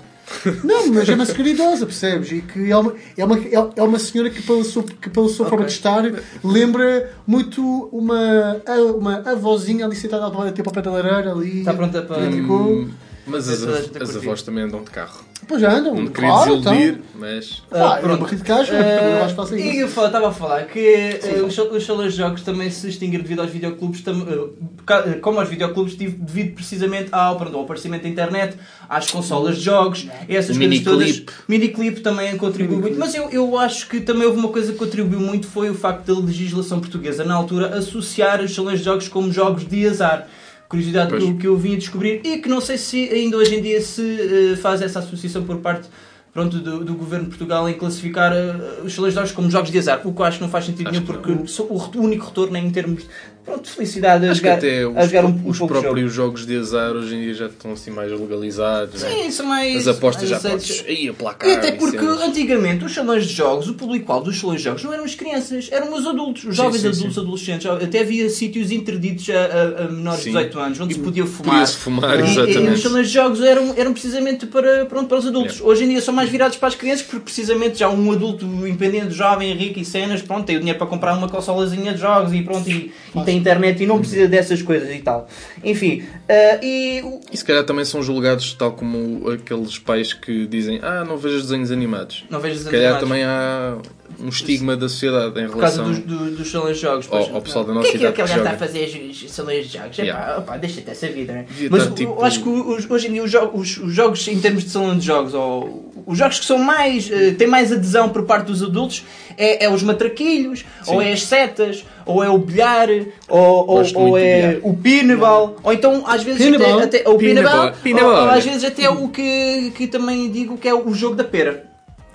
Não, 0.63 0.87
mas 0.93 1.07
é 1.09 1.13
uma 1.13 1.25
senhora 1.25 1.49
idosa, 1.49 1.85
percebes? 1.85 2.31
E 2.31 2.41
que 2.41 2.71
é 2.71 2.77
uma, 2.77 2.93
é 3.17 3.25
uma, 3.25 3.39
é 3.75 3.81
uma 3.81 3.99
senhora 3.99 4.29
que, 4.29 4.41
pela 4.41 4.63
sua, 4.63 4.83
que 4.83 5.09
pela 5.09 5.29
sua 5.29 5.47
forma 5.47 5.65
de 5.65 5.71
estar, 5.71 6.03
lembra 6.43 7.11
muito 7.25 7.61
uma, 7.91 8.61
uma 8.95 9.17
avózinha 9.31 9.85
ali 9.85 9.95
sentada 9.95 10.25
à 10.25 10.29
beira, 10.29 10.51
tipo 10.51 10.69
ao 10.69 10.73
pé 10.73 10.81
da 10.81 10.91
lareira 10.91 11.31
ali. 11.31 11.59
Está 11.59 11.73
pronta 11.73 12.01
para. 12.01 12.19
Hum, 12.23 12.89
Mas 13.25 13.47
as, 13.49 13.63
a 13.63 13.99
a 13.99 14.03
as 14.03 14.15
avós 14.15 14.41
também 14.41 14.63
andam 14.63 14.83
de 14.83 14.91
carro. 14.91 15.26
Pois 15.47 15.61
já 15.61 15.71
andam. 15.71 15.95
Não 15.95 16.07
queria 16.07 16.29
claro, 16.29 16.57
desiludir, 16.57 16.89
então. 16.89 17.03
mas. 17.15 17.63
Ah, 17.71 17.97
pronto. 18.01 18.35
de 18.35 18.43
caixa. 18.43 18.73
Eu 18.73 19.17
acho 19.23 19.29
que 19.29 19.35
faço 19.35 19.55
e 19.55 19.69
isso. 19.81 19.99
eu 19.99 20.05
estava 20.07 20.27
a 20.27 20.31
falar 20.33 20.65
que 20.65 20.79
eh, 20.79 21.41
os, 21.45 21.55
sal- 21.55 21.67
os 21.71 21.85
salas 21.85 22.11
de 22.13 22.17
jogos 22.19 22.41
também 22.41 22.69
se 22.69 22.89
extinguiram 22.89 23.23
devido 23.23 23.39
aos 23.41 23.49
videoclubes, 23.49 24.01
tam- 24.01 24.27
eh, 24.29 25.09
eh, 25.09 25.13
como 25.21 25.39
aos 25.39 25.47
videoclubes, 25.49 25.95
devido 25.95 26.53
precisamente 26.55 27.09
ao, 27.13 27.37
pronto, 27.37 27.55
ao 27.55 27.63
aparecimento 27.63 28.03
da 28.03 28.09
internet, 28.09 28.57
às 28.89 29.09
consolas 29.09 29.57
de 29.57 29.63
jogos, 29.63 30.07
essas 30.27 30.55
O 30.55 30.59
coisas 30.59 30.79
todas. 30.81 30.99
miniclip. 31.07 31.31
Miniclip 31.47 31.99
também 32.01 32.37
contribuiu 32.37 32.79
muito, 32.79 32.99
mas 32.99 33.15
eu, 33.15 33.29
eu 33.29 33.57
acho 33.57 33.87
que 33.87 34.01
também 34.01 34.27
houve 34.27 34.37
uma 34.39 34.49
coisa 34.49 34.73
que 34.73 34.77
contribuiu 34.77 35.19
muito 35.21 35.47
foi 35.47 35.69
o 35.69 35.75
facto 35.75 36.13
da 36.13 36.19
legislação 36.19 36.79
portuguesa 36.81 37.23
na 37.23 37.33
altura 37.35 37.77
associar 37.77 38.41
os 38.41 38.53
salões 38.53 38.79
de 38.79 38.85
jogos 38.85 39.07
como 39.07 39.31
jogos 39.31 39.65
de 39.67 39.87
azar. 39.87 40.27
Curiosidade 40.69 41.09
Pois. 41.09 41.23
que, 41.39 41.47
eu- 41.47 41.57
vim 41.57 41.73
a 41.73 41.77
descobrir 41.77 42.21
e 42.23 42.39
que 42.39 42.49
não 42.49 42.59
sei 42.59 42.77
se 42.77 43.09
ainda 43.09 43.37
hoje 43.37 43.55
em 43.55 43.61
dia 43.61 43.81
se 43.81 44.51
eh, 44.53 44.55
faz 44.57 44.81
essa 44.81 44.99
associação 44.99 45.43
por 45.43 45.57
parte 45.57 45.87
pronto, 46.33 46.59
do, 46.59 46.83
do 46.83 46.93
governo 46.93 47.25
de 47.25 47.29
Portugal 47.31 47.67
em 47.69 47.73
classificar 47.73 48.31
eh, 48.33 48.81
os 48.83 48.93
salões 48.93 49.13
de 49.13 49.15
jogos 49.15 49.31
como 49.31 49.49
jogos 49.49 49.71
de 49.71 49.79
azar, 49.79 50.01
o 50.05 50.13
que 50.13 50.21
eu 50.21 50.25
acho 50.25 50.37
que 50.37 50.43
não 50.43 50.49
faz 50.51 50.65
sentido 50.65 50.87
Acho 50.89 50.99
nenhum 50.99 51.05
que 51.05 51.13
porque 51.13 51.63
o, 51.63 51.73
o 51.73 52.03
único 52.03 52.25
retorno 52.27 52.57
é 52.57 52.59
em 52.59 52.69
termos 52.69 53.05
pronto, 53.47 53.63
de 53.63 53.71
felicidade 53.71 54.25
a 54.27 54.31
Acho 54.31 54.41
que 54.41 54.47
jogar, 54.47 54.57
até 54.57 54.81
a 54.83 54.89
os, 54.89 55.05
jogar 55.09 55.25
um, 55.25 55.29
um 55.45 55.49
os 55.49 55.57
jogo. 55.57 55.73
próprios 55.73 56.13
jogos 56.13 56.45
de 56.45 56.57
azar 56.57 56.91
hoje 56.91 57.15
em 57.15 57.21
dia 57.23 57.33
já 57.33 57.45
estão 57.47 57.71
assim 57.71 57.89
mais 57.91 58.11
legalizados. 58.11 59.01
né? 59.01 59.09
Sim, 59.09 59.31
são 59.31 59.45
mais. 59.45 59.87
As 59.87 59.95
apostas 59.97 60.29
já 60.29 60.35
mais 60.39 60.45
aceitos. 60.45 60.81
podes 60.81 60.99
ir 60.99 61.09
aplacar. 61.09 61.49
E 61.49 61.53
até 61.53 61.69
e 61.69 61.71
porque 61.77 61.97
cenas. 61.97 62.21
antigamente 62.21 62.85
os 62.85 62.93
salões 62.93 63.25
de 63.25 63.33
jogos, 63.33 63.67
o 63.69 63.73
público-alvo 63.73 64.25
dos 64.25 64.39
salões 64.39 64.59
de 64.59 64.65
jogos 64.65 64.83
não 64.83 64.93
eram 64.93 65.03
as 65.05 65.15
crianças, 65.15 65.69
eram 65.71 65.93
os 65.93 66.05
adultos, 66.05 66.43
os 66.43 66.55
jovens 66.55 66.81
sim, 66.81 66.87
adultos, 66.89 67.13
sim. 67.15 67.19
adolescentes. 67.21 67.65
Até 67.67 67.99
havia 68.01 68.29
sítios 68.29 68.71
interditos 68.71 69.27
a, 69.29 69.33
a- 69.33 69.85
a 69.85 69.87
menores 69.91 70.19
de 70.19 70.25
Sim. 70.25 70.31
18 70.31 70.59
anos 70.59 70.79
onde 70.81 70.93
se 70.93 70.99
E 70.99 71.03
podia 71.03 71.25
fumar. 71.25 71.51
Podia-se 71.53 71.75
fumar, 71.77 72.15
E- 72.19 72.19
E, 72.19 72.23
os 72.23 72.29
exatamente. 72.37 72.81
salões 72.81 73.07
de 73.07 73.13
jogos 73.13 73.41
eram, 73.41 73.73
eram 73.77 73.93
precisamente 73.93 74.45
para, 74.45 74.85
pronto, 74.85 75.07
para 75.07 75.17
os 75.17 75.25
adultos. 75.25 75.59
É. 75.59 75.63
Hoje 75.63 75.83
em 75.85 75.89
dia 75.89 76.01
são 76.01 76.13
mais 76.13 76.29
virados 76.29 76.57
para 76.57 76.67
as 76.67 76.75
crianças 76.75 77.05
porque 77.05 77.23
precisamente 77.25 77.79
já 77.79 77.89
um 77.89 78.11
adulto 78.11 78.45
independente, 78.45 79.11
jovem, 79.13 79.53
rico 79.53 79.79
e 79.79 79.85
cenas, 79.85 80.21
pronto, 80.21 80.45
tem 80.45 80.55
o 80.57 80.59
dinheiro 80.59 80.77
para 80.77 80.87
comprar 80.87 81.17
uma 81.17 81.29
consolazinha 81.29 81.93
de 81.93 81.99
jogos 82.01 82.33
e 82.33 82.41
pronto, 82.41 82.69
e, 82.69 82.91
e 83.15 83.21
tem 83.23 83.36
internet 83.37 83.83
e 83.83 83.85
não 83.85 83.99
precisa 83.99 84.27
dessas 84.27 84.61
coisas 84.61 84.93
e 84.93 84.99
tal. 84.99 85.27
Enfim, 85.63 86.03
ah, 86.27 86.59
e 86.61 87.03
E 87.31 87.37
se 87.37 87.45
calhar 87.45 87.63
também 87.63 87.85
são 87.85 88.01
julgados 88.03 88.53
tal 88.53 88.73
como 88.73 89.29
aqueles 89.29 89.77
pais 89.79 90.13
que 90.13 90.47
dizem 90.47 90.79
ah, 90.81 91.05
não 91.05 91.17
vejas 91.17 91.43
desenhos 91.43 91.71
animados. 91.71 92.25
não 92.29 92.39
vejo 92.39 92.59
Se 92.59 92.69
calhar 92.69 92.99
também 92.99 93.23
há 93.23 93.77
um 94.19 94.29
estigma 94.29 94.75
da 94.75 94.89
sociedade 94.89 95.39
em 95.39 95.47
por 95.47 95.59
causa 95.59 95.83
relação 95.83 95.85
dos, 95.91 95.99
do- 95.99 96.35
dos 96.37 96.49
salões 96.51 96.77
de 96.77 96.81
jogos. 96.81 97.05
ao, 97.05 97.11
pois. 97.19 97.35
ao 97.35 97.41
pessoal 97.41 97.65
da 97.65 97.71
O 97.71 97.75
nossa 97.75 97.87
que 97.89 97.95
é 97.95 97.99
que 97.99 98.05
idade 98.05 98.13
aquele 98.21 98.27
que 98.27 98.33
gajo 98.33 98.43
está 98.45 98.55
a 98.55 98.67
fazer 98.67 99.09
os- 99.09 99.31
salões 99.31 99.67
de 99.69 99.77
jogos? 99.77 99.97
Yeah. 99.97 100.31
Epá, 100.31 100.39
opá, 100.39 100.57
deixa-te 100.57 100.89
essa 100.89 101.07
vida, 101.07 101.33
né? 101.33 101.45
Mas 101.69 101.81
estar, 101.83 101.89
eu 101.91 101.95
tipo- 101.95 102.23
acho 102.23 102.41
que 102.43 102.49
os- 102.49 102.89
hoje 102.89 103.07
em 103.07 103.13
dia 103.13 103.23
os, 103.23 103.33
os- 103.53 103.77
os 103.77 103.93
jogos 103.93 104.27
em 104.27 104.39
termos 104.39 104.63
de 104.63 104.69
salão 104.69 104.97
de 104.97 105.05
jogos, 105.05 105.33
ou 105.33 105.91
os 106.05 106.17
jogos 106.17 106.39
que 106.39 106.45
são 106.45 106.57
mais, 106.57 107.09
eh, 107.11 107.31
têm 107.31 107.47
mais 107.47 107.71
adesão 107.71 108.09
por 108.09 108.23
parte 108.23 108.47
dos 108.47 108.63
adultos, 108.63 109.03
é, 109.37 109.65
é 109.65 109.69
os 109.69 109.83
matraquilhos, 109.83 110.65
ou 110.87 111.01
é 111.01 111.11
as 111.11 111.23
setas, 111.23 111.85
ou 112.05 112.23
é 112.23 112.29
o 112.29 112.37
bilhar, 112.37 112.87
ou, 113.27 113.67
ou, 113.69 113.83
ou 113.95 114.17
é 114.17 114.53
bilhar. 114.53 114.59
o 114.63 114.75
pinball, 114.75 115.57
ou 115.61 115.73
então 115.73 116.03
às 116.07 116.23
vezes 116.23 116.43
Pinball. 116.43 116.79
até, 116.79 116.99
até 117.01 117.09
o 117.09 117.17
pinball, 117.17 117.43
Pinball. 117.43 117.65
ou- 117.65 117.71
Pinball, 117.83 118.05
ou, 118.05 118.11
olha. 118.13 118.31
às 118.31 118.43
vezes 118.45 118.63
até 118.63 118.89
o 118.89 119.07
que, 119.09 119.71
que 119.75 119.85
também 119.87 120.31
digo 120.31 120.57
que 120.57 120.67
é 120.67 120.73
o 120.73 120.93
jogo 120.93 121.15
da 121.15 121.23
pera. 121.23 121.66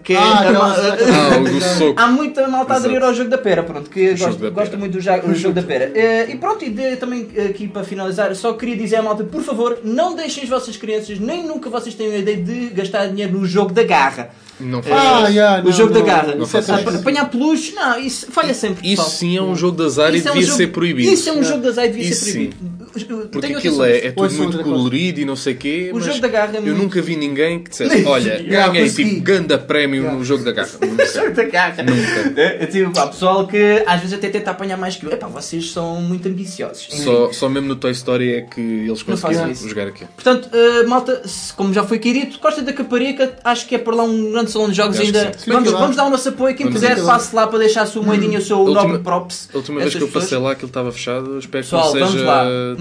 Que 0.03 0.15
é 0.15 0.17
Ah, 0.17 0.23
a 0.23 0.41
aquela- 0.41 0.59
ma- 0.59 0.75
Ah, 0.77 1.39
o 1.39 1.45
do 1.45 1.61
soco. 1.61 1.95
Há 2.01 2.07
muita 2.09 2.49
malta 2.49 2.75
a 2.75 2.77
aderir 2.77 3.03
ao 3.03 3.15
jogo 3.15 3.31
da 3.31 3.39
pera, 3.39 3.63
pronto, 3.63 3.89
que 3.89 4.17
jogo 4.17 4.51
gosto, 4.51 4.73
da 4.73 4.77
muito 4.79 4.93
do, 4.93 5.01
ja- 5.01 5.19
do 5.19 5.35
jogo 5.35 5.55
da 5.55 5.63
pera. 5.63 5.93
Eh, 5.95 6.31
e 6.31 6.37
pronto, 6.37 6.65
e 6.65 6.71
de- 6.71 6.97
também 6.97 7.29
aqui 7.49 7.69
para 7.69 7.85
finalizar, 7.85 8.35
só 8.35 8.53
queria 8.55 8.77
dizer 8.77 8.97
à 8.97 9.03
malta, 9.03 9.23
por 9.25 9.43
favor, 9.43 9.79
não 9.85 10.17
deixem 10.17 10.43
as 10.43 10.49
vossas 10.49 10.77
crianças, 10.77 11.19
nem 11.21 11.47
nunca 11.47 11.71
vocês 11.71 11.95
tenham 11.95 12.13
a 12.15 12.19
ideia 12.19 12.37
de 12.37 12.71
gastar 12.71 13.07
dinheiro 13.07 13.39
no 13.39 13.47
jogo 13.47 13.73
da 13.73 13.85
garra. 13.85 14.31
Não 14.61 14.79
Eh, 14.81 14.83
faz. 14.83 15.03
Ah, 15.25 15.29
yeah, 15.29 15.61
o 15.61 15.65
não, 15.67 15.73
jogo 15.73 15.93
da 15.93 15.99
não, 16.01 16.07
garra. 16.07 16.35
não 16.35 16.45
Apa- 16.45 16.59
isso. 16.59 16.99
Apanhar 16.99 17.29
peluche, 17.31 17.73
não, 17.75 17.99
isso 17.99 18.27
falha 18.31 18.55
sempre. 18.55 18.87
Isso 18.87 19.03
pessoal. 19.03 19.09
sim 19.11 19.37
é 19.37 19.43
um 19.43 19.55
jogo 19.57 19.77
de 19.77 19.85
azar 19.85 20.15
e 20.15 20.19
é 20.19 20.21
um 20.21 20.25
devia 20.25 20.43
jogo- 20.43 20.57
ser 20.57 20.67
proibido. 20.69 21.11
Isso 21.13 21.29
é 21.29 21.33
um 21.33 21.43
jogo 21.43 21.63
de 21.63 21.69
azar 21.69 21.85
e 21.87 21.89
devia 21.89 22.09
Isso 22.11 22.25
ser 22.25 22.31
sim. 22.33 22.51
Porque 22.93 23.39
Tenho 23.41 23.59
aquilo 23.59 23.85
é, 23.85 24.07
é 24.07 24.13
tudo 24.13 24.33
muito 24.35 24.59
colorido 24.63 25.21
e 25.21 25.25
não 25.25 25.35
sei 25.37 25.55
o 25.55 25.57
quê. 25.57 25.91
O 25.93 25.97
mas 25.97 26.05
jogo 26.05 26.21
da 26.21 26.29
garra 26.29 26.53
é 26.55 26.59
Eu 26.59 26.63
muito- 26.63 26.79
nunca 26.83 27.01
vi 27.03 27.17
ninguém 27.17 27.63
que 27.63 27.71
dissesse: 27.71 28.05
Olha, 28.05 28.43
ganhei 28.43 28.91
tipo 28.91 29.21
ganda 29.21 29.59
prémio 29.59 30.13
no 30.13 30.25
jogo 30.25 30.45
da 30.45 30.53
garra. 30.53 30.71
Nunca. 30.81 31.07
jogo 31.13 31.31
da 31.33 31.45
garra. 31.45 31.83
Nunca. 31.83 32.41
É, 32.41 32.67
tipo, 32.67 32.99
há 32.99 33.07
pessoal 33.07 33.47
que 33.47 33.83
às 33.87 34.01
vezes 34.01 34.15
até 34.15 34.29
tenta 34.29 34.51
apanhar 34.51 34.77
mais 34.77 34.97
que 34.97 35.07
eu. 35.07 35.13
Epá, 35.13 35.27
vocês 35.27 35.71
são 35.71 35.97
muito 36.03 36.29
ambiciosos. 36.29 36.89
Só, 36.91 37.33
só 37.33 37.49
mesmo 37.49 37.69
no 37.69 37.77
Toy 37.77 37.93
Story 37.93 38.33
é 38.35 38.41
que 38.43 38.61
eles 38.61 39.03
conseguiram 39.03 39.55
jogar 39.55 39.87
aqui. 39.89 40.05
Portanto, 40.15 40.49
uh, 40.53 40.89
malta, 40.89 41.27
se- 41.27 41.53
como 41.55 41.73
já 41.73 41.83
foi 41.85 41.97
aqui 41.97 42.13
dito, 42.13 42.39
Costa 42.39 42.63
da 42.63 42.73
Caparica, 42.73 43.37
acho 43.45 43.67
que 43.67 43.75
é 43.75 43.79
por 43.79 43.95
lá 43.95 44.03
um 44.05 44.33
grande 44.33 44.51
salão 44.51 44.69
de 44.69 44.75
jogos 44.77 44.97
Acho 44.99 45.07
ainda. 45.07 45.33
Vamos, 45.47 45.71
vamos 45.71 45.97
dar 45.97 46.05
o 46.07 46.11
nosso 46.11 46.29
apoio. 46.29 46.55
Quem 46.55 46.67
Vamos 46.67 46.81
quiser, 46.81 47.03
passe 47.05 47.35
lá 47.35 47.47
para 47.47 47.59
deixar 47.61 47.83
a 47.83 47.87
sua 47.87 48.03
moedinha, 48.03 48.39
o 48.39 48.43
seu 48.43 48.59
última- 48.59 48.83
nobre 48.83 48.99
props. 48.99 49.49
A 49.53 49.57
última 49.57 49.81
vez 49.81 49.95
que 49.95 50.03
eu 50.03 50.09
passei 50.09 50.39
lá, 50.39 50.53
aquilo 50.53 50.69
estava 50.69 50.91
fechado. 50.93 51.39
Espero 51.39 51.65
que 51.65 51.71
Pessoal, 51.71 51.93
não 51.95 52.01
vamos 52.01 52.13
seja. 52.15 52.25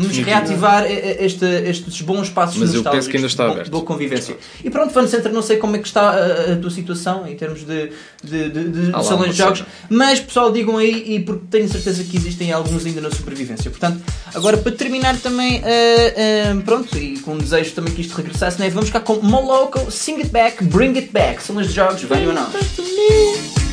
Vamos 0.02 0.18
reativar 0.18 0.84
eh, 0.86 0.92
eh, 0.94 1.26
este, 1.26 1.46
estes 1.46 2.02
bons 2.02 2.30
passos 2.30 2.58
Mas 2.58 2.74
eu 2.74 2.84
penso 2.84 3.10
que 3.10 3.18
ainda 3.18 3.28
está 3.28 3.50
aberto. 3.50 3.70
Boa 3.70 3.84
convivência. 3.84 4.38
E 4.64 4.70
pronto, 4.70 4.94
Fun 4.94 5.08
Center, 5.08 5.32
não 5.32 5.42
sei 5.42 5.58
como 5.58 5.76
é 5.76 5.80
que 5.80 5.88
está 5.88 6.10
a, 6.10 6.54
a 6.54 6.56
tua 6.56 6.72
situação 6.72 7.28
em 7.28 7.36
termos 7.36 7.66
de, 7.66 7.92
de, 8.24 8.50
de, 8.50 8.70
de 8.70 8.92
Ah 8.94 9.04
salões 9.04 9.32
de 9.32 9.38
jogos, 9.38 9.60
cena. 9.60 9.70
mas 9.90 10.20
pessoal, 10.20 10.52
digam 10.52 10.78
aí, 10.78 11.16
e 11.16 11.20
porque 11.20 11.46
tenho 11.50 11.70
certeza 11.70 12.04
que 12.04 12.18
existem 12.18 12.52
alguns 12.52 12.86
ainda 12.86 13.02
na 13.02 13.12
sobrevivência. 13.12 13.70
Portanto, 13.70 14.02
agora 14.34 14.58
para 14.58 14.72
terminar 14.72 15.18
também, 15.18 15.62
eh, 15.64 16.14
eh, 16.16 16.56
pronto, 16.66 16.98
e 16.98 17.20
com 17.20 17.34
um 17.34 17.38
desejo 17.38 17.72
também 17.74 17.94
que 17.94 18.02
isto 18.02 18.16
regressasse, 18.16 18.60
né? 18.60 18.70
vamos 18.70 18.90
cá 18.90 19.00
com 19.00 19.16
Moloko, 19.22 19.92
Sing 19.92 20.16
It 20.18 20.30
Back, 20.30 20.64
Bring 20.64 20.96
It 20.98 21.10
Back. 21.12 21.44
Salões 21.44 21.68
de 21.68 21.74
jogos, 21.74 22.02
venham 22.04 22.32
a 22.32 22.34
nós. 22.34 23.71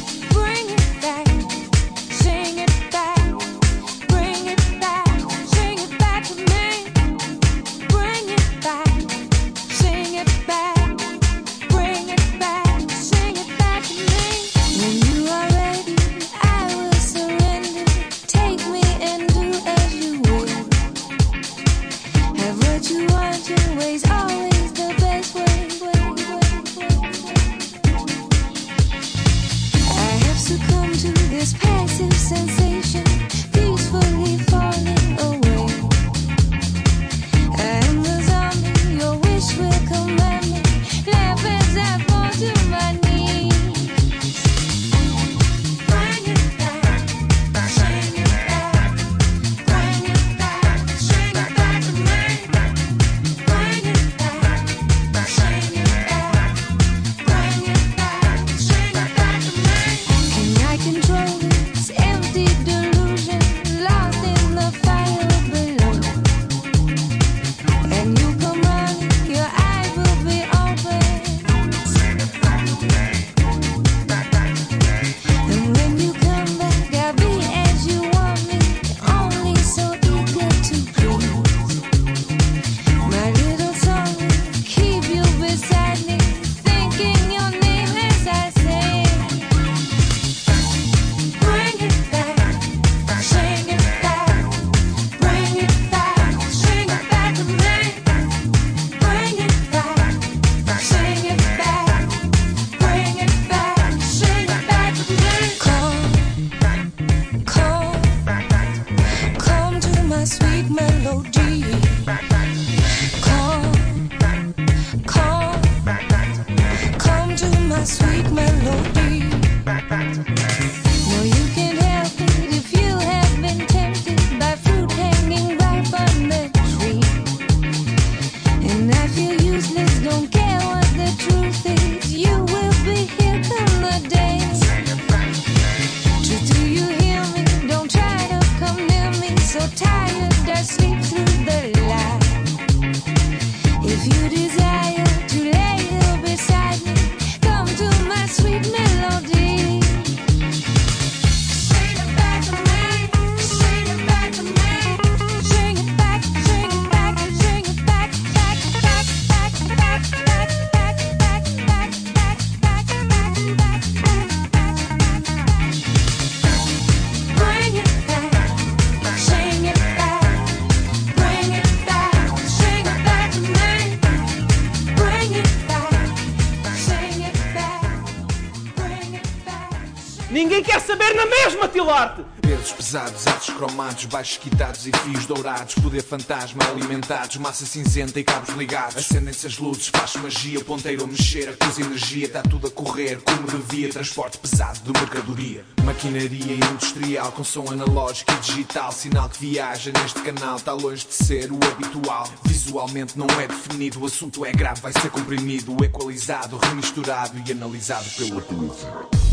Pesos 182.42 182.72
pesados, 182.72 183.26
atos 183.26 183.50
cromados, 183.50 184.04
baixos 184.06 184.38
quitados 184.38 184.86
e 184.86 184.90
fios 184.90 185.26
dourados. 185.26 185.76
Poder 185.76 186.02
fantasma 186.02 186.64
alimentados, 186.68 187.36
massa 187.36 187.64
cinzenta 187.64 188.18
e 188.18 188.24
cabos 188.24 188.54
ligados. 188.56 188.96
Acendem-se 188.96 189.46
as 189.46 189.58
luzes, 189.58 189.86
faz 189.88 190.16
magia, 190.16 190.62
ponteiro 190.64 191.04
a 191.04 191.06
mexer, 191.06 191.48
a 191.48 191.56
coisa 191.56 191.80
energia, 191.80 192.26
está 192.26 192.42
tudo 192.42 192.66
a 192.66 192.70
correr 192.70 193.20
como 193.22 193.46
devia. 193.46 193.90
Transporte 193.90 194.38
pesado 194.38 194.80
de 194.80 195.00
mercadoria. 195.00 195.64
Maquinaria 195.84 196.54
industrial 196.54 197.30
com 197.32 197.44
som 197.44 197.70
analógico 197.70 198.32
e 198.32 198.36
digital. 198.40 198.90
Sinal 198.90 199.28
que 199.28 199.46
viaja 199.46 199.92
neste 200.02 200.20
canal, 200.20 200.56
está 200.56 200.72
longe 200.72 201.06
de 201.06 201.14
ser 201.14 201.52
o 201.52 201.58
habitual. 201.64 202.28
Visualmente 202.44 203.16
não 203.16 203.26
é 203.40 203.46
definido, 203.46 204.00
o 204.00 204.06
assunto 204.06 204.44
é 204.44 204.50
grave, 204.52 204.80
vai 204.80 204.92
ser 204.92 205.10
comprimido, 205.10 205.76
equalizado, 205.84 206.56
remisturado 206.58 207.40
e 207.46 207.52
analisado 207.52 208.08
pelo 208.16 208.38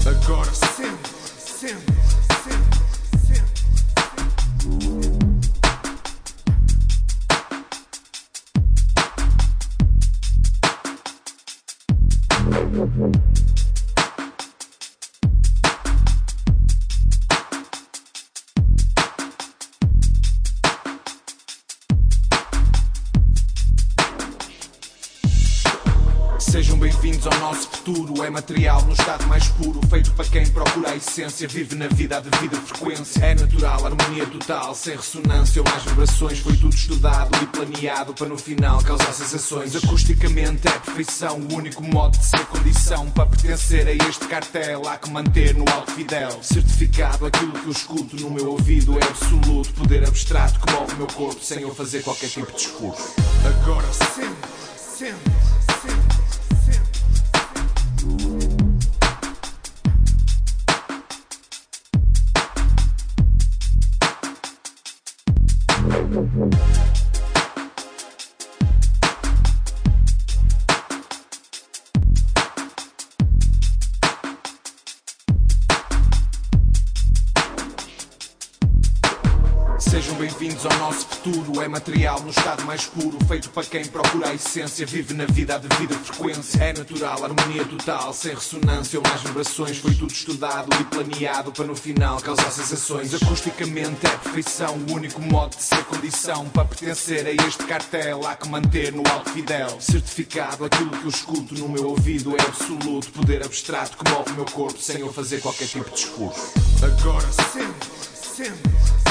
Agora 0.06 0.54
sente, 0.54 1.10
sente, 1.40 2.25
futuro. 27.86 28.24
É 28.24 28.30
material 28.32 28.82
no 28.82 28.94
estado 28.94 29.28
mais 29.28 29.48
puro, 29.50 29.80
feito 29.88 30.12
para 30.14 30.26
quem 30.26 30.50
procura 30.50 30.90
a 30.90 30.96
essência. 30.96 31.48
Vive 31.48 31.76
na 31.76 31.88
vida 31.88 32.18
a 32.18 32.20
devida 32.20 32.58
frequência. 32.58 33.24
É 33.24 33.36
natural, 33.36 33.86
harmonia 33.86 34.26
total, 34.26 34.74
sem 34.74 34.96
ressonância 34.96 35.62
ou 35.62 35.70
mais 35.70 35.84
vibrações. 35.84 36.40
Foi 36.40 36.56
tudo 36.58 36.74
estudado 36.74 37.30
e 37.44 37.46
planeado 37.46 38.14
para 38.14 38.28
no 38.28 38.38
final 38.38 38.82
causar 38.82 39.14
sensações. 39.14 39.76
Acusticamente 39.76 40.68
é 40.68 40.72
perfeição, 40.72 41.38
o 41.38 41.54
único 41.54 41.84
modo 41.84 42.18
de 42.18 42.26
ser 42.26 42.46
condição 42.48 43.10
para 43.12 43.28
pertencer 43.28 43.88
a 43.88 43.92
este 44.10 44.26
cartel. 44.28 44.88
Há 44.88 44.98
que 44.98 45.12
manter 45.12 45.54
no 45.54 45.66
alto 45.72 45.92
fidel. 45.92 46.40
Certificado, 46.42 47.28
aquilo 47.28 47.52
que 47.52 47.66
eu 47.66 47.72
escuto 47.72 48.16
no 48.20 48.32
meu 48.32 48.52
ouvido 48.52 48.98
é 48.98 49.04
absoluto. 49.04 49.74
Poder 49.74 50.08
abstrato 50.08 50.60
que 50.60 50.72
move 50.72 50.94
o 50.94 50.98
meu 50.98 51.08
corpo 51.08 51.44
sem 51.44 51.62
eu 51.62 51.74
fazer 51.76 52.02
qualquer 52.02 52.30
tipo 52.30 52.52
de 52.52 52.58
discurso. 52.58 53.14
Agora 53.46 53.88
sente, 53.94 54.36
sente. 54.98 55.35
Thank 66.16 66.78
you. 66.78 66.85
Nosso 80.86 81.08
futuro. 81.08 81.62
É 81.62 81.68
material 81.68 82.22
no 82.22 82.30
estado 82.30 82.64
mais 82.64 82.86
puro, 82.86 83.18
feito 83.28 83.50
para 83.50 83.64
quem 83.64 83.86
procura 83.86 84.30
a 84.30 84.34
essência. 84.34 84.86
Vive 84.86 85.14
na 85.14 85.26
vida 85.26 85.56
a 85.56 85.58
devida 85.58 85.96
frequência. 85.96 86.64
É 86.64 86.74
natural, 86.74 87.24
harmonia 87.24 87.66
total, 87.66 88.14
sem 88.14 88.36
ressonância 88.36 89.00
ou 89.00 89.08
mais 89.08 89.22
vibrações. 89.22 89.78
Foi 89.78 89.94
tudo 89.96 90.12
estudado 90.12 90.70
e 90.80 90.84
planeado 90.86 91.52
para 91.52 91.66
no 91.66 91.76
final 91.76 92.22
causar 92.22 92.52
sensações. 92.52 93.14
Acusticamente 93.16 94.06
é 94.06 94.10
perfeição, 94.10 94.78
o 94.88 94.94
único 94.94 95.22
modo 95.22 95.56
de 95.56 95.64
ser 95.64 95.84
condição 95.86 96.48
para 96.50 96.66
pertencer 96.66 97.26
a 97.26 97.32
este 97.32 97.64
cartel. 97.66 98.26
Há 98.28 98.36
que 98.36 98.48
manter 98.48 98.94
no 98.94 99.04
alto 99.10 99.32
fidel. 99.32 99.78
Certificado, 99.80 100.66
aquilo 100.66 100.92
que 100.92 101.04
eu 101.04 101.10
escuto 101.10 101.56
no 101.56 101.68
meu 101.68 101.90
ouvido 101.90 102.36
é 102.38 102.42
absoluto. 102.42 103.12
Poder 103.12 103.44
abstrato 103.44 103.98
que 103.98 104.12
move 104.12 104.32
o 104.32 104.36
meu 104.36 104.46
corpo 104.46 104.80
sem 104.80 105.00
eu 105.00 105.12
fazer 105.12 105.42
qualquer 105.42 105.68
tipo 105.68 105.90
de 105.90 105.96
discurso. 105.96 106.54
Agora 106.84 107.26
sente, 107.32 107.90
sente, 108.36 109.05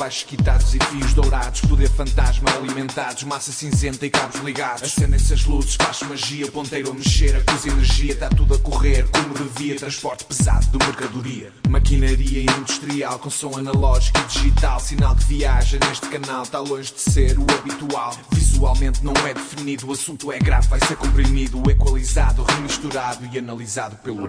baixos 0.00 0.22
quitados 0.22 0.74
e 0.74 0.78
fios 0.78 1.12
dourados. 1.12 1.60
Poder 1.60 1.90
fantasma 1.90 2.50
alimentados, 2.54 3.22
massa 3.24 3.52
cinzenta 3.52 4.06
e 4.06 4.10
cabos 4.10 4.40
ligados. 4.40 4.84
Acendem-se 4.84 5.34
as 5.34 5.44
luzes, 5.44 5.74
faz 5.74 6.00
magia, 6.02 6.50
ponteiro 6.50 6.90
a 6.90 6.94
mexer, 6.94 7.36
a 7.36 7.44
coisa 7.44 7.68
energia, 7.68 8.14
está 8.14 8.30
tudo 8.30 8.54
a 8.54 8.58
correr 8.58 9.06
como 9.10 9.34
devia. 9.34 9.76
Transporte 9.76 10.24
pesado 10.24 10.66
de 10.66 10.78
mercadoria. 10.86 11.52
Maquinaria 11.68 12.42
industrial 12.42 13.18
com 13.18 13.28
som 13.28 13.58
analógico 13.58 14.18
e 14.18 14.24
digital. 14.24 14.80
Sinal 14.80 15.14
que 15.16 15.24
viaja 15.24 15.78
neste 15.86 16.08
canal, 16.08 16.44
está 16.44 16.58
longe 16.58 16.94
de 16.94 17.00
ser 17.00 17.38
o 17.38 17.44
habitual. 17.58 18.16
Visualmente 18.32 19.04
não 19.04 19.12
é 19.26 19.34
definido, 19.34 19.86
o 19.86 19.92
assunto 19.92 20.32
é 20.32 20.38
grave, 20.38 20.66
vai 20.68 20.80
ser 20.80 20.96
comprimido, 20.96 21.62
equalizado, 21.70 22.42
remisturado 22.44 23.28
e 23.30 23.38
analisado 23.38 23.96
pelo 23.96 24.24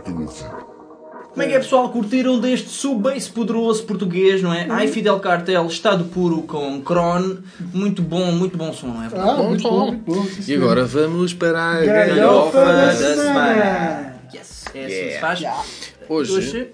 Como 1.32 1.42
é 1.44 1.48
que 1.48 1.54
é 1.54 1.60
pessoal? 1.60 1.90
Curtiram 1.90 2.40
deste 2.40 2.68
sub-bass 2.70 3.30
poderoso 3.30 3.84
português, 3.86 4.42
não 4.42 4.54
é? 4.54 4.68
Ai 4.70 4.88
Fidel 4.88 5.18
Cartel, 5.22 5.66
estado 5.66 6.04
puro 6.06 6.42
com 6.42 6.82
Kron. 6.82 7.38
Muito 7.74 8.02
bom, 8.02 8.34
muito 8.34 8.58
bom 8.58 8.74
som, 8.74 8.88
não 8.88 9.02
é? 9.04 9.08
Ah, 9.16 9.36
Bom 9.38 9.48
muito 9.50 9.62
som. 9.62 9.70
bom, 9.70 9.86
muito 9.88 10.04
bom. 10.04 10.26
E 10.46 10.54
agora 10.54 10.84
vamos 10.86 11.34
para 11.34 11.62
a 11.62 11.86
Galhofa 11.86 12.58
da 12.66 12.86
da 12.86 12.94
semana. 12.94 13.16
semana. 13.16 14.16
Yes, 14.34 14.66
é 14.76 14.86
assim 14.86 14.88
que 15.08 15.12
se 15.14 15.20
faz. 15.20 15.40
Já. 15.40 15.62
Hoje 16.10 16.32
Hoje 16.34 16.70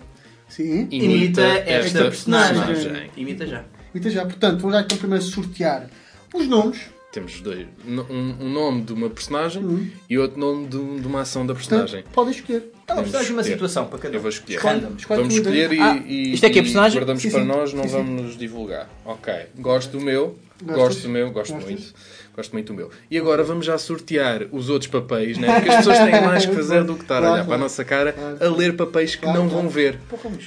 Sim. 0.49 0.87
imita 0.91 1.41
esta 1.43 1.99
personagem. 2.05 2.63
personagem. 2.65 3.11
Imita 3.15 3.45
já. 3.45 3.63
Então 3.93 4.09
já, 4.11 4.25
portanto, 4.25 4.59
vou 4.59 4.71
já 4.71 4.81
então 4.81 4.97
primeiro 4.97 5.23
sortear 5.23 5.87
os 6.33 6.47
nomes. 6.47 6.79
Temos 7.17 7.41
dois. 7.41 7.65
Um, 7.87 8.35
um 8.45 8.49
nome 8.51 8.83
de 8.83 8.93
uma 8.93 9.09
personagem 9.09 9.63
Uhum. 9.63 9.87
e 10.07 10.19
outro 10.19 10.39
nome 10.39 10.67
de, 10.67 10.99
de 11.01 11.07
uma 11.07 11.21
ação 11.21 11.47
da 11.47 11.55
personagem. 11.55 12.03
Portanto, 12.03 12.13
podem 12.13 12.31
escolher. 12.31 12.71
É 12.87 12.93
uma 12.93 13.01
personagem, 13.01 13.31
uma 13.31 13.41
escolher. 13.41 13.55
situação 13.55 13.85
para 13.87 13.97
cada 13.97 14.13
um. 14.13 14.17
Eu 14.17 14.21
vou 14.21 14.29
escolher. 14.29 14.59
Random. 14.59 14.91
Escolhe 14.95 15.19
Vamos 15.21 15.33
escolher 15.35 15.73
e, 15.73 15.79
Ah, 15.79 15.95
e- 16.05 16.33
isto 16.35 16.45
é 16.45 16.49
que 16.51 16.59
é 16.59 16.61
e 16.61 16.63
personagem? 16.65 16.99
guardamos 16.99 17.23
Sim, 17.23 17.31
para 17.31 17.39
sim. 17.41 17.47
nós, 17.47 17.73
não 17.73 17.83
Sim, 17.85 17.89
vamos 17.89 18.21
nos 18.21 18.37
divulgar. 18.37 18.87
Ok. 19.03 19.33
Gosto 19.57 19.97
do 19.97 19.99
meu. 20.05 20.37
Gostas? 20.61 20.77
Gosto 20.85 21.01
do 21.01 21.09
meu, 21.09 21.31
gosto 21.31 21.53
Gostas? 21.53 21.71
muito. 21.71 21.93
Gosto 22.35 22.51
muito 22.53 22.67
do 22.67 22.73
meu. 22.75 22.91
E 23.09 23.17
agora 23.17 23.43
vamos 23.43 23.65
já 23.65 23.79
sortear 23.79 24.43
os 24.51 24.69
outros 24.69 24.91
papéis, 24.91 25.39
né? 25.39 25.51
Porque 25.55 25.69
as 25.69 25.77
pessoas 25.77 25.97
têm 25.97 26.21
mais 26.21 26.45
que 26.45 26.53
fazer 26.55 26.83
do 26.83 26.93
que 26.95 27.01
estar 27.01 27.15
a 27.15 27.19
olhar 27.21 27.29
Claro, 27.31 27.45
para 27.45 27.55
a 27.55 27.57
nossa 27.57 27.83
cara 27.83 28.13
Claro. 28.13 28.37
a 28.45 28.55
ler 28.55 28.75
papéis 28.75 29.15
que 29.15 29.23
Claro, 29.23 29.39
não 29.39 29.49
claro. 29.49 29.63
vão 29.63 29.71
ver. 29.71 29.99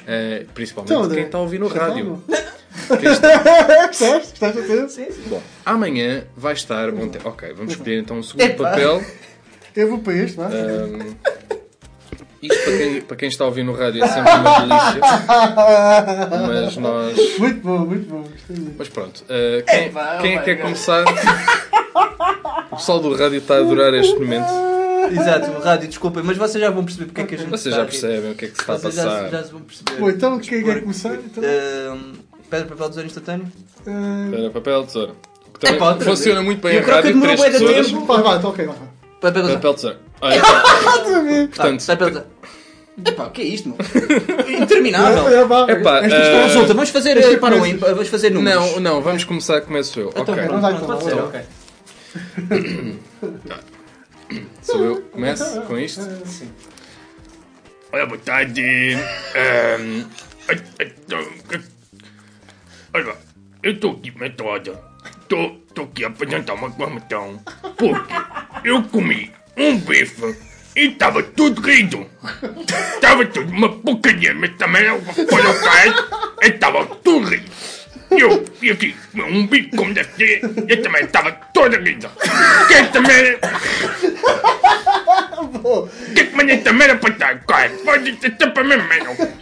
Eh, 0.07 0.47
principalmente 0.55 0.93
Então, 0.93 1.11
quem 1.11 1.25
está 1.25 1.39
a 1.39 1.41
ouvir 1.41 1.59
no 1.59 1.67
rádio. 1.67 2.23
Gostaste? 2.89 4.31
Gostaste 4.31 4.59
até? 4.61 4.89
Sim, 4.89 5.07
sim. 5.11 5.23
Bom, 5.29 5.43
amanhã 5.65 6.25
vai 6.37 6.53
estar. 6.55 6.91
Bom, 6.93 7.09
te- 7.09 7.19
ok, 7.25 7.53
vamos 7.55 7.73
escolher 7.73 7.99
então 8.01 8.19
o 8.19 8.25
segundo 8.25 8.43
Epá. 8.43 8.71
papel. 8.71 9.03
Eu 9.77 9.89
vou 9.91 9.99
para 9.99 10.13
este, 10.15 10.37
vá. 10.37 10.47
Ahm, 10.47 11.15
isto 12.43 12.65
para 12.65 12.77
quem, 12.79 13.01
para 13.03 13.17
quem 13.17 13.29
está 13.29 13.45
a 13.45 13.47
ouvir 13.49 13.63
no 13.63 13.73
rádio 13.75 14.03
é 14.03 14.09
sempre 14.09 14.33
uma 14.33 14.61
delícia. 14.61 15.01
Mas 16.47 16.77
nós. 16.77 17.39
Muito 17.39 17.61
bom, 17.61 17.79
muito 17.81 18.09
bom. 18.09 18.23
Gostei 18.23 18.57
muito. 18.57 18.75
Mas 18.79 18.89
pronto, 18.89 19.25
uh, 19.25 19.65
quem, 19.67 19.87
Epá, 19.87 20.19
quem 20.21 20.35
é 20.35 20.37
oh 20.37 20.39
que 20.41 20.45
quer 20.45 20.55
God. 20.55 20.63
começar? 20.65 21.05
O 22.71 22.77
pessoal 22.77 23.01
do 23.01 23.15
rádio 23.15 23.39
está 23.39 23.55
a 23.57 23.59
adorar 23.59 23.93
este 23.95 24.15
momento. 24.19 24.49
Exato, 25.13 25.51
o 25.51 25.61
rádio, 25.61 25.89
desculpem, 25.89 26.23
mas 26.23 26.37
vocês 26.37 26.63
já 26.63 26.71
vão 26.71 26.85
perceber 26.85 27.07
porque 27.07 27.21
é 27.23 27.25
que 27.25 27.35
a 27.35 27.39
gente 27.39 27.51
Vocês 27.51 27.67
está 27.75 27.77
já 27.79 27.83
aqui. 27.83 27.99
percebem 28.01 28.31
o 28.31 28.35
que 28.35 28.45
é 28.45 28.49
que 28.49 28.55
se 28.55 28.61
está 28.61 28.73
a 28.75 28.77
Vocês 28.77 28.95
já, 28.95 29.05
passar. 29.05 29.29
já 29.31 29.45
se 29.45 29.53
vão 29.53 29.61
perceber. 29.63 29.97
Bom, 30.01 30.11
então 30.11 30.39
quem 30.39 30.59
quer 30.61 30.65
Porque, 30.65 30.81
começar? 30.83 31.15
Então, 31.15 31.43
ahm, 31.45 32.13
pedra, 32.51 32.67
papel, 32.69 32.89
tesoura 32.89 33.07
instantâneo? 33.07 33.47
Ah, 33.87 34.25
Espera, 34.27 34.51
papel, 34.51 34.85
tesoura. 34.85 35.13
Que 35.55 35.61
também 35.61 35.77
Epá, 35.77 35.89
outra 35.91 36.05
funciona 36.11 36.43
muito 36.43 36.61
bem 36.63 36.75
Eu 36.75 36.81
em 36.81 36.85
creo 36.85 36.97
que 36.97 37.03
rádio. 37.09 37.13
demorou 37.21 37.37
Três 37.37 37.41
bué 37.41 37.59
de 37.59 37.65
tesouras. 37.65 37.87
tempo. 37.91 38.07
Vai, 38.07 38.23
vai, 38.23 38.37
então 38.39 38.51
ok, 38.51 38.67
vai. 38.67 38.75
vai. 38.77 38.89
Papel, 39.21 39.43
papel, 39.43 39.55
Papel, 39.57 39.75
tesoura. 39.75 40.01
Olha, 40.23 40.43
Outra 40.99 41.23
vez. 41.23 41.49
portanto, 41.49 41.87
Papel, 41.87 42.09
papel. 42.13 42.27
Epá, 43.07 43.25
o 43.27 43.31
que 43.31 43.41
é 43.41 43.45
isto, 43.45 43.69
meu? 43.69 43.79
Interminável. 44.63 45.29
É, 45.29 45.45
vá. 45.45 45.63
Epá, 45.71 45.99
Esta 46.05 46.17
eh, 46.17 46.21
história- 46.23 46.47
Resulta, 46.47 46.75
vamos 46.75 46.91
fazer 46.91 47.17
eh, 47.17 47.37
para 47.39 47.55
o 47.55 47.59
começa. 47.59 47.69
ímpar, 47.69 47.91
vamos 47.95 48.09
fazer 48.09 48.31
números. 48.31 48.73
não, 48.73 48.81
não, 48.81 49.01
vamos 49.03 49.25
começar, 49.25 49.61
começo 49.63 49.99
eu. 50.01 50.09
Então, 50.11 50.23
Ok, 50.23 50.35
pronto, 50.35 50.61
Vai, 50.61 50.75
pronto, 50.75 50.85
então, 50.85 50.99
pode 50.99 51.05
ser, 51.05 51.15
vai. 51.17 51.45
ok. 52.51 52.99
sou 54.63 54.85
eu. 54.85 55.01
Começo 55.03 55.61
com 55.63 55.79
isto. 55.79 56.01
Olha, 57.93 58.07
boa 58.07 58.19
tarde. 58.19 58.61
Ehm, 58.63 60.05
ai, 60.49 60.63
ai, 60.79 60.93
então, 61.07 61.25
Olha, 62.93 63.15
eu 63.63 63.73
estou 63.73 63.93
aqui 63.93 64.11
metrada. 64.19 64.83
Estou 65.23 65.85
aqui 65.85 66.05
a 66.05 66.09
apresentar 66.09 66.55
uma 66.55 66.69
reclamação. 66.69 67.41
Porque 67.77 68.69
eu 68.69 68.83
comi 68.85 69.33
um 69.57 69.79
bife 69.79 70.37
e 70.75 70.89
estava 70.89 71.23
tudo 71.23 71.61
rido. 71.61 72.07
Estava 72.95 73.25
tudo 73.27 73.51
uma 73.53 73.69
porcaria, 73.69 74.35
mas 74.35 74.57
também 74.57 74.83
eu 74.85 75.01
foi 75.03 75.47
o 75.47 75.61
caso. 75.61 76.09
Estava 76.43 76.87
tudo 76.97 77.29
rido. 77.29 77.51
Eu 78.11 78.45
e 78.61 78.73
aqui 78.73 78.97
um 79.15 79.47
bife 79.47 79.71
como 79.77 79.95
deve 79.95 80.13
ser, 80.15 80.43
eu 80.67 80.83
também 80.83 81.05
estava 81.05 81.31
toda 81.55 81.79
rida. 81.79 82.11
Que 82.67 82.85
também. 82.93 83.39
Que 86.15 86.25
também 86.25 86.63
também 86.63 86.89
era 86.89 86.97
para 86.97 87.11
estar. 87.11 87.39
Cara, 87.41 87.71
pode 87.85 88.13
ter 88.13 88.53
para 88.53 88.65
mim 88.65 88.77
mesmo. 88.77 89.40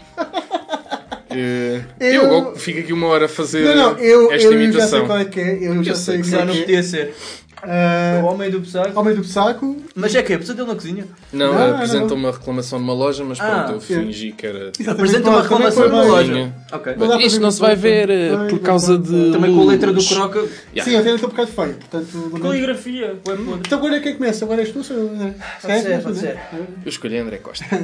Eh, 1.40 1.80
Eu- 2.16 2.22
Eu 2.24 2.56
fico 2.56 2.80
aqui 2.80 2.92
uma 2.92 3.06
hora 3.06 3.26
a 3.26 3.28
fazer 3.28 3.62
Não, 3.64 3.74
não, 3.92 3.98
eu, 3.98 4.32
esta 4.32 4.46
eu 4.48 4.52
já 4.52 4.58
sei 4.58 4.64
imitação. 4.64 5.06
qual 5.06 5.18
é 5.18 5.24
que 5.24 5.40
é. 5.40 5.58
Eu 5.60 5.82
já 5.84 5.92
Eu 5.92 5.96
sei 5.96 6.14
sei 6.14 6.22
que 6.22 6.30
qual 6.30 6.30
Já 6.30 6.38
é 6.40 6.44
não 6.44 6.52
que 6.54 6.58
é. 6.58 6.62
podia 6.62 6.82
ser. 6.82 7.14
Ah, 7.62 8.20
O 8.22 8.26
homem 8.26 8.50
do 8.50 8.64
saco. 8.64 8.98
Homem 9.00 9.14
do 9.14 9.24
saco. 9.24 9.76
Mas 9.94 10.14
é 10.14 10.22
que 10.22 10.32
é? 10.32 10.38
Pesadelo 10.38 10.68
na 10.68 10.74
cozinha? 10.74 11.06
Não, 11.32 11.52
Não, 11.52 11.74
apresenta 11.74 12.06
não. 12.08 12.16
uma 12.16 12.30
reclamação 12.30 12.78
numa 12.78 12.92
loja, 12.94 13.24
mas 13.24 13.40
Ah, 13.40 13.64
pronto, 13.64 13.72
eu 13.72 13.80
fingi 13.80 14.32
que 14.32 14.46
era. 14.46 14.72
Apresenta 14.86 15.28
uma 15.30 15.42
reclamação 15.42 15.88
numa 15.88 16.02
bem. 16.02 16.10
loja. 16.10 16.52
Ok. 16.72 16.94
Não 16.96 17.08
dá 17.08 17.16
para 17.16 17.26
Isto 17.26 17.36
ver 17.38 17.42
não 17.42 17.50
se 17.50 17.60
vai 17.60 17.74
ver 17.76 18.10
eh, 18.10 18.36
Vai, 18.36 18.48
por 18.48 18.58
causa 18.60 18.96
vai. 18.98 19.06
de. 19.12 19.32
Também 19.32 19.54
com 19.54 19.62
a 19.62 19.64
letra 19.64 19.92
do 19.92 20.04
croca. 20.04 20.38
Yeah. 20.74 20.84
Sim, 20.84 20.96
até 20.96 21.10
estou 21.14 21.28
um 21.28 21.32
bocado 21.32 21.50
feio. 21.52 21.74
Portanto, 21.74 22.40
Caligrafia, 22.40 23.16
podre. 23.24 23.42
Então 23.60 23.78
agora 23.78 24.00
quem 24.00 24.14
começa? 24.14 24.44
Agora 24.44 24.60
és 24.60 24.70
tu, 24.70 24.84
sou 24.84 24.96
André? 24.96 25.34
Pode 25.60 25.80
ser, 25.82 26.02
pode 26.02 26.18
ser. 26.18 26.38
Eu 26.84 26.88
escolhi 26.88 27.18
André 27.18 27.38
Costa. 27.38 27.64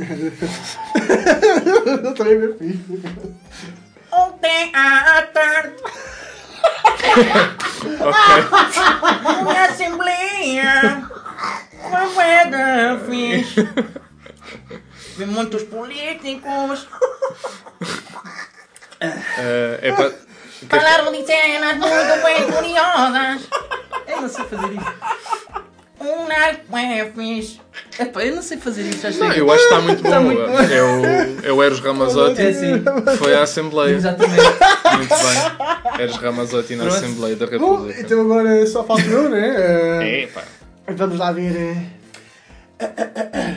Eu 2.04 2.14
também 2.14 2.38
me 2.38 2.52
fiz. 2.54 2.76
Ontem 4.12 4.70
à 4.74 5.22
tarde, 5.22 5.74
na 9.52 9.64
Assembleia, 9.66 11.08
uma 11.84 12.04
moeda 12.06 13.00
fiz. 13.08 13.54
Vi 15.16 15.26
muitos 15.26 15.62
políticos 15.64 16.88
Eh, 19.00 19.78
é 19.82 19.92
para. 19.92 20.12
falaram 20.68 21.12
de 21.12 21.24
cenas 21.26 21.76
muito 21.76 22.22
bem 22.24 22.50
curiosas. 22.50 23.48
Eu 24.08 24.22
não 24.22 24.28
sei 24.28 24.44
fazer 24.46 24.72
isso. 24.72 24.92
Um 26.04 26.28
narco 26.28 26.76
é 26.76 27.10
fixe. 27.10 27.60
Epá, 27.98 28.24
eu 28.24 28.36
não 28.36 28.42
sei 28.42 28.58
fazer 28.58 28.82
isso, 28.82 29.00
já 29.02 29.10
Não, 29.10 29.28
chega. 29.32 29.38
eu 29.38 29.50
acho 29.50 29.58
que 29.58 29.64
está 29.74 29.80
muito 29.80 30.02
bom. 30.02 30.08
Está 30.08 30.20
muito 30.20 30.40
bom. 30.42 30.58
É, 30.60 30.82
o, 30.82 31.46
é 31.46 31.52
o 31.52 31.62
Eros 31.62 31.80
Ramazotti. 31.80 32.42
É 32.42 32.48
assim. 32.48 32.84
Foi 33.18 33.34
à 33.34 33.42
Assembleia. 33.42 33.94
Exatamente. 33.94 34.42
Muito 34.96 35.08
bem. 35.08 36.00
Eros 36.02 36.16
Ramazotti 36.16 36.76
na 36.76 36.84
Pronto. 36.84 36.96
Assembleia 36.98 37.36
da 37.36 37.46
Bom, 37.46 37.52
República. 37.52 38.00
então 38.00 38.20
agora 38.20 38.66
só 38.66 38.84
falta 38.84 39.02
eu, 39.04 39.28
né? 39.30 40.22
É, 40.22 40.26
pá. 40.26 40.42
Vamos 40.88 41.18
lá 41.18 41.32
ver. 41.32 41.56
eh. 41.56 43.54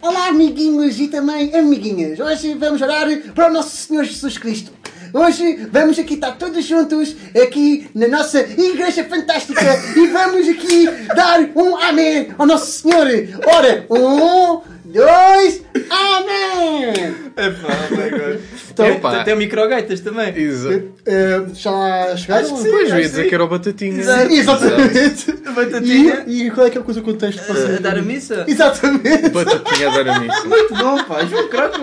Olá, 0.00 0.28
amiguinhos 0.28 0.98
e 1.00 1.08
também 1.08 1.52
amiguinhas. 1.54 2.20
Hoje 2.20 2.54
vamos 2.54 2.80
orar 2.80 3.06
para 3.34 3.48
o 3.48 3.52
nosso 3.52 3.76
Senhor 3.76 4.04
Jesus 4.04 4.38
Cristo. 4.38 4.72
Hoje 5.12 5.68
vamos 5.72 5.98
aqui 5.98 6.14
estar 6.14 6.32
todos 6.32 6.64
juntos, 6.64 7.16
aqui 7.42 7.88
na 7.94 8.08
nossa 8.08 8.40
igreja 8.40 9.04
fantástica, 9.04 9.60
e 9.96 10.06
vamos 10.08 10.48
aqui 10.48 10.86
dar 11.14 11.40
um 11.56 11.76
amém 11.76 12.28
ao 12.36 12.46
nosso 12.46 12.82
Senhor. 12.82 13.06
Ora, 13.46 13.86
um, 13.90 14.60
dois, 14.92 15.62
amém! 15.90 16.92
Epá, 17.36 17.68
oh 17.90 17.94
my 17.94 18.10
god. 18.10 18.40
Então, 18.70 18.86
Epá. 18.86 19.24
Tem 19.24 19.36
microgaitas 19.36 20.00
também. 20.00 20.36
Exato. 20.36 20.82
eh, 21.06 21.42
já 21.54 21.70
lá 21.70 22.16
chegaram? 22.16 22.44
Acho 22.46 22.54
que 22.54 22.62
sim. 22.62 22.70
Pois, 22.70 22.90
eu 22.90 22.96
ia 22.96 23.02
dizer 23.02 23.28
que 23.28 23.34
era 23.34 23.44
o 23.44 23.48
Batatinha. 23.48 24.00
Exato. 24.00 24.32
Exatamente. 24.32 25.32
Batatinha. 25.54 26.24
E, 26.26 26.46
e 26.46 26.50
qual 26.50 26.66
é 26.66 26.70
que 26.70 26.78
é 26.78 26.80
a 26.80 26.84
coisa, 26.84 27.00
o 27.00 27.02
contexto? 27.02 27.42
para 27.44 27.54
A 27.54 27.66
ser- 27.66 27.80
dar 27.80 27.98
a 27.98 28.02
missa? 28.02 28.44
Exatamente. 28.46 29.28
Batatinha 29.30 29.88
a 29.88 30.02
dar 30.02 30.08
a 30.08 30.20
missa. 30.20 30.44
Muito 30.44 30.74
bom, 30.74 31.04
pá. 31.04 31.24
João 31.24 31.48
Croca, 31.48 31.80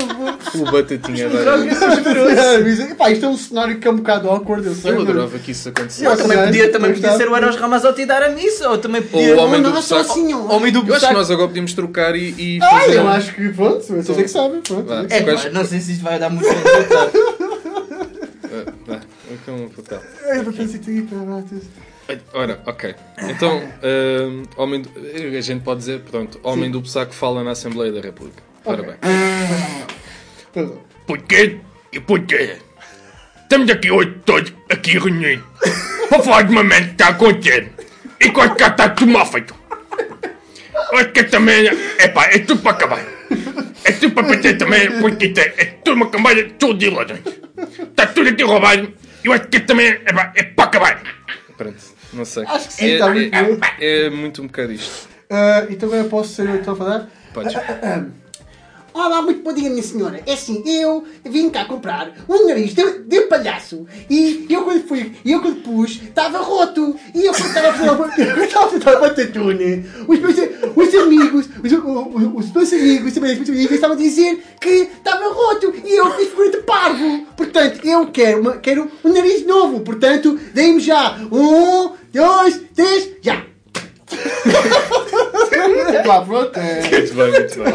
eu 0.54 0.62
O 0.62 0.72
Batatinha 0.72 1.28
a 1.28 1.30
dar 1.30 1.54
a 1.54 1.58
missa. 1.58 1.86
é. 1.86 2.92
Epá, 2.92 3.10
isto 3.12 3.26
é 3.26 3.30
um 3.30 3.38
cenário 3.38 3.78
que 3.80 3.88
é 3.88 3.92
um 3.92 3.98
bocado 3.98 4.30
awkward, 4.30 4.66
eu 4.68 4.76
sei. 4.76 4.92
Eu 4.92 5.02
adorava 5.02 5.38
que 5.40 5.52
isso 5.52 5.70
acontecesse. 5.70 6.06
Ou 6.08 6.16
também 6.18 6.38
podia, 6.38 6.72
também 6.72 6.94
podia 6.94 7.18
ser 7.18 7.30
o 7.30 7.36
Eros 7.36 7.56
Ramazotti 7.58 8.02
e 8.02 8.06
dar 8.06 8.24
a 8.24 8.30
missa. 8.30 8.70
Ou 8.70 8.78
também 8.78 9.02
Ou 9.02 9.08
podia. 9.08 9.36
o 9.36 9.40
homem 9.40 9.62
do 9.62 9.70
Nossa 9.70 10.04
saco. 10.04 10.14
Senhora. 10.20 10.54
Homem 10.54 10.72
do 10.72 10.86
Eu 10.88 10.96
acho 10.96 11.08
que 11.08 11.14
nós 11.14 11.30
agora 11.32 11.48
podíamos 11.48 11.74
trocar 11.74 12.16
e, 12.16 12.60
fazer. 12.60 12.95
Eu 12.96 13.08
acho 13.08 13.34
que, 13.36 13.50
pronto, 13.50 13.82
vocês 13.86 14.18
é 14.18 14.24
que 14.24 14.28
sabem. 14.28 14.62
Pronto. 14.62 14.88
Vá. 14.88 15.06
É, 15.10 15.22
Quais- 15.22 15.54
não 15.54 15.66
sei 15.66 15.80
se 15.80 15.92
isto 15.94 16.04
vai 16.04 16.18
dar 16.20 16.30
muito 16.30 16.48
resultado. 16.48 17.12
Ah, 18.46 18.74
Vá, 18.88 19.02
é 19.48 19.52
um 19.52 19.70
papel. 19.70 20.02
É, 20.26 20.44
para 20.44 20.54
pensar 20.54 20.78
aqui, 20.78 21.02
para 21.02 21.44
Ai, 22.08 22.22
Ora, 22.34 22.62
ok. 22.68 22.96
Então, 23.30 23.62
hum, 23.84 24.44
homem 24.58 24.82
do- 24.82 24.92
a 25.38 25.42
gente 25.42 25.64
pode 25.64 25.80
dizer, 25.80 26.02
pronto, 26.02 26.40
homem 26.44 26.70
do 26.70 26.82
Psaco 26.82 27.14
fala 27.14 27.44
na 27.44 27.52
Assembleia 27.52 27.92
da 27.92 28.00
República. 28.02 28.44
Ora 28.64 28.84
bem. 28.84 28.96
Porquê 31.06 31.60
e 31.92 32.00
porquê? 32.00 32.58
Estamos 33.44 33.70
aqui 33.70 33.92
hoje 33.92 34.16
todos 34.26 34.54
aqui 34.70 34.98
reunidos 34.98 35.44
para 36.10 36.24
falar 36.24 36.42
de 36.44 36.52
uma 36.52 36.64
mente 36.64 36.86
que 36.88 36.92
está 36.94 37.08
a 37.08 37.10
acontecer 37.10 37.72
e 38.20 38.30
que 38.30 38.50
cá 38.56 38.68
está 38.68 38.90
tudo 38.90 39.12
mal 39.12 39.26
feito. 39.26 39.54
Acho 40.98 41.10
que 41.12 41.24
também 41.24 41.68
é 41.98 42.08
pá, 42.08 42.26
é 42.26 42.40
tudo 42.40 42.62
para 42.62 42.72
acabar. 42.72 43.06
É 43.84 43.92
tudo 43.92 44.14
para 44.14 44.28
perder 44.28 44.58
também, 44.58 45.00
porque 45.00 45.34
é, 45.38 45.54
é 45.58 45.66
tudo 45.84 45.96
uma 45.96 46.10
cambalha 46.10 46.44
de 46.44 46.54
tudo 46.54 46.78
de 46.78 46.90
ladrões. 46.90 47.22
Está 47.80 48.08
tudo 48.08 48.30
aqui 48.30 48.44
roubado 48.44 48.92
e 49.24 49.28
eu 49.28 49.34
acho 49.34 49.48
que 49.48 49.60
também 49.60 49.88
é 49.88 50.14
pá, 50.14 50.32
é 50.36 50.44
para 50.44 50.66
acabar. 50.66 51.04
Pronto, 51.58 51.78
não 52.14 52.26
sei. 52.26 52.44
Acho 52.46 52.68
que 52.68 52.74
sim, 52.74 52.86
é, 52.86 52.94
está 52.94 53.10
muito 53.10 53.66
é, 53.80 54.06
é 54.06 54.10
muito 54.10 54.42
um 54.42 54.48
bocado 54.48 54.72
isto. 54.72 55.08
Ah, 55.30 55.66
então 55.70 55.90
agora 55.90 56.04
posso 56.06 56.34
ser 56.34 56.48
eu 56.48 56.56
então 56.56 56.74
a 56.74 56.78
falar? 56.78 57.10
Podes. 57.34 57.54
Olá, 58.96 59.22
muito 59.22 59.44
bom 59.44 59.52
dia, 59.52 59.70
minha 59.70 59.84
senhora. 59.84 60.22
É 60.26 60.32
assim, 60.32 60.64
eu 60.66 61.04
vim 61.26 61.50
cá 61.50 61.66
comprar 61.66 62.14
um 62.30 62.48
nariz 62.48 62.74
de, 62.74 63.00
de 63.00 63.22
palhaço 63.24 63.86
e 64.10 64.48
eu 64.50 64.64
quando 64.64 64.88
fui, 64.88 65.12
eu 65.26 65.42
quando 65.42 65.62
pus, 65.64 66.02
estava 66.02 66.38
roto. 66.38 66.96
E 67.14 67.26
eu 67.26 67.34
quando 67.34 67.48
estava 67.48 67.68
a 67.68 67.92
uma 67.92 69.00
batatune, 69.02 69.86
os 70.08 70.18
meus, 70.18 70.38
os 70.78 70.96
amigos, 70.96 71.50
os, 71.62 71.74
os, 71.74 72.46
os 72.46 72.52
meus 72.54 72.72
amigos, 72.72 73.14
também 73.14 73.32
as 73.32 73.38
minhas 73.38 73.50
amigas 73.50 73.72
estavam 73.74 73.98
a 73.98 74.00
dizer 74.00 74.42
que 74.62 74.70
estava 74.70 75.28
roto 75.28 75.74
e 75.84 76.00
eu 76.00 76.12
fiz 76.14 76.30
figura 76.30 76.52
de 76.52 76.58
parvo. 76.60 77.26
Portanto, 77.36 77.86
eu 77.86 78.08
quero, 78.08 78.40
uma, 78.40 78.58
quero 78.60 78.90
um 79.04 79.12
nariz 79.12 79.46
novo. 79.46 79.82
Portanto, 79.82 80.40
deem-me 80.54 80.80
já 80.80 81.20
um, 81.30 81.92
dois, 82.14 82.62
três, 82.74 83.10
já. 83.22 83.55
Lá, 86.06 86.22
pronto. 86.22 86.60
é. 86.60 86.82
Muito 86.82 87.14
bem, 87.16 87.32
muito 87.32 87.56
bem. 87.64 87.74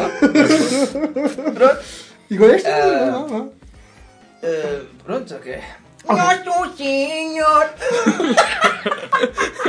E 2.29 2.35
agora 2.35 2.55
este? 2.55 2.69
Uh, 2.69 3.51
pronto, 5.03 5.35
ok. 5.35 5.59
Nosso 6.07 6.75
Senhor, 6.77 7.69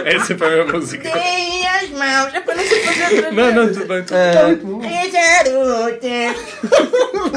É 0.04 0.18
sempre 0.20 0.46
a 0.46 0.50
mesma 0.50 0.72
música. 0.72 1.10
tem 1.10 1.66
as 1.68 1.88
mãos. 1.90 2.34
É 2.34 2.40
para 2.40 2.54
não 2.56 2.64
sei 2.64 2.80
fazer 2.82 3.14
outra 3.14 3.30
Não, 3.32 3.52
não, 3.54 3.72
tudo 3.72 3.86
bem, 3.86 4.02
tudo 4.02 4.76
bem. 4.78 4.90
Rezarote, 4.90 6.06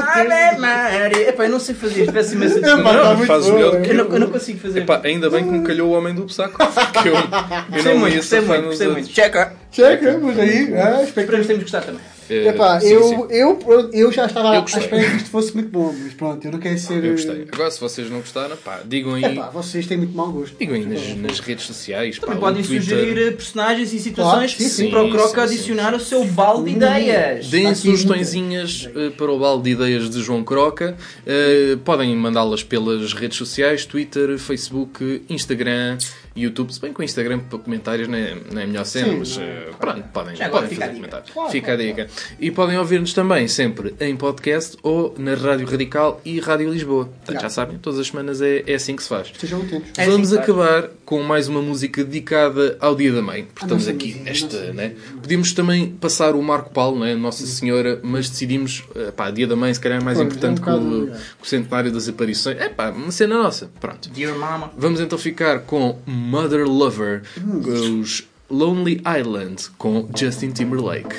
Ave 0.00 0.58
Maria. 0.58 1.28
Epá, 1.28 1.44
eu 1.44 1.50
não 1.50 1.60
sei 1.60 1.74
fazer 1.74 2.00
isto, 2.02 2.12
peço 2.12 2.34
imensa 2.34 2.60
desculpa. 2.60 2.92
Não, 2.92 3.14
muito 3.14 3.26
faz 3.26 3.46
melhor 3.48 3.74
é. 3.76 3.80
que 3.82 3.90
Eu 3.90 3.94
não, 3.94 4.04
eu 4.06 4.18
não 4.20 4.30
consigo 4.30 4.58
fazer. 4.60 4.80
Epá, 4.80 5.00
ainda 5.04 5.28
bem 5.30 5.44
que 5.44 5.50
me 5.50 5.66
calhou 5.66 5.90
o 5.90 5.92
homem 5.96 6.14
do 6.14 6.28
saco. 6.28 6.56
Porque 6.92 7.08
eu, 7.10 7.14
eu 7.14 7.22
Gostei 7.70 7.92
não 7.92 8.00
muito, 8.00 8.12
ia 8.14 8.16
gostei 8.20 8.40
safar 8.40 8.46
muito, 8.46 8.60
nos 8.62 8.68
gostei 8.70 8.86
outros. 8.88 9.06
muito. 9.06 9.14
Checa. 9.14 9.52
Checa, 9.70 10.18
mas 10.22 10.38
aí. 10.38 10.74
Ah, 10.74 11.02
Esperamos 11.02 11.40
que 11.40 11.46
tenhamos 11.46 11.62
gostado 11.62 11.86
também. 11.86 12.00
É, 12.28 12.48
Epá, 12.48 12.80
sim, 12.80 12.88
eu, 12.88 13.02
sim. 13.04 13.26
Eu, 13.30 13.58
eu 13.92 14.12
já 14.12 14.26
estava 14.26 14.48
Eu 14.48 14.58
à 14.58 14.60
gostei. 14.60 14.82
espera 14.82 15.10
que 15.10 15.16
isto 15.16 15.30
fosse 15.30 15.54
muito 15.54 15.68
bom, 15.70 15.94
mas 16.02 16.14
pronto, 16.14 16.44
eu 16.44 16.52
não 16.52 16.58
quero 16.58 16.78
ser. 16.78 17.04
Eu 17.04 17.12
gostei. 17.12 17.46
Agora, 17.52 17.70
se 17.70 17.80
vocês 17.80 18.10
não 18.10 18.18
gostaram, 18.18 18.56
pá, 18.56 18.80
digam 18.84 19.14
aí. 19.14 19.24
Epá, 19.24 19.50
vocês 19.50 19.86
têm 19.86 19.96
muito 19.98 20.16
mau 20.16 20.30
gosto. 20.32 20.56
Digam 20.58 20.74
aí 20.74 20.84
nas, 20.86 21.16
nas 21.16 21.40
redes 21.40 21.64
sociais. 21.66 22.18
Também 22.18 22.36
pá, 22.36 22.40
podem 22.40 22.62
sugerir 22.64 23.18
eh, 23.18 23.30
personagens 23.30 23.92
e 23.92 23.98
situações 23.98 24.54
Claro, 24.54 24.70
sim, 24.70 24.84
sim. 24.84 24.90
para 24.90 25.02
o 25.04 25.10
Croca 25.10 25.42
Sim, 25.42 25.54
sim, 25.54 25.54
adicionar 25.60 25.94
o 25.94 26.00
seu 26.00 26.24
balde 26.24 26.70
de 26.70 26.76
ideias. 26.76 27.48
Deem 27.48 27.74
sugestõezinhas 27.74 28.88
eh, 28.94 29.10
para 29.10 29.30
o 29.30 29.38
balde 29.38 29.64
de 29.64 29.70
ideias 29.70 30.10
de 30.10 30.20
João 30.22 30.42
Croca. 30.44 30.96
Eh, 31.26 31.76
podem 31.84 32.14
mandá-las 32.16 32.62
pelas 32.62 33.12
redes 33.12 33.36
sociais, 33.36 33.84
Twitter, 33.84 34.38
Facebook, 34.38 35.22
Instagram, 35.28 35.98
YouTube. 36.36 36.72
Se 36.72 36.80
bem 36.80 36.92
que 36.92 37.00
o 37.00 37.02
Instagram 37.02 37.40
para 37.40 37.58
comentários 37.58 38.08
não 38.08 38.16
é, 38.18 38.36
não 38.52 38.60
é 38.60 38.64
a 38.64 38.66
melhor 38.66 38.84
cena, 38.84 39.08
Sim, 39.12 39.18
mas 39.18 39.36
não 39.36 39.44
eh, 39.44 39.68
pronto, 39.78 40.02
podem, 40.12 40.36
Já 40.36 40.48
podem 40.48 40.68
fica 40.68 40.84
a 40.84 40.88
fazer 40.88 40.94
dica. 41.00 41.06
comentários. 41.08 41.30
Claro, 41.32 41.50
fica 41.50 41.72
a 41.72 41.76
claro, 41.76 41.90
dica. 41.90 42.08
E 42.40 42.50
podem 42.50 42.78
ouvir-nos 42.78 43.12
também 43.12 43.48
sempre 43.48 43.94
em 44.00 44.16
podcast 44.16 44.76
ou 44.82 45.14
na 45.18 45.34
Rádio 45.34 45.66
Radical 45.66 46.20
e 46.24 46.40
Rádio 46.40 46.70
Lisboa. 46.70 47.06
Portanto, 47.06 47.42
Já. 47.42 47.50
sabem, 47.50 47.78
todas 47.78 47.98
as 47.98 48.08
semanas 48.08 48.40
é, 48.42 48.62
é 48.66 48.74
assim 48.74 48.96
que 48.96 49.02
se 49.02 49.08
faz. 49.08 49.28
Estejam 49.28 49.60
atentos. 49.62 49.90
É 49.96 50.02
assim 50.02 50.10
Vamos 50.10 50.28
faz. 50.30 50.40
acabar 50.42 50.88
com 51.04 51.22
mais 51.22 51.48
uma 51.48 51.62
música 51.62 52.02
dedicada 52.04 52.76
ao 52.80 52.94
Dia 52.94 53.12
da 53.12 53.22
Mãe. 53.22 53.44
Porque 53.44 53.60
A 53.64 53.66
estamos 53.66 53.88
aqui 53.88 54.16
a 54.20 54.24
nesta, 54.24 54.58
nossa 54.60 54.72
né? 54.72 54.94
Podíamos 55.22 55.52
também 55.52 55.90
passar 55.92 56.34
o 56.34 56.42
Marco 56.42 56.70
Paulo, 56.70 57.00
né? 57.00 57.14
Nossa 57.14 57.46
Senhora, 57.46 57.98
mas 58.02 58.28
decidimos, 58.28 58.84
eh, 58.94 59.10
pá, 59.10 59.30
Dia 59.30 59.46
da 59.46 59.56
Mãe 59.56 59.72
se 59.72 59.80
calhar 59.80 60.00
é 60.00 60.04
mais 60.04 60.18
Pois, 60.18 60.26
importante 60.26 60.60
é 60.60 60.72
um 60.72 60.78
que, 60.78 60.94
o, 60.94 61.08
é. 61.14 61.16
que 61.16 61.42
o 61.42 61.46
centenário 61.46 61.92
das 61.92 62.08
aparições. 62.08 62.58
É 62.58 62.68
pá, 62.68 62.90
uma 62.90 63.10
cena 63.10 63.36
nossa. 63.38 63.70
Pronto. 63.80 64.08
Dear 64.10 64.36
Mama. 64.36 64.70
Vamos 64.76 65.00
então 65.00 65.16
ficar 65.18 65.60
com 65.60 65.98
Mother 66.30 66.66
Lover, 66.66 67.22
os 67.64 68.22
Lonely 68.50 69.00
Island, 69.06 69.70
com 69.78 70.08
Justin 70.12 70.50
Timberlake. 70.50 71.14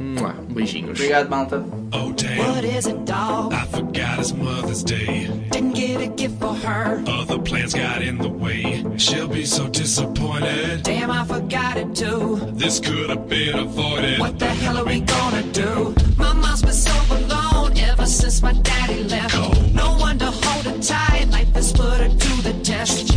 Mua, 0.00 0.32
Beijinhos. 0.52 0.98
Obrigado, 0.98 1.30
malta. 1.30 1.64
Oh 1.92 2.12
damn, 2.12 2.38
What 2.38 2.64
is 2.64 2.86
it, 2.86 3.04
dog? 3.04 3.52
I 3.52 3.64
forgot 3.66 4.18
it's 4.18 4.32
Mother's 4.32 4.82
Day. 4.82 5.28
Didn't 5.52 5.74
get 5.74 6.00
a 6.00 6.08
gift 6.08 6.40
for 6.40 6.52
her. 6.54 7.00
Other 7.06 7.38
plans 7.38 7.74
got 7.74 8.02
in 8.02 8.18
the 8.18 8.28
way. 8.28 8.84
She'll 8.98 9.28
be 9.28 9.44
so 9.44 9.68
disappointed. 9.68 10.82
Damn, 10.82 11.12
I 11.12 11.24
forgot 11.24 11.76
it 11.76 11.94
too. 11.94 12.40
This 12.54 12.80
could 12.80 13.08
have 13.10 13.28
been 13.28 13.56
avoided. 13.56 14.18
What 14.18 14.38
the 14.40 14.46
hell 14.48 14.78
are 14.78 14.84
we 14.84 15.00
gonna 15.00 15.42
do? 15.52 15.94
My 16.18 16.32
mom's 16.32 16.62
been 16.62 16.72
so 16.72 16.92
alone 17.14 17.78
ever 17.78 18.04
since 18.06 18.42
my 18.42 18.52
daddy 18.52 19.04
left. 19.04 19.34
No 19.74 19.96
one 19.98 20.18
to 20.18 20.26
hold 20.26 20.64
her 20.66 20.78
tight, 20.82 21.28
life 21.30 21.52
has 21.54 21.72
put 21.72 21.98
her 21.98 22.08
to 22.08 22.42
the 22.42 22.52
test. 22.64 23.09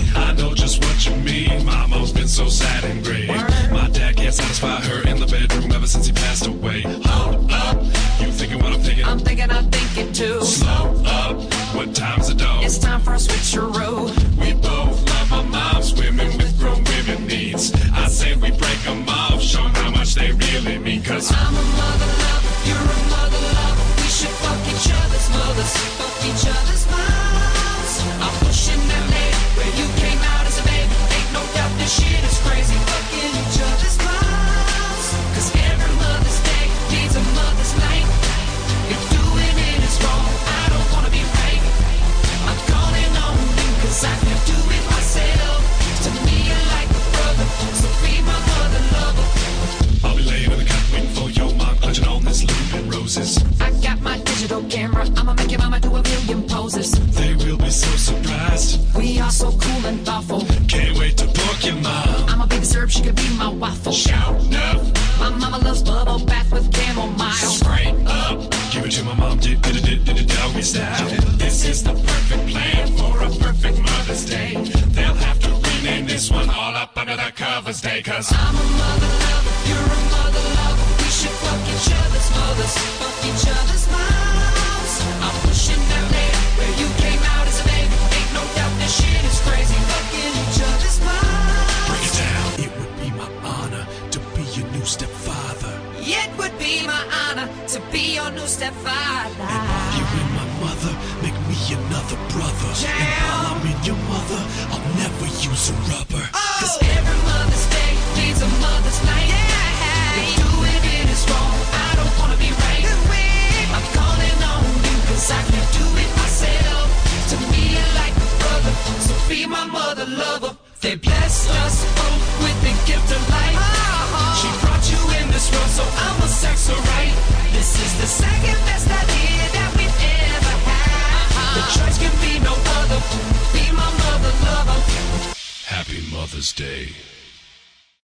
I 1.49 1.57
know 1.57 1.59
just 1.59 1.63
what 1.63 1.65
you 1.65 1.65
mean. 1.65 1.65
Mama's 1.65 2.13
been 2.13 2.27
so 2.27 2.47
sad 2.47 2.83
and 2.85 3.03
gray. 3.03 3.27
My 3.27 3.89
dad 3.89 4.15
can't 4.17 4.33
satisfy 4.33 4.81
her 4.81 5.07
in 5.09 5.19
the 5.19 5.25
bedroom 5.25 5.71
ever 5.71 5.87
since 5.87 6.05
he 6.07 6.13
passed 6.13 6.47
away. 6.47 6.81
Hold 6.81 7.51
up, 7.51 7.83
you 8.19 8.31
thinking 8.31 8.59
what 8.59 8.73
I'm 8.73 8.81
thinking? 8.81 9.05
I'm 9.05 9.19
thinking 9.19 9.51
I 9.51 9.61
think 9.63 9.97
it 9.97 10.13
too. 10.15 10.41
Slow 10.43 11.01
up, 11.05 11.37
what 11.75 11.95
time's 11.95 12.29
it 12.29 12.37
dog? 12.37 12.63
It's 12.63 12.77
time 12.77 13.01
for 13.01 13.13
a 13.13 13.17
switcheroo. 13.17 14.09
We 14.39 14.53
both 14.53 15.05
love 15.09 15.33
our 15.33 15.43
moms, 15.43 15.93
women 15.95 16.37
with 16.37 16.57
grown 16.59 16.83
women 16.83 17.27
needs. 17.27 17.73
I 17.93 18.07
say 18.07 18.35
we 18.35 18.51
break 18.51 18.79
them 18.83 19.07
off, 19.07 19.41
show 19.41 19.61
how 19.61 19.91
much 19.91 20.15
they 20.15 20.31
really 20.31 20.77
mean. 20.79 21.03
Cause 21.03 21.31
I'm 21.33 21.53
a 21.53 21.61
mother 21.61 22.05
lover, 22.05 22.67
you're 22.67 22.77
a 22.77 23.12